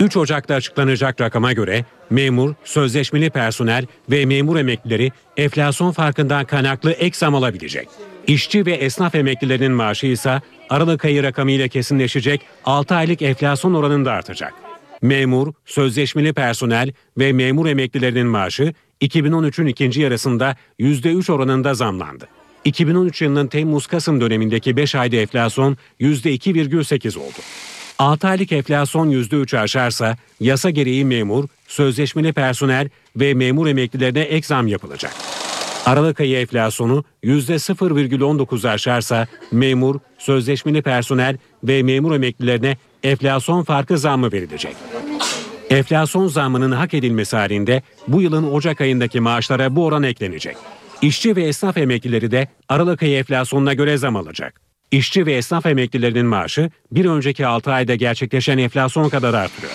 3 0.00 0.16
Ocak'ta 0.16 0.54
açıklanacak 0.54 1.20
rakama 1.20 1.52
göre 1.52 1.84
memur, 2.10 2.54
sözleşmeli 2.64 3.30
personel 3.30 3.86
ve 4.10 4.26
memur 4.26 4.56
emeklileri 4.56 5.12
enflasyon 5.36 5.92
farkından 5.92 6.44
kaynaklı 6.44 6.92
ek 6.92 7.18
zam 7.18 7.34
alabilecek. 7.34 7.88
İşçi 8.26 8.66
ve 8.66 8.72
esnaf 8.72 9.14
emeklilerinin 9.14 9.72
maaşı 9.72 10.06
ise 10.06 10.42
Aralık 10.70 11.04
ayı 11.04 11.22
rakamıyla 11.22 11.68
kesinleşecek 11.68 12.40
6 12.64 12.94
aylık 12.94 13.22
enflasyon 13.22 13.74
oranında 13.74 14.12
artacak. 14.12 14.54
Memur, 15.02 15.52
sözleşmeli 15.66 16.32
personel 16.32 16.92
ve 17.18 17.32
memur 17.32 17.66
emeklilerinin 17.66 18.26
maaşı 18.26 18.74
2013'ün 19.02 19.66
ikinci 19.66 20.00
yarısında 20.00 20.56
%3 20.80 21.32
oranında 21.32 21.74
zamlandı. 21.74 22.28
2013 22.64 23.22
yılının 23.22 23.46
Temmuz-Kasım 23.46 24.20
dönemindeki 24.20 24.76
5 24.76 24.94
ayda 24.94 25.16
enflasyon 25.16 25.76
%2,8 26.00 27.18
oldu. 27.18 27.38
6 27.98 28.28
aylık 28.28 28.52
enflasyon 28.52 29.10
%3'ü 29.10 29.58
aşarsa 29.58 30.16
yasa 30.40 30.70
gereği 30.70 31.04
memur, 31.04 31.48
sözleşmeli 31.68 32.32
personel 32.32 32.88
ve 33.16 33.34
memur 33.34 33.66
emeklilerine 33.66 34.20
ek 34.20 34.46
zam 34.46 34.66
yapılacak. 34.66 35.14
Aralık 35.86 36.20
ayı 36.20 36.36
enflasyonu 36.38 37.04
%0,19 37.24 38.68
aşarsa 38.68 39.26
memur, 39.52 40.00
sözleşmeli 40.18 40.82
personel 40.82 41.38
ve 41.64 41.82
memur 41.82 42.14
emeklilerine 42.14 42.76
enflasyon 43.02 43.62
farkı 43.62 43.98
zammı 43.98 44.32
verilecek. 44.32 44.76
Enflasyon 45.70 46.26
zammının 46.26 46.72
hak 46.72 46.94
edilmesi 46.94 47.36
halinde 47.36 47.82
bu 48.08 48.22
yılın 48.22 48.52
Ocak 48.52 48.80
ayındaki 48.80 49.20
maaşlara 49.20 49.76
bu 49.76 49.84
oran 49.84 50.02
eklenecek. 50.02 50.56
İşçi 51.04 51.36
ve 51.36 51.42
esnaf 51.42 51.76
emeklileri 51.76 52.30
de 52.30 52.48
Aralık 52.68 53.02
ayı 53.02 53.16
enflasyonuna 53.18 53.74
göre 53.74 53.96
zam 53.96 54.16
alacak. 54.16 54.60
İşçi 54.90 55.26
ve 55.26 55.32
esnaf 55.32 55.66
emeklilerinin 55.66 56.26
maaşı 56.26 56.70
bir 56.92 57.04
önceki 57.04 57.46
6 57.46 57.72
ayda 57.72 57.94
gerçekleşen 57.94 58.58
enflasyon 58.58 59.08
kadar 59.08 59.34
artıyor. 59.34 59.72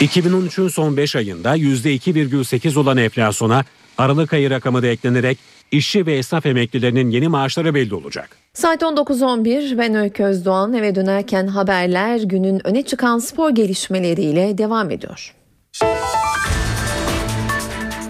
2013'ün 0.00 0.68
son 0.68 0.96
5 0.96 1.16
ayında 1.16 1.56
%2,8 1.56 2.78
olan 2.78 2.96
enflasyona 2.96 3.64
Aralık 3.98 4.32
ayı 4.32 4.50
rakamı 4.50 4.82
da 4.82 4.86
eklenerek 4.86 5.38
işçi 5.70 6.06
ve 6.06 6.14
esnaf 6.16 6.46
emeklilerinin 6.46 7.10
yeni 7.10 7.28
maaşları 7.28 7.74
belli 7.74 7.94
olacak. 7.94 8.36
Saat 8.54 8.82
19.11 8.82 9.78
ben 9.78 9.94
Öykü 9.94 10.24
Özdoğan 10.24 10.72
eve 10.72 10.94
dönerken 10.94 11.46
haberler 11.46 12.20
günün 12.20 12.66
öne 12.66 12.82
çıkan 12.82 13.18
spor 13.18 13.50
gelişmeleriyle 13.50 14.58
devam 14.58 14.90
ediyor. 14.90 15.34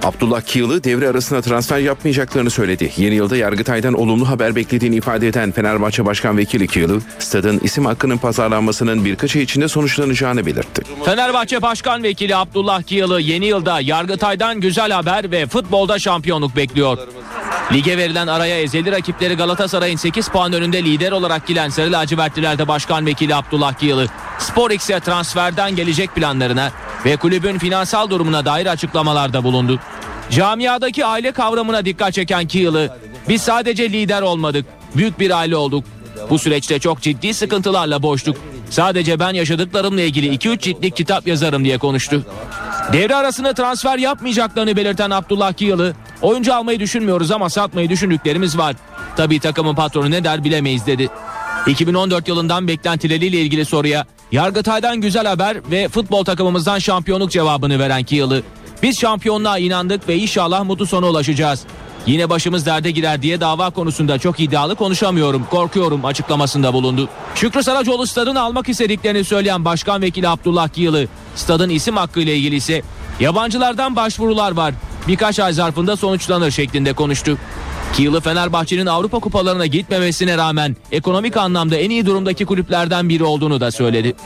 Abdullah 0.06 0.40
Kiyılı 0.40 0.84
devre 0.84 1.08
arasında 1.08 1.42
transfer 1.42 1.78
yapmayacaklarını 1.78 2.50
söyledi. 2.50 2.92
Yeni 2.96 3.14
yılda 3.14 3.36
Yargıtay'dan 3.36 3.94
olumlu 3.94 4.28
haber 4.28 4.56
beklediğini 4.56 4.96
ifade 4.96 5.28
eden 5.28 5.52
Fenerbahçe 5.52 6.06
Başkan 6.06 6.38
Vekili 6.38 6.66
Kiyılı, 6.68 7.00
stadın 7.18 7.60
isim 7.62 7.84
hakkının 7.84 8.18
pazarlanmasının 8.18 9.04
birkaç 9.04 9.36
ay 9.36 9.42
içinde 9.42 9.68
sonuçlanacağını 9.68 10.46
belirtti. 10.46 10.82
Fenerbahçe 11.04 11.62
Başkan 11.62 12.02
Vekili 12.02 12.36
Abdullah 12.36 12.82
Kiyılı 12.82 13.20
yeni 13.20 13.46
yılda 13.46 13.80
Yargıtay'dan 13.80 14.60
güzel 14.60 14.92
haber 14.92 15.30
ve 15.30 15.46
futbolda 15.46 15.98
şampiyonluk 15.98 16.56
bekliyor. 16.56 16.98
Lige 17.72 17.98
verilen 17.98 18.26
araya 18.26 18.60
ezeli 18.60 18.92
rakipleri 18.92 19.34
Galatasaray'ın 19.34 19.96
8 19.96 20.28
puan 20.28 20.52
önünde 20.52 20.84
lider 20.84 21.12
olarak 21.12 21.46
giren 21.46 21.68
Sarı 21.68 21.92
Lacivertlilerde 21.92 22.68
Başkan 22.68 23.06
Vekili 23.06 23.34
Abdullah 23.34 23.74
Kiyılı, 23.74 24.06
Spor 24.38 24.70
transferden 24.70 25.76
gelecek 25.76 26.14
planlarına 26.14 26.72
ve 27.04 27.16
kulübün 27.16 27.58
finansal 27.58 28.10
durumuna 28.10 28.44
dair 28.44 28.66
açıklamalarda 28.66 29.44
bulundu. 29.44 29.80
Camiadaki 30.30 31.06
aile 31.06 31.32
kavramına 31.32 31.84
dikkat 31.84 32.14
çeken 32.14 32.46
Kiyılı, 32.46 32.96
biz 33.28 33.42
sadece 33.42 33.92
lider 33.92 34.22
olmadık, 34.22 34.66
büyük 34.96 35.20
bir 35.20 35.30
aile 35.30 35.56
olduk. 35.56 35.84
Bu 36.30 36.38
süreçte 36.38 36.78
çok 36.78 37.02
ciddi 37.02 37.34
sıkıntılarla 37.34 38.02
boştuk. 38.02 38.36
Sadece 38.70 39.20
ben 39.20 39.32
yaşadıklarımla 39.34 40.00
ilgili 40.00 40.36
2-3 40.36 40.58
ciltlik 40.58 40.96
kitap 40.96 41.26
yazarım 41.26 41.64
diye 41.64 41.78
konuştu. 41.78 42.26
Devre 42.92 43.16
arasında 43.16 43.54
transfer 43.54 43.98
yapmayacaklarını 43.98 44.76
belirten 44.76 45.10
Abdullah 45.10 45.52
Kiyılı, 45.52 45.94
oyuncu 46.22 46.54
almayı 46.54 46.80
düşünmüyoruz 46.80 47.30
ama 47.30 47.50
satmayı 47.50 47.88
düşündüklerimiz 47.88 48.58
var. 48.58 48.76
Tabii 49.16 49.40
takımın 49.40 49.74
patronu 49.74 50.10
ne 50.10 50.24
der 50.24 50.44
bilemeyiz 50.44 50.86
dedi. 50.86 51.08
2014 51.66 52.28
yılından 52.28 52.68
beklentileriyle 52.68 53.40
ilgili 53.40 53.64
soruya 53.64 54.06
Yargıtay'dan 54.32 55.00
güzel 55.00 55.26
haber 55.26 55.56
ve 55.70 55.88
futbol 55.88 56.24
takımımızdan 56.24 56.78
şampiyonluk 56.78 57.30
cevabını 57.30 57.78
veren 57.78 58.02
Kiyılı, 58.02 58.42
biz 58.82 59.00
şampiyonluğa 59.00 59.58
inandık 59.58 60.08
ve 60.08 60.16
inşallah 60.16 60.64
mutlu 60.64 60.86
sona 60.86 61.06
ulaşacağız. 61.08 61.66
Yine 62.06 62.30
başımız 62.30 62.66
derde 62.66 62.90
girer 62.90 63.22
diye 63.22 63.40
dava 63.40 63.70
konusunda 63.70 64.18
çok 64.18 64.40
iddialı 64.40 64.74
konuşamıyorum, 64.74 65.46
korkuyorum 65.50 66.04
açıklamasında 66.04 66.72
bulundu. 66.72 67.08
Şükrü 67.34 67.62
Saracoğlu 67.62 68.06
stadını 68.06 68.40
almak 68.40 68.68
istediklerini 68.68 69.24
söyleyen 69.24 69.64
Başkan 69.64 70.02
Vekili 70.02 70.28
Abdullah 70.28 70.68
Kiyılı, 70.68 71.06
stadın 71.34 71.68
isim 71.68 71.96
hakkı 71.96 72.20
ile 72.20 72.36
ilgili 72.36 72.54
ise 72.54 72.82
yabancılardan 73.20 73.96
başvurular 73.96 74.52
var. 74.52 74.74
Birkaç 75.08 75.40
ay 75.40 75.52
zarfında 75.52 75.96
sonuçlanır 75.96 76.50
şeklinde 76.50 76.92
konuştu. 76.92 77.38
Kiyılı 77.92 78.20
Fenerbahçe'nin 78.20 78.86
Avrupa 78.86 79.18
kupalarına 79.18 79.66
gitmemesine 79.66 80.36
rağmen 80.36 80.76
ekonomik 80.92 81.36
anlamda 81.36 81.76
en 81.76 81.90
iyi 81.90 82.06
durumdaki 82.06 82.44
kulüplerden 82.44 83.08
biri 83.08 83.24
olduğunu 83.24 83.60
da 83.60 83.70
söyledi. 83.70 84.16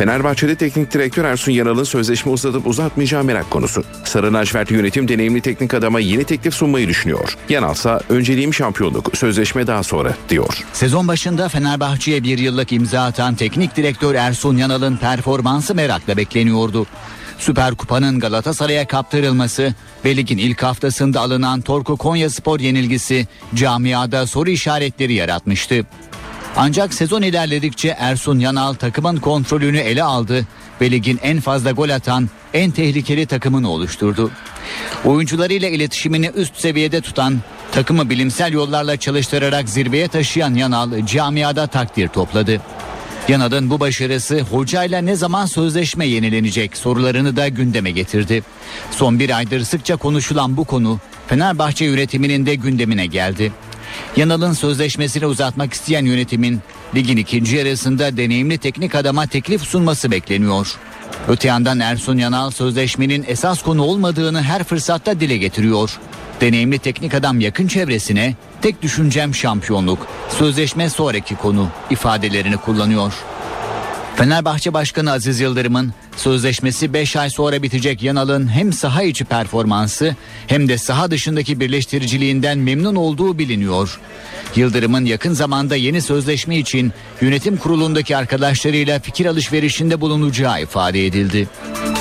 Fenerbahçe'de 0.00 0.54
teknik 0.54 0.94
direktör 0.94 1.24
Ersun 1.24 1.52
Yanal'ın 1.52 1.84
sözleşme 1.84 2.32
uzatıp 2.32 2.66
uzatmayacağı 2.66 3.24
merak 3.24 3.50
konusu. 3.50 3.84
Sarı 4.04 4.34
lacivertli 4.34 4.76
yönetim 4.76 5.08
deneyimli 5.08 5.40
teknik 5.40 5.74
adama 5.74 6.00
yeni 6.00 6.24
teklif 6.24 6.54
sunmayı 6.54 6.88
düşünüyor. 6.88 7.36
Yanalsa 7.48 8.00
önceliğim 8.08 8.54
şampiyonluk, 8.54 9.16
sözleşme 9.16 9.66
daha 9.66 9.82
sonra 9.82 10.14
diyor. 10.28 10.64
Sezon 10.72 11.08
başında 11.08 11.48
Fenerbahçe'ye 11.48 12.22
bir 12.22 12.38
yıllık 12.38 12.72
imza 12.72 13.00
atan 13.02 13.34
teknik 13.34 13.76
direktör 13.76 14.14
Ersun 14.14 14.56
Yanal'ın 14.56 14.96
performansı 14.96 15.74
merakla 15.74 16.16
bekleniyordu. 16.16 16.86
Süper 17.38 17.74
Kupa'nın 17.74 18.20
Galatasaray'a 18.20 18.86
kaptırılması 18.86 19.74
ve 20.04 20.16
ligin 20.16 20.38
ilk 20.38 20.62
haftasında 20.62 21.20
alınan 21.20 21.60
Torku 21.60 21.96
Konya 21.96 22.30
Spor 22.30 22.60
yenilgisi 22.60 23.28
camiada 23.54 24.26
soru 24.26 24.50
işaretleri 24.50 25.12
yaratmıştı. 25.14 25.86
Ancak 26.56 26.94
sezon 26.94 27.22
ilerledikçe 27.22 27.96
Ersun 27.98 28.38
Yanal 28.38 28.74
takımın 28.74 29.16
kontrolünü 29.16 29.78
ele 29.78 30.02
aldı 30.02 30.46
ve 30.80 30.90
ligin 30.90 31.18
en 31.22 31.40
fazla 31.40 31.70
gol 31.70 31.88
atan 31.88 32.28
en 32.54 32.70
tehlikeli 32.70 33.26
takımını 33.26 33.70
oluşturdu. 33.70 34.30
Oyuncularıyla 35.04 35.68
iletişimini 35.68 36.30
üst 36.34 36.56
seviyede 36.56 37.00
tutan, 37.00 37.38
takımı 37.72 38.10
bilimsel 38.10 38.52
yollarla 38.52 38.96
çalıştırarak 38.96 39.68
zirveye 39.68 40.08
taşıyan 40.08 40.54
Yanal 40.54 41.06
camiada 41.06 41.66
takdir 41.66 42.08
topladı. 42.08 42.60
Yanal'ın 43.28 43.70
bu 43.70 43.80
başarısı 43.80 44.40
hocayla 44.40 45.00
ne 45.00 45.16
zaman 45.16 45.46
sözleşme 45.46 46.06
yenilenecek 46.06 46.76
sorularını 46.76 47.36
da 47.36 47.48
gündeme 47.48 47.90
getirdi. 47.90 48.42
Son 48.90 49.18
bir 49.18 49.36
aydır 49.36 49.60
sıkça 49.60 49.96
konuşulan 49.96 50.56
bu 50.56 50.64
konu 50.64 50.98
Fenerbahçe 51.26 51.84
yönetiminin 51.84 52.46
de 52.46 52.54
gündemine 52.54 53.06
geldi. 53.06 53.52
Yanal'ın 54.16 54.52
sözleşmesini 54.52 55.26
uzatmak 55.26 55.72
isteyen 55.72 56.04
yönetimin 56.04 56.60
ligin 56.94 57.16
ikinci 57.16 57.56
yarısında 57.56 58.16
deneyimli 58.16 58.58
teknik 58.58 58.94
adama 58.94 59.26
teklif 59.26 59.62
sunması 59.62 60.10
bekleniyor. 60.10 60.76
Öte 61.28 61.48
yandan 61.48 61.80
Ersun 61.80 62.18
Yanal 62.18 62.50
sözleşmenin 62.50 63.24
esas 63.28 63.62
konu 63.62 63.82
olmadığını 63.82 64.42
her 64.42 64.64
fırsatta 64.64 65.20
dile 65.20 65.36
getiriyor. 65.36 65.98
Deneyimli 66.40 66.78
teknik 66.78 67.14
adam 67.14 67.40
yakın 67.40 67.66
çevresine 67.66 68.34
tek 68.62 68.82
düşüncem 68.82 69.34
şampiyonluk, 69.34 70.06
sözleşme 70.38 70.90
sonraki 70.90 71.36
konu 71.36 71.68
ifadelerini 71.90 72.56
kullanıyor. 72.56 73.12
Fenerbahçe 74.20 74.74
Başkanı 74.74 75.12
Aziz 75.12 75.40
Yıldırım'ın 75.40 75.92
sözleşmesi 76.16 76.92
5 76.92 77.16
ay 77.16 77.30
sonra 77.30 77.62
bitecek 77.62 78.02
Yanal'ın 78.02 78.48
hem 78.48 78.72
saha 78.72 79.02
içi 79.02 79.24
performansı 79.24 80.16
hem 80.46 80.68
de 80.68 80.78
saha 80.78 81.10
dışındaki 81.10 81.60
birleştiriciliğinden 81.60 82.58
memnun 82.58 82.94
olduğu 82.94 83.38
biliniyor. 83.38 84.00
Yıldırım'ın 84.56 85.04
yakın 85.04 85.32
zamanda 85.32 85.76
yeni 85.76 86.02
sözleşme 86.02 86.58
için 86.58 86.92
yönetim 87.20 87.56
kurulundaki 87.56 88.16
arkadaşlarıyla 88.16 88.98
fikir 88.98 89.26
alışverişinde 89.26 90.00
bulunacağı 90.00 90.62
ifade 90.62 91.06
edildi. 91.06 91.48
Ada 91.74 91.99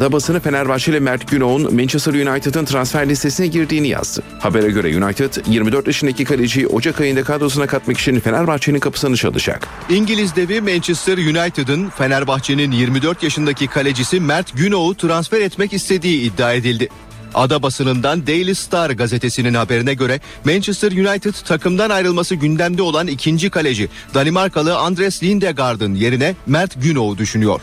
basını 0.00 0.40
Fenerbahçe 0.40 0.90
ile 0.92 1.00
Mert 1.00 1.30
Günok'un 1.30 1.74
Manchester 1.74 2.12
United'ın 2.14 2.64
transfer 2.64 3.08
listesine 3.08 3.46
girdiğini 3.46 3.88
yazdı. 3.88 4.22
Habere 4.38 4.70
göre 4.70 5.04
United 5.04 5.32
24 5.46 5.86
yaşındaki 5.86 6.24
kaleciyi 6.24 6.66
Ocak 6.66 7.00
ayında 7.00 7.22
kadrosuna 7.22 7.66
katmak 7.66 7.98
için 7.98 8.20
Fenerbahçe'nin 8.20 8.80
kapısını 8.80 9.16
çalacak. 9.16 9.68
İngiliz 9.90 10.36
devi 10.36 10.60
Manchester 10.60 11.18
United'ın 11.18 11.88
Fenerbahçe'nin 11.88 12.72
24 12.72 13.22
yaşındaki 13.22 13.66
kalecisi 13.66 14.20
Mert 14.20 14.56
Günok'u 14.56 14.96
transfer 14.96 15.40
etmek 15.40 15.72
istediği 15.72 16.22
iddia 16.22 16.52
edildi. 16.52 16.88
Ada 17.34 17.62
basınından 17.62 18.26
Daily 18.26 18.54
Star 18.54 18.90
gazetesinin 18.90 19.54
haberine 19.54 19.94
göre 19.94 20.20
Manchester 20.44 20.92
United 20.92 21.34
takımdan 21.44 21.90
ayrılması 21.90 22.34
gündemde 22.34 22.82
olan 22.82 23.06
ikinci 23.06 23.50
kaleci 23.50 23.88
Danimarkalı 24.14 24.78
Andres 24.78 25.22
Lindegaard'ın 25.22 25.94
yerine 25.94 26.34
Mert 26.46 26.82
Günok'u 26.82 27.18
düşünüyor. 27.18 27.60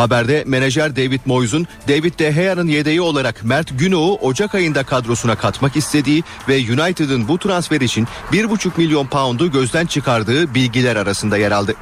Haberde 0.00 0.44
menajer 0.46 0.96
David 0.96 1.20
Moyes'un 1.26 1.66
David 1.88 2.18
De 2.18 2.30
Gea'nın 2.30 2.68
yedeği 2.68 3.00
olarak 3.00 3.44
Mert 3.44 3.78
Günok'u 3.78 4.26
Ocak 4.26 4.54
ayında 4.54 4.82
kadrosuna 4.82 5.36
katmak 5.36 5.76
istediği 5.76 6.24
ve 6.48 6.56
United'ın 6.56 7.28
bu 7.28 7.38
transfer 7.38 7.80
için 7.80 8.08
1,5 8.32 8.70
milyon 8.76 9.06
poundu 9.06 9.52
gözden 9.52 9.86
çıkardığı 9.86 10.54
bilgiler 10.54 10.96
arasında 10.96 11.36
yer 11.36 11.50
aldı. 11.50 11.74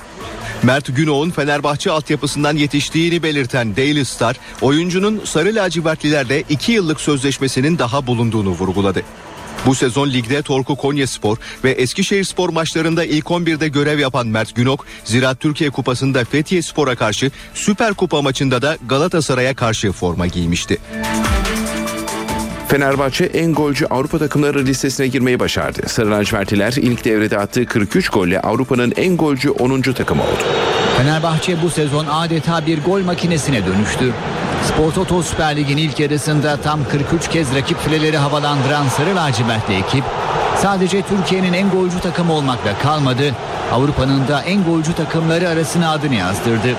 Mert 0.63 0.97
Günok'un 0.97 1.31
Fenerbahçe 1.31 1.91
altyapısından 1.91 2.57
yetiştiğini 2.57 3.23
belirten 3.23 3.77
Daily 3.77 4.05
Star, 4.05 4.37
oyuncunun 4.61 5.21
Sarı 5.25 5.55
Lacivertlilerle 5.55 6.45
2 6.49 6.73
yıllık 6.73 7.01
sözleşmesinin 7.01 7.79
daha 7.79 8.07
bulunduğunu 8.07 8.51
vurguladı. 8.51 9.03
Bu 9.67 9.75
sezon 9.75 10.11
ligde 10.11 10.43
Torku 10.43 10.77
Konyaspor 10.77 11.37
ve 11.65 11.71
Eskişehirspor 11.71 12.49
maçlarında 12.49 13.05
ilk 13.05 13.27
11'de 13.27 13.69
görev 13.69 13.99
yapan 13.99 14.27
Mert 14.27 14.55
Günok, 14.55 14.87
Ziraat 15.05 15.41
Türkiye 15.41 15.71
Kupası'nda 15.71 16.25
Fethiye 16.25 16.63
Spor'a 16.63 16.95
karşı 16.95 17.31
Süper 17.55 17.95
Kupa 17.95 18.23
maçında 18.23 18.63
da 18.63 18.77
Galatasaray'a 18.89 19.55
karşı 19.55 19.93
forma 19.93 20.27
giymişti. 20.27 20.79
Fenerbahçe 22.69 23.25
en 23.25 23.55
golcü 23.55 23.87
Avrupa 23.87 24.19
takımları 24.19 24.67
listesine 24.67 25.07
girmeyi 25.07 25.41
başardı. 25.41 25.89
Sarı 25.89 26.11
lacivertliler 26.11 26.73
ilk 26.73 27.05
devrede 27.05 27.39
attığı 27.39 27.67
43 27.67 28.09
golle 28.09 28.41
Avrupa'nın 28.41 28.93
en 28.97 29.17
golcü 29.17 29.51
10. 29.51 29.81
takımı 29.83 30.23
oldu. 30.23 30.43
Fenerbahçe 30.97 31.63
bu 31.63 31.71
sezon 31.71 32.07
adeta 32.11 32.67
bir 32.67 32.85
gol 32.85 33.01
makinesine 33.01 33.67
dönüştü. 33.67 34.13
Spor 34.69 34.93
Toto 34.93 35.23
Süper 35.23 35.57
Lig'in 35.57 35.77
ilk 35.77 36.01
yarısında 36.01 36.57
tam 36.57 36.85
43 36.85 37.29
kez 37.29 37.55
rakip 37.55 37.81
fileleri 37.81 38.17
havalandıran 38.19 38.89
Sarı 38.89 39.17
Lacivertli 39.17 39.75
ekip 39.75 40.05
sadece 40.57 41.03
Türkiye'nin 41.03 41.53
en 41.53 41.71
golcü 41.71 42.01
takımı 42.01 42.33
olmakla 42.33 42.79
kalmadı. 42.79 43.35
Avrupa'nın 43.73 44.29
da 44.29 44.43
en 44.43 44.65
golcü 44.65 44.95
takımları 44.95 45.49
arasına 45.49 45.91
adını 45.91 46.15
yazdırdı. 46.15 46.75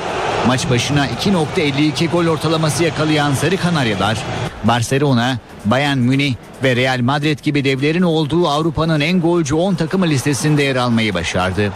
Maç 0.48 0.70
başına 0.70 1.08
2.52 1.08 2.10
gol 2.10 2.28
ortalaması 2.28 2.84
yakalayan 2.84 3.34
Sarı 3.34 3.58
Kanaryalar, 3.58 4.18
Barcelona, 4.64 5.38
Bayern 5.66 5.98
Münih 5.98 6.36
ve 6.64 6.76
Real 6.76 7.00
Madrid 7.02 7.40
gibi 7.40 7.64
devlerin 7.64 8.02
olduğu 8.02 8.48
Avrupa'nın 8.48 9.00
en 9.02 9.22
golcü 9.22 9.56
10 9.56 9.76
takımı 9.76 10.08
listesinde 10.08 10.64
yer 10.64 10.76
almayı 10.76 11.14
başardı. 11.14 11.72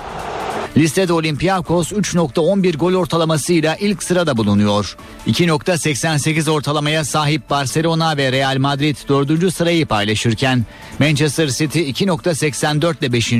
Listede 0.77 1.13
Olympiakos 1.13 1.91
3.11 1.91 2.77
gol 2.77 2.93
ortalamasıyla 2.93 3.75
ilk 3.75 4.03
sırada 4.03 4.37
bulunuyor. 4.37 4.97
2.88 5.27 6.51
ortalamaya 6.51 7.05
sahip 7.05 7.49
Barcelona 7.49 8.17
ve 8.17 8.31
Real 8.31 8.57
Madrid 8.57 8.97
4. 9.09 9.53
sırayı 9.53 9.85
paylaşırken 9.85 10.65
Manchester 10.99 11.47
City 11.47 11.79
2.84 11.79 12.99
ile 12.99 13.13
5. 13.13 13.33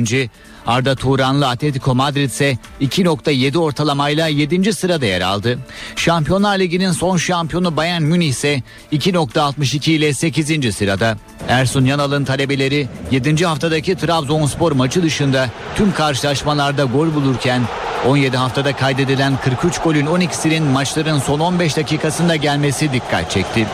Arda 0.66 0.94
Turanlı 0.94 1.48
Atletico 1.48 1.94
Madrid 1.94 2.30
ise 2.30 2.58
2.7 2.80 3.58
ortalamayla 3.58 4.28
7. 4.28 4.72
sırada 4.72 5.06
yer 5.06 5.20
aldı. 5.20 5.58
Şampiyonlar 5.96 6.58
Ligi'nin 6.58 6.92
son 6.92 7.16
şampiyonu 7.16 7.76
Bayern 7.76 8.02
Münih 8.02 8.28
ise 8.28 8.62
2.62 8.92 9.90
ile 9.90 10.14
8. 10.14 10.74
sırada. 10.76 11.18
Ersun 11.48 11.84
Yanal'ın 11.84 12.24
talebeleri 12.24 12.88
7. 13.10 13.46
haftadaki 13.46 13.96
Trabzonspor 13.96 14.72
maçı 14.72 15.02
dışında 15.02 15.48
tüm 15.76 15.92
karşılaşmalarda 15.92 16.84
gol 16.84 17.14
bulurken 17.14 17.62
17 18.06 18.36
haftada 18.36 18.76
kaydedilen 18.76 19.38
43 19.44 19.78
golün 19.78 20.06
12'sinin 20.06 20.62
maçların 20.62 21.18
son 21.18 21.40
15 21.40 21.76
dakikasında 21.76 22.36
gelmesi 22.36 22.92
dikkat 22.92 23.30
çekti. 23.30 23.66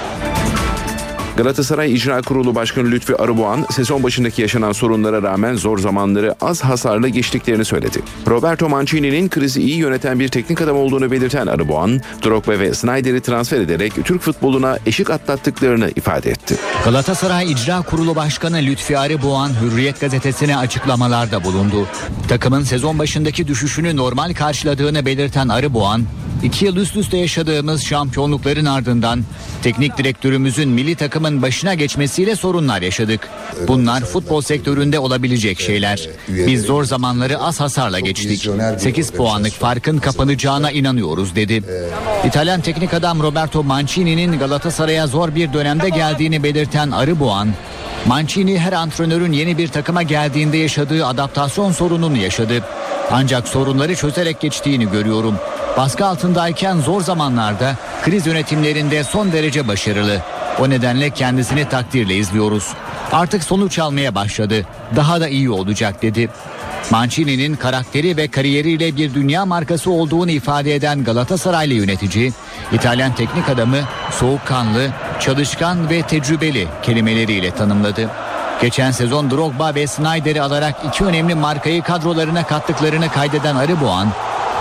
Galatasaray 1.37 1.95
İcra 1.95 2.23
Kurulu 2.23 2.55
Başkanı 2.55 2.91
Lütfi 2.91 3.17
Arıboğan 3.17 3.67
sezon 3.71 4.03
başındaki 4.03 4.43
yaşanan 4.43 4.73
sorunlara 4.73 5.23
rağmen 5.23 5.55
zor 5.55 5.79
zamanları 5.79 6.35
az 6.41 6.65
hasarla 6.65 7.09
geçtiklerini 7.09 7.65
söyledi. 7.65 7.99
Roberto 8.27 8.69
Mancini'nin 8.69 9.29
krizi 9.29 9.63
iyi 9.63 9.77
yöneten 9.77 10.21
bir 10.21 10.29
teknik 10.29 10.63
adam 10.63 10.77
olduğunu 10.77 11.11
belirten 11.11 11.47
Arıboğan, 11.47 12.01
Drogba 12.25 12.59
ve 12.59 12.75
Snyder'i 12.75 13.21
transfer 13.21 13.61
ederek 13.61 13.93
Türk 14.05 14.23
futboluna 14.23 14.79
eşik 14.87 15.11
atlattıklarını 15.11 15.91
ifade 15.97 16.31
etti. 16.31 16.57
Galatasaray 16.85 17.53
İcra 17.53 17.83
Kurulu 17.83 18.17
Başkanı 18.17 18.57
Lütfi 18.57 18.99
Arıboğan 18.99 19.51
Hürriyet 19.63 20.01
gazetesine 20.01 20.57
açıklamalarda 20.57 21.45
bulundu. 21.45 21.87
Takımın 22.29 22.63
sezon 22.63 22.99
başındaki 22.99 23.49
düşüşünü 23.49 23.97
normal 23.97 24.35
karşıladığını 24.35 25.07
belirten 25.07 25.49
Arıboğan, 25.49 26.05
iki 26.43 26.65
yıl 26.65 26.77
üst 26.77 26.97
üste 26.97 27.17
yaşadığımız 27.17 27.83
şampiyonlukların 27.83 28.65
ardından 28.65 29.25
teknik 29.63 29.99
direktörümüzün 29.99 30.69
milli 30.69 30.95
takımın 30.95 31.43
başına 31.43 31.75
geçmesiyle 31.75 32.37
sorunlar 32.37 32.83
yaşadık. 32.83 33.29
Bunlar 33.69 34.05
futbol 34.05 34.41
sektöründe 34.41 34.99
olabilecek 34.99 35.61
şeyler. 35.61 36.09
Biz 36.29 36.63
zor 36.63 36.85
zamanları 36.85 37.39
az 37.39 37.61
hasarla 37.61 38.01
geçtik. 38.01 38.49
8 38.79 39.11
puanlık 39.11 39.53
farkın 39.53 39.99
kapanacağına 39.99 40.71
inanıyoruz 40.71 41.37
dedi. 41.37 41.63
İtalyan 42.27 42.61
teknik 42.61 42.95
adam 42.95 43.23
Roberto 43.23 43.63
Mancini'nin 43.63 44.39
Galatasaray'a 44.39 45.07
zor 45.07 45.35
bir 45.35 45.53
dönemde 45.53 45.89
geldiğini 45.89 46.43
belirten 46.43 46.91
Arıboğan, 46.91 47.49
Mancini 48.07 48.59
her 48.59 48.73
antrenörün 48.73 49.33
yeni 49.33 49.59
bir 49.59 49.69
takıma 49.69 50.03
geldiğinde 50.03 50.57
yaşadığı 50.57 51.07
adaptasyon 51.07 51.73
sorununu 51.73 52.17
yaşadı. 52.17 52.65
Ancak 53.11 53.49
sorunları 53.49 53.95
çözerek 53.97 54.41
geçtiğini 54.41 54.91
görüyorum. 54.91 55.35
Baskı 55.77 56.07
altındayken 56.07 56.81
zor 56.81 57.03
zamanlarda 57.03 57.77
kriz 58.03 58.27
yönetimlerinde 58.27 59.05
son 59.05 59.33
derece 59.33 59.69
başarılı. 59.69 60.21
O 60.61 60.71
nedenle 60.71 61.11
kendisini 61.11 61.69
takdirle 61.69 62.17
izliyoruz. 62.17 62.69
Artık 63.13 63.45
sonuç 63.45 63.79
almaya 63.79 64.15
başladı. 64.15 64.67
Daha 64.97 65.21
da 65.21 65.29
iyi 65.29 65.51
olacak 65.51 66.03
dedi. 66.03 66.29
Mancini'nin 66.91 67.57
karakteri 67.57 68.17
ve 68.17 68.29
kariyeriyle 68.29 68.97
bir 68.97 69.15
dünya 69.15 69.47
markası 69.47 69.91
olduğunu 69.91 70.31
ifade 70.31 70.75
eden 70.75 71.05
Galatasaraylı 71.05 71.75
yönetici, 71.75 72.33
İtalyan 72.73 73.15
teknik 73.15 73.49
adamı 73.49 73.79
soğukkanlı, 74.11 74.89
çalışkan 75.21 75.91
ve 75.91 76.03
tecrübeli 76.03 76.69
kelimeleriyle 76.83 77.51
tanımladı. 77.51 78.11
Geçen 78.63 78.91
sezon 78.91 79.31
Drogba 79.31 79.75
ve 79.75 79.87
Snyder'i 79.87 80.43
alarak 80.43 80.75
iki 80.89 81.05
önemli 81.05 81.35
markayı 81.35 81.83
kadrolarına 81.83 82.47
kattıklarını 82.47 83.09
kaydeden 83.09 83.57
Arıboğan, 83.57 84.09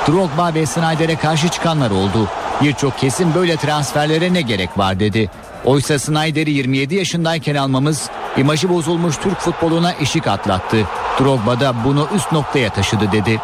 Drogba 0.08 0.54
ve 0.54 0.66
Snyder'e 0.66 1.16
karşı 1.16 1.50
çıkanlar 1.50 1.92
oldu. 1.92 2.28
Birçok 2.62 2.98
kesim 2.98 3.34
böyle 3.34 3.58
transferlere 3.58 4.34
ne 4.34 4.42
gerek 4.42 4.78
var 4.78 5.00
dedi. 5.00 5.30
Oysa 5.66 6.00
Snyder'i 6.00 6.52
27 6.52 6.96
yaşındayken 6.96 7.56
almamız 7.56 8.10
imajı 8.38 8.70
bozulmuş 8.70 9.18
Türk 9.18 9.40
futboluna 9.40 9.94
eşik 10.02 10.28
atlattı. 10.28 10.78
Drogba 11.20 11.60
da 11.60 11.76
bunu 11.86 12.08
üst 12.16 12.32
noktaya 12.32 12.70
taşıdı 12.70 13.12
dedi. 13.12 13.42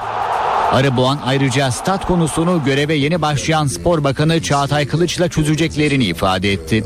Arıboğan 0.71 1.19
ayrıca 1.25 1.71
stat 1.71 2.05
konusunu 2.05 2.61
göreve 2.65 2.93
yeni 2.93 3.21
başlayan 3.21 3.67
Spor 3.67 4.03
Bakanı 4.03 4.41
Çağatay 4.41 4.87
Kılıç'la 4.87 5.29
çözeceklerini 5.29 6.03
ifade 6.03 6.53
etti. 6.53 6.83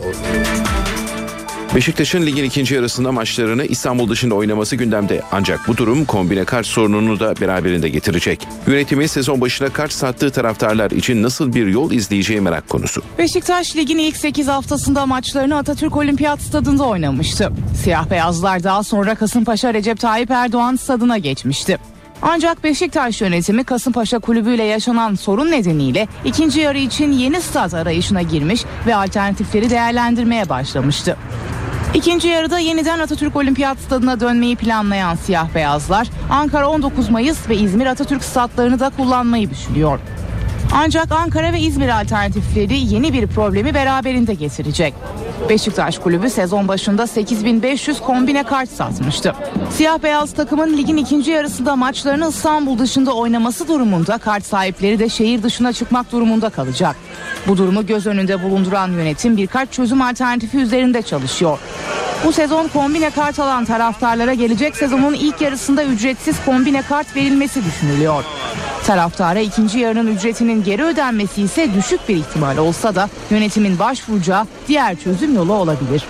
Beşiktaş'ın 1.76 2.26
ligin 2.26 2.44
ikinci 2.44 2.76
yarısında 2.76 3.12
maçlarını 3.12 3.66
İstanbul 3.66 4.10
dışında 4.10 4.36
oynaması 4.36 4.76
gündemde. 4.76 5.22
Ancak 5.32 5.68
bu 5.68 5.78
durum 5.78 6.06
kombine 6.06 6.46
kart 6.46 6.66
sorununu 6.66 7.20
da 7.20 7.34
beraberinde 7.42 7.90
getirecek. 7.90 8.48
Yönetimi 8.68 9.08
sezon 9.08 9.42
başına 9.42 9.70
kart 9.70 9.94
sattığı 9.94 10.32
taraftarlar 10.32 10.92
için 10.92 11.24
nasıl 11.24 11.54
bir 11.54 11.68
yol 11.68 11.92
izleyeceği 11.92 12.42
merak 12.42 12.70
konusu. 12.70 13.02
Beşiktaş 13.18 13.76
ligin 13.76 13.98
ilk 13.98 14.18
8 14.18 14.48
haftasında 14.48 15.06
maçlarını 15.06 15.58
Atatürk 15.58 15.98
Olimpiyat 15.98 16.42
Stadında 16.42 16.84
oynamıştı. 16.84 17.52
Siyah 17.84 18.10
beyazlar 18.10 18.64
daha 18.64 18.84
sonra 18.84 19.16
Kasımpaşa 19.16 19.74
Recep 19.74 20.00
Tayyip 20.00 20.32
Erdoğan 20.32 20.76
stadına 20.76 21.18
geçmişti. 21.18 21.78
Ancak 22.22 22.64
Beşiktaş 22.64 23.22
yönetimi 23.22 23.64
Kasımpaşa 23.64 24.20
kulübüyle 24.20 24.64
yaşanan 24.64 25.16
sorun 25.16 25.52
nedeniyle 25.52 26.08
ikinci 26.26 26.60
yarı 26.60 26.78
için 26.78 27.12
yeni 27.12 27.42
stat 27.42 27.74
arayışına 27.74 28.22
girmiş 28.22 28.62
ve 28.88 28.96
alternatifleri 28.96 29.70
değerlendirmeye 29.70 30.50
başlamıştı. 30.50 31.18
İkinci 31.94 32.28
yarıda 32.28 32.60
yeniden 32.60 33.00
Atatürk 33.00 33.36
Olimpiyat 33.36 33.78
Stadına 33.80 34.20
dönmeyi 34.20 34.56
planlayan 34.56 35.16
siyah 35.16 35.56
beyazlar 35.56 36.08
Ankara 36.32 36.70
19 36.70 37.10
Mayıs 37.10 37.50
ve 37.50 37.56
İzmir 37.56 37.86
Atatürk 37.86 38.24
statlarını 38.24 38.80
da 38.80 38.90
kullanmayı 38.98 39.50
düşünüyor. 39.50 40.00
Ancak 40.72 41.12
Ankara 41.12 41.54
ve 41.54 41.60
İzmir 41.60 42.02
alternatifleri 42.02 42.78
yeni 42.78 43.14
bir 43.14 43.28
problemi 43.28 43.74
beraberinde 43.74 44.34
getirecek. 44.34 44.94
Beşiktaş 45.50 45.98
kulübü 46.00 46.30
sezon 46.30 46.68
başında 46.68 47.08
8500 47.08 48.02
kombine 48.02 48.44
kart 48.44 48.70
satmıştı. 48.70 49.36
Siyah 49.72 50.04
beyaz 50.04 50.34
takımın 50.34 50.78
ligin 50.78 50.98
ikinci 50.98 51.32
yarısında 51.32 51.76
maçlarını 51.76 52.30
İstanbul 52.30 52.80
dışında 52.80 53.14
oynaması 53.14 53.68
durumunda 53.68 54.18
kart 54.18 54.46
sahipleri 54.46 55.00
de 55.00 55.10
şehir 55.10 55.44
dışına 55.44 55.74
çıkmak 55.74 56.12
durumunda 56.12 56.50
kalacak. 56.50 56.96
Bu 57.48 57.58
durumu 57.58 57.86
göz 57.86 58.08
önünde 58.08 58.44
bulunduran 58.44 58.92
yönetim 58.92 59.38
birkaç 59.38 59.72
çözüm 59.72 60.02
alternatifi 60.02 60.58
üzerinde 60.58 61.02
çalışıyor. 61.02 61.60
Bu 62.26 62.32
sezon 62.32 62.68
kombine 62.68 63.10
kart 63.10 63.40
alan 63.40 63.66
taraftarlara 63.66 64.34
gelecek 64.34 64.78
sezonun 64.78 65.14
ilk 65.14 65.42
yarısında 65.42 65.84
ücretsiz 65.84 66.36
kombine 66.46 66.82
kart 66.82 67.16
verilmesi 67.16 67.66
düşünülüyor. 67.66 68.24
Taraftara 68.90 69.40
ikinci 69.40 69.80
yarının 69.80 70.16
ücretinin 70.16 70.64
geri 70.64 70.84
ödenmesi 70.84 71.42
ise 71.42 71.70
düşük 71.74 72.10
bir 72.10 72.16
ihtimal 72.16 72.58
olsa 72.58 72.96
da 72.96 73.10
yönetimin 73.30 73.80
başvuracağı 73.80 74.48
diğer 74.68 74.96
çözüm 74.96 75.36
yolu 75.36 75.54
olabilir. 75.54 76.04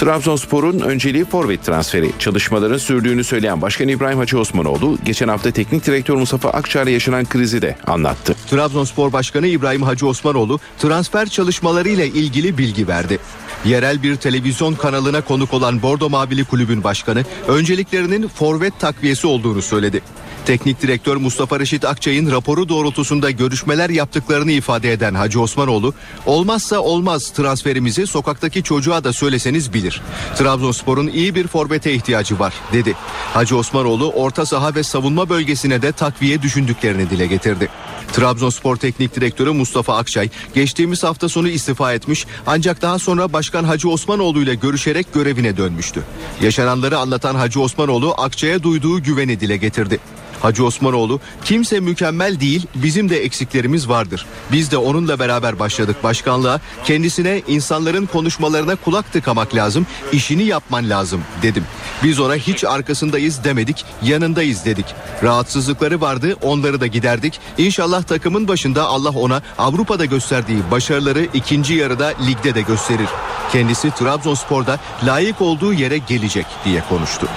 Trabzonspor'un 0.00 0.80
önceliği 0.80 1.24
forvet 1.24 1.64
transferi. 1.64 2.12
Çalışmaların 2.18 2.78
sürdüğünü 2.78 3.24
söyleyen 3.24 3.62
Başkan 3.62 3.88
İbrahim 3.88 4.18
Hacı 4.18 4.38
Osmanoğlu 4.38 4.98
geçen 5.04 5.28
hafta 5.28 5.50
teknik 5.50 5.86
direktör 5.86 6.14
Mustafa 6.14 6.50
Akçay'la 6.50 6.90
yaşanan 6.90 7.24
krizi 7.24 7.62
de 7.62 7.76
anlattı. 7.86 8.36
Trabzonspor 8.50 9.12
Başkanı 9.12 9.46
İbrahim 9.46 9.82
Hacı 9.82 10.06
Osmanoğlu 10.06 10.60
transfer 10.78 11.28
çalışmalarıyla 11.28 12.04
ilgili 12.04 12.58
bilgi 12.58 12.88
verdi. 12.88 13.18
Yerel 13.64 14.02
bir 14.02 14.16
televizyon 14.16 14.74
kanalına 14.74 15.20
konuk 15.20 15.54
olan 15.54 15.82
Bordo 15.82 16.10
Mavili 16.10 16.44
Kulübün 16.44 16.84
başkanı 16.84 17.24
önceliklerinin 17.48 18.28
forvet 18.28 18.80
takviyesi 18.80 19.26
olduğunu 19.26 19.62
söyledi. 19.62 20.02
Teknik 20.48 20.82
direktör 20.82 21.16
Mustafa 21.16 21.60
Reşit 21.60 21.84
Akçay'ın 21.84 22.30
raporu 22.30 22.68
doğrultusunda 22.68 23.30
görüşmeler 23.30 23.90
yaptıklarını 23.90 24.52
ifade 24.52 24.92
eden 24.92 25.14
Hacı 25.14 25.40
Osmanoğlu, 25.40 25.94
olmazsa 26.26 26.80
olmaz 26.80 27.30
transferimizi 27.30 28.06
sokaktaki 28.06 28.62
çocuğa 28.62 29.04
da 29.04 29.12
söyleseniz 29.12 29.74
bilir. 29.74 30.02
Trabzonspor'un 30.36 31.08
iyi 31.08 31.34
bir 31.34 31.46
forvete 31.46 31.92
ihtiyacı 31.92 32.38
var 32.38 32.54
dedi. 32.72 32.94
Hacı 33.34 33.56
Osmanoğlu 33.56 34.10
orta 34.10 34.46
saha 34.46 34.74
ve 34.74 34.82
savunma 34.82 35.28
bölgesine 35.28 35.82
de 35.82 35.92
takviye 35.92 36.42
düşündüklerini 36.42 37.10
dile 37.10 37.26
getirdi. 37.26 37.68
Trabzonspor 38.12 38.76
Teknik 38.76 39.16
Direktörü 39.16 39.50
Mustafa 39.50 39.96
Akçay 39.96 40.28
geçtiğimiz 40.54 41.04
hafta 41.04 41.28
sonu 41.28 41.48
istifa 41.48 41.92
etmiş 41.92 42.26
ancak 42.46 42.82
daha 42.82 42.98
sonra 42.98 43.32
Başkan 43.32 43.64
Hacı 43.64 43.88
Osmanoğlu 43.88 44.42
ile 44.42 44.54
görüşerek 44.54 45.12
görevine 45.14 45.56
dönmüştü. 45.56 46.02
Yaşananları 46.42 46.98
anlatan 46.98 47.34
Hacı 47.34 47.60
Osmanoğlu 47.60 48.14
Akçay'a 48.16 48.62
duyduğu 48.62 49.02
güveni 49.02 49.40
dile 49.40 49.56
getirdi. 49.56 49.98
Hacı 50.42 50.64
Osmanoğlu 50.64 51.20
kimse 51.44 51.80
mükemmel 51.80 52.40
değil 52.40 52.66
bizim 52.74 53.08
de 53.08 53.24
eksiklerimiz 53.24 53.88
vardır. 53.88 54.26
Biz 54.52 54.70
de 54.70 54.76
onunla 54.76 55.18
beraber 55.18 55.58
başladık 55.58 55.96
başkanlığa 56.02 56.60
kendisine 56.84 57.42
insanların 57.48 58.06
konuşmalarına 58.06 58.76
kulak 58.76 59.12
tıkamak 59.12 59.54
lazım 59.54 59.86
işini 60.12 60.44
yapman 60.44 60.90
lazım 60.90 61.20
dedim. 61.42 61.64
Biz 62.02 62.20
ona 62.20 62.34
hiç 62.34 62.64
arkasındayız 62.64 63.44
demedik 63.44 63.84
yanındayız 64.02 64.64
dedik. 64.64 64.86
Rahatsızlıkları 65.22 66.00
vardı 66.00 66.36
onları 66.42 66.80
da 66.80 66.86
giderdik. 66.86 67.40
İnşallah 67.58 68.02
takımın 68.02 68.48
başında 68.48 68.84
Allah 68.84 69.10
ona 69.10 69.42
Avrupa'da 69.58 70.04
gösterdiği 70.04 70.58
başarıları 70.70 71.26
ikinci 71.34 71.74
yarıda 71.74 72.12
ligde 72.26 72.54
de 72.54 72.60
gösterir. 72.60 73.08
Kendisi 73.52 73.90
Trabzonspor'da 73.90 74.78
layık 75.06 75.40
olduğu 75.40 75.72
yere 75.72 75.98
gelecek 75.98 76.46
diye 76.64 76.82
konuştu. 76.88 77.28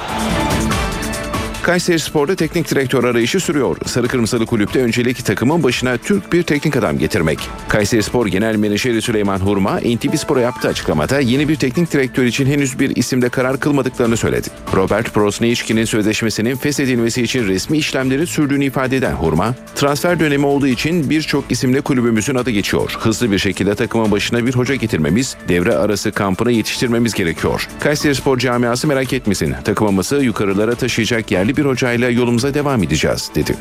Kayseri 1.64 2.00
Spor'da 2.00 2.36
teknik 2.36 2.72
direktör 2.72 3.04
arayışı 3.04 3.40
sürüyor. 3.40 3.78
Sarı 3.86 4.08
Kırmızılı 4.08 4.46
Kulüpte 4.46 4.80
öncelik 4.80 5.26
takımın 5.26 5.64
başına 5.64 5.98
Türk 5.98 6.34
bir 6.34 6.44
teknik 6.44 6.76
adam 6.76 6.98
getirmek. 6.98 7.40
Kayseri 7.68 8.04
Spor 8.04 8.28
Genel 8.28 8.56
Menajeri 8.56 9.02
Süleyman 9.02 9.40
Hurma, 9.40 9.78
NTV 9.78 10.16
Spor'a 10.16 10.42
yaptığı 10.42 10.68
açıklamada 10.68 11.20
yeni 11.20 11.50
bir 11.50 11.56
teknik 11.56 11.94
direktör 11.94 12.24
için 12.24 12.46
henüz 12.46 12.80
bir 12.80 12.96
isimde 12.96 13.30
karar 13.30 13.60
kılmadıklarını 13.60 14.18
söyledi. 14.18 14.48
Robert 14.76 15.14
Prosneichki'nin 15.14 15.86
sözleşmesinin 15.86 16.56
feshedilmesi 16.56 17.22
için 17.22 17.48
resmi 17.48 17.78
işlemlerin 17.78 18.26
sürdüğünü 18.26 18.66
ifade 18.66 18.98
eden 18.98 19.14
Hurma, 19.14 19.56
transfer 19.76 20.20
dönemi 20.20 20.46
olduğu 20.46 20.68
için 20.68 21.10
birçok 21.10 21.52
isimle 21.52 21.82
kulübümüzün 21.82 22.36
adı 22.36 22.52
geçiyor. 22.52 22.98
Hızlı 23.00 23.32
bir 23.32 23.40
şekilde 23.40 23.76
takımın 23.76 24.12
başına 24.12 24.46
bir 24.46 24.56
hoca 24.56 24.76
getirmemiz, 24.76 25.38
devre 25.48 25.76
arası 25.76 26.12
kampını 26.12 26.52
yetiştirmemiz 26.52 27.14
gerekiyor. 27.14 27.68
Kayseri 27.80 28.16
Spor 28.16 28.38
camiası 28.38 28.88
merak 28.88 29.14
etmesin. 29.14 29.56
Takımımızı 29.64 30.16
yukarılara 30.16 30.76
taşıyacak 30.76 31.32
yerli 31.32 31.51
bir 31.58 31.66
hocayla 31.66 32.10
yolumuza 32.10 32.54
devam 32.54 32.84
edeceğiz 32.84 33.32
dedi. 33.36 33.56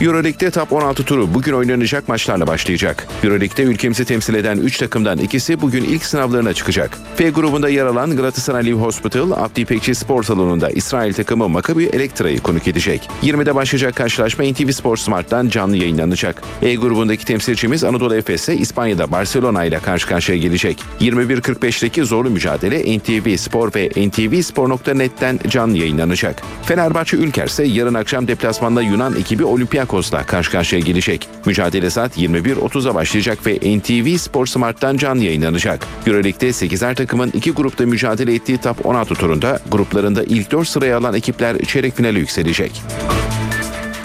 Euroleague'de 0.00 0.50
top 0.50 0.72
16 0.72 1.04
turu 1.04 1.34
bugün 1.34 1.52
oynanacak 1.52 2.08
maçlarla 2.08 2.46
başlayacak. 2.46 3.06
Euroleague'de 3.24 3.62
ülkemizi 3.62 4.04
temsil 4.04 4.34
eden 4.34 4.58
3 4.58 4.78
takımdan 4.78 5.18
ikisi 5.18 5.60
bugün 5.60 5.84
ilk 5.84 6.04
sınavlarına 6.04 6.54
çıkacak. 6.54 6.98
F 7.16 7.30
grubunda 7.30 7.68
yer 7.68 7.86
alan 7.86 8.16
Galatasaray 8.16 8.64
Live 8.64 8.80
Hospital, 8.80 9.30
Abdi 9.30 9.60
İpekçi 9.60 9.94
Spor 9.94 10.22
Salonu'nda 10.22 10.70
İsrail 10.70 11.14
takımı 11.14 11.48
Maccabi 11.48 11.84
Elektra'yı 11.84 12.40
konuk 12.40 12.68
edecek. 12.68 13.10
20'de 13.22 13.54
başlayacak 13.54 13.96
karşılaşma 13.96 14.44
NTV 14.44 14.70
Spor 14.70 14.96
Smart'tan 14.96 15.48
canlı 15.48 15.76
yayınlanacak. 15.76 16.42
E 16.62 16.74
grubundaki 16.74 17.24
temsilcimiz 17.24 17.84
Anadolu 17.84 18.14
Efes 18.14 18.42
ise 18.42 18.56
İspanya'da 18.56 19.12
Barcelona 19.12 19.64
ile 19.64 19.78
karşı 19.78 20.06
karşıya 20.06 20.38
gelecek. 20.38 20.82
21.45'teki 21.00 22.04
zorlu 22.04 22.30
mücadele 22.30 22.98
NTV 22.98 23.36
Spor 23.36 23.74
ve 23.74 23.88
ntvspor.net'ten 24.08 25.38
canlı 25.48 25.78
yayınlanacak. 25.78 26.42
Fenerbahçe 26.62 27.16
Ülker 27.16 27.46
ise 27.46 27.64
yarın 27.64 27.94
akşam 27.94 28.28
deplasmanda 28.28 28.82
Yunan 28.82 29.16
ekibi 29.16 29.44
Olympiakos 29.44 29.89
Olympiakos'la 29.90 30.26
karşı 30.26 30.50
karşıya 30.50 30.80
gelecek. 30.80 31.28
Mücadele 31.46 31.90
saat 31.90 32.18
21.30'a 32.18 32.94
başlayacak 32.94 33.46
ve 33.46 33.78
NTV 33.78 34.16
Spor 34.16 34.46
Smart'tan 34.46 34.96
canlı 34.96 35.24
yayınlanacak. 35.24 35.86
Euroleague'de 36.06 36.48
8'er 36.48 36.94
takımın 36.94 37.30
iki 37.30 37.50
grupta 37.50 37.86
mücadele 37.86 38.34
ettiği 38.34 38.58
Top 38.58 38.86
16 38.86 39.14
turunda 39.14 39.58
gruplarında 39.70 40.22
ilk 40.24 40.50
4 40.50 40.68
sıraya 40.68 40.98
alan 40.98 41.14
ekipler 41.14 41.58
çeyrek 41.58 41.96
finale 41.96 42.18
yükselecek. 42.18 42.82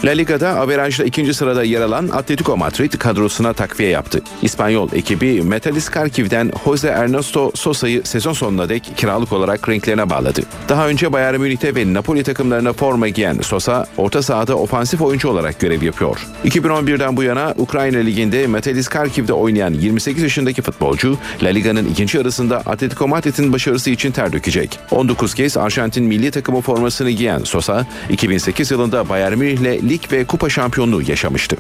La 0.05 0.11
Liga'da 0.11 0.49
averajda 0.49 1.03
ikinci 1.03 1.33
sırada 1.33 1.63
yer 1.63 1.81
alan 1.81 2.09
Atletico 2.13 2.57
Madrid 2.57 2.93
kadrosuna 2.93 3.53
takviye 3.53 3.89
yaptı. 3.89 4.21
İspanyol 4.41 4.89
ekibi 4.93 5.41
Metalist 5.41 5.91
Karkiv'den 5.91 6.51
Jose 6.65 6.87
Ernesto 6.87 7.51
Sosa'yı 7.55 8.01
sezon 8.03 8.33
sonuna 8.33 8.69
dek 8.69 8.91
kiralık 8.97 9.33
olarak 9.33 9.69
renklerine 9.69 10.09
bağladı. 10.09 10.41
Daha 10.69 10.87
önce 10.87 11.13
Bayern 11.13 11.39
Münih'te 11.39 11.75
ve 11.75 11.93
Napoli 11.93 12.23
takımlarına 12.23 12.73
forma 12.73 13.07
giyen 13.07 13.37
Sosa, 13.41 13.85
orta 13.97 14.21
sahada 14.21 14.55
ofansif 14.57 15.01
oyuncu 15.01 15.29
olarak 15.29 15.59
görev 15.59 15.81
yapıyor. 15.81 16.17
2011'den 16.45 17.17
bu 17.17 17.23
yana 17.23 17.53
Ukrayna 17.57 17.97
Ligi'nde 17.97 18.47
Metalist 18.47 18.89
Karkiv'de 18.89 19.33
oynayan 19.33 19.73
28 19.73 20.23
yaşındaki 20.23 20.61
futbolcu, 20.61 21.17
La 21.43 21.49
Liga'nın 21.49 21.85
ikinci 21.85 22.17
yarısında 22.17 22.57
Atletico 22.57 23.07
Madrid'in 23.07 23.53
başarısı 23.53 23.89
için 23.89 24.11
ter 24.11 24.33
dökecek. 24.33 24.79
19 24.91 25.33
kez 25.33 25.57
Arjantin 25.57 26.03
milli 26.03 26.31
takımı 26.31 26.61
formasını 26.61 27.09
giyen 27.09 27.39
Sosa, 27.39 27.85
2008 28.09 28.71
yılında 28.71 29.09
Bayern 29.09 29.37
Münih'le 29.37 29.94
lig 29.95 30.11
ve 30.11 30.25
kupa 30.25 30.49
şampiyonluğu 30.49 31.01
yaşamıştı. 31.01 31.57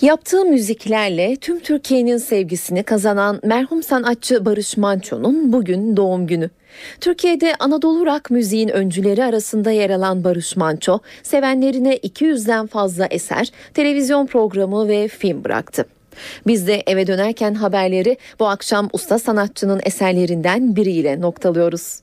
Yaptığı 0.00 0.44
müziklerle 0.44 1.36
tüm 1.36 1.60
Türkiye'nin 1.60 2.16
sevgisini 2.16 2.82
kazanan 2.82 3.40
merhum 3.44 3.82
sanatçı 3.82 4.44
Barış 4.44 4.76
Manço'nun 4.76 5.52
bugün 5.52 5.96
doğum 5.96 6.26
günü. 6.26 6.50
Türkiye'de 7.00 7.54
Anadolu 7.58 8.06
rock 8.06 8.30
müziğin 8.30 8.68
öncüleri 8.68 9.24
arasında 9.24 9.70
yer 9.70 9.90
alan 9.90 10.24
Barış 10.24 10.56
Manço, 10.56 10.98
sevenlerine 11.22 11.96
200'den 11.96 12.66
fazla 12.66 13.06
eser, 13.06 13.50
televizyon 13.74 14.26
programı 14.26 14.88
ve 14.88 15.08
film 15.08 15.44
bıraktı. 15.44 15.84
Biz 16.46 16.66
de 16.66 16.82
eve 16.86 17.06
dönerken 17.06 17.54
haberleri 17.54 18.16
bu 18.40 18.48
akşam 18.48 18.88
usta 18.92 19.18
sanatçının 19.18 19.80
eserlerinden 19.84 20.76
biriyle 20.76 21.20
noktalıyoruz. 21.20 22.00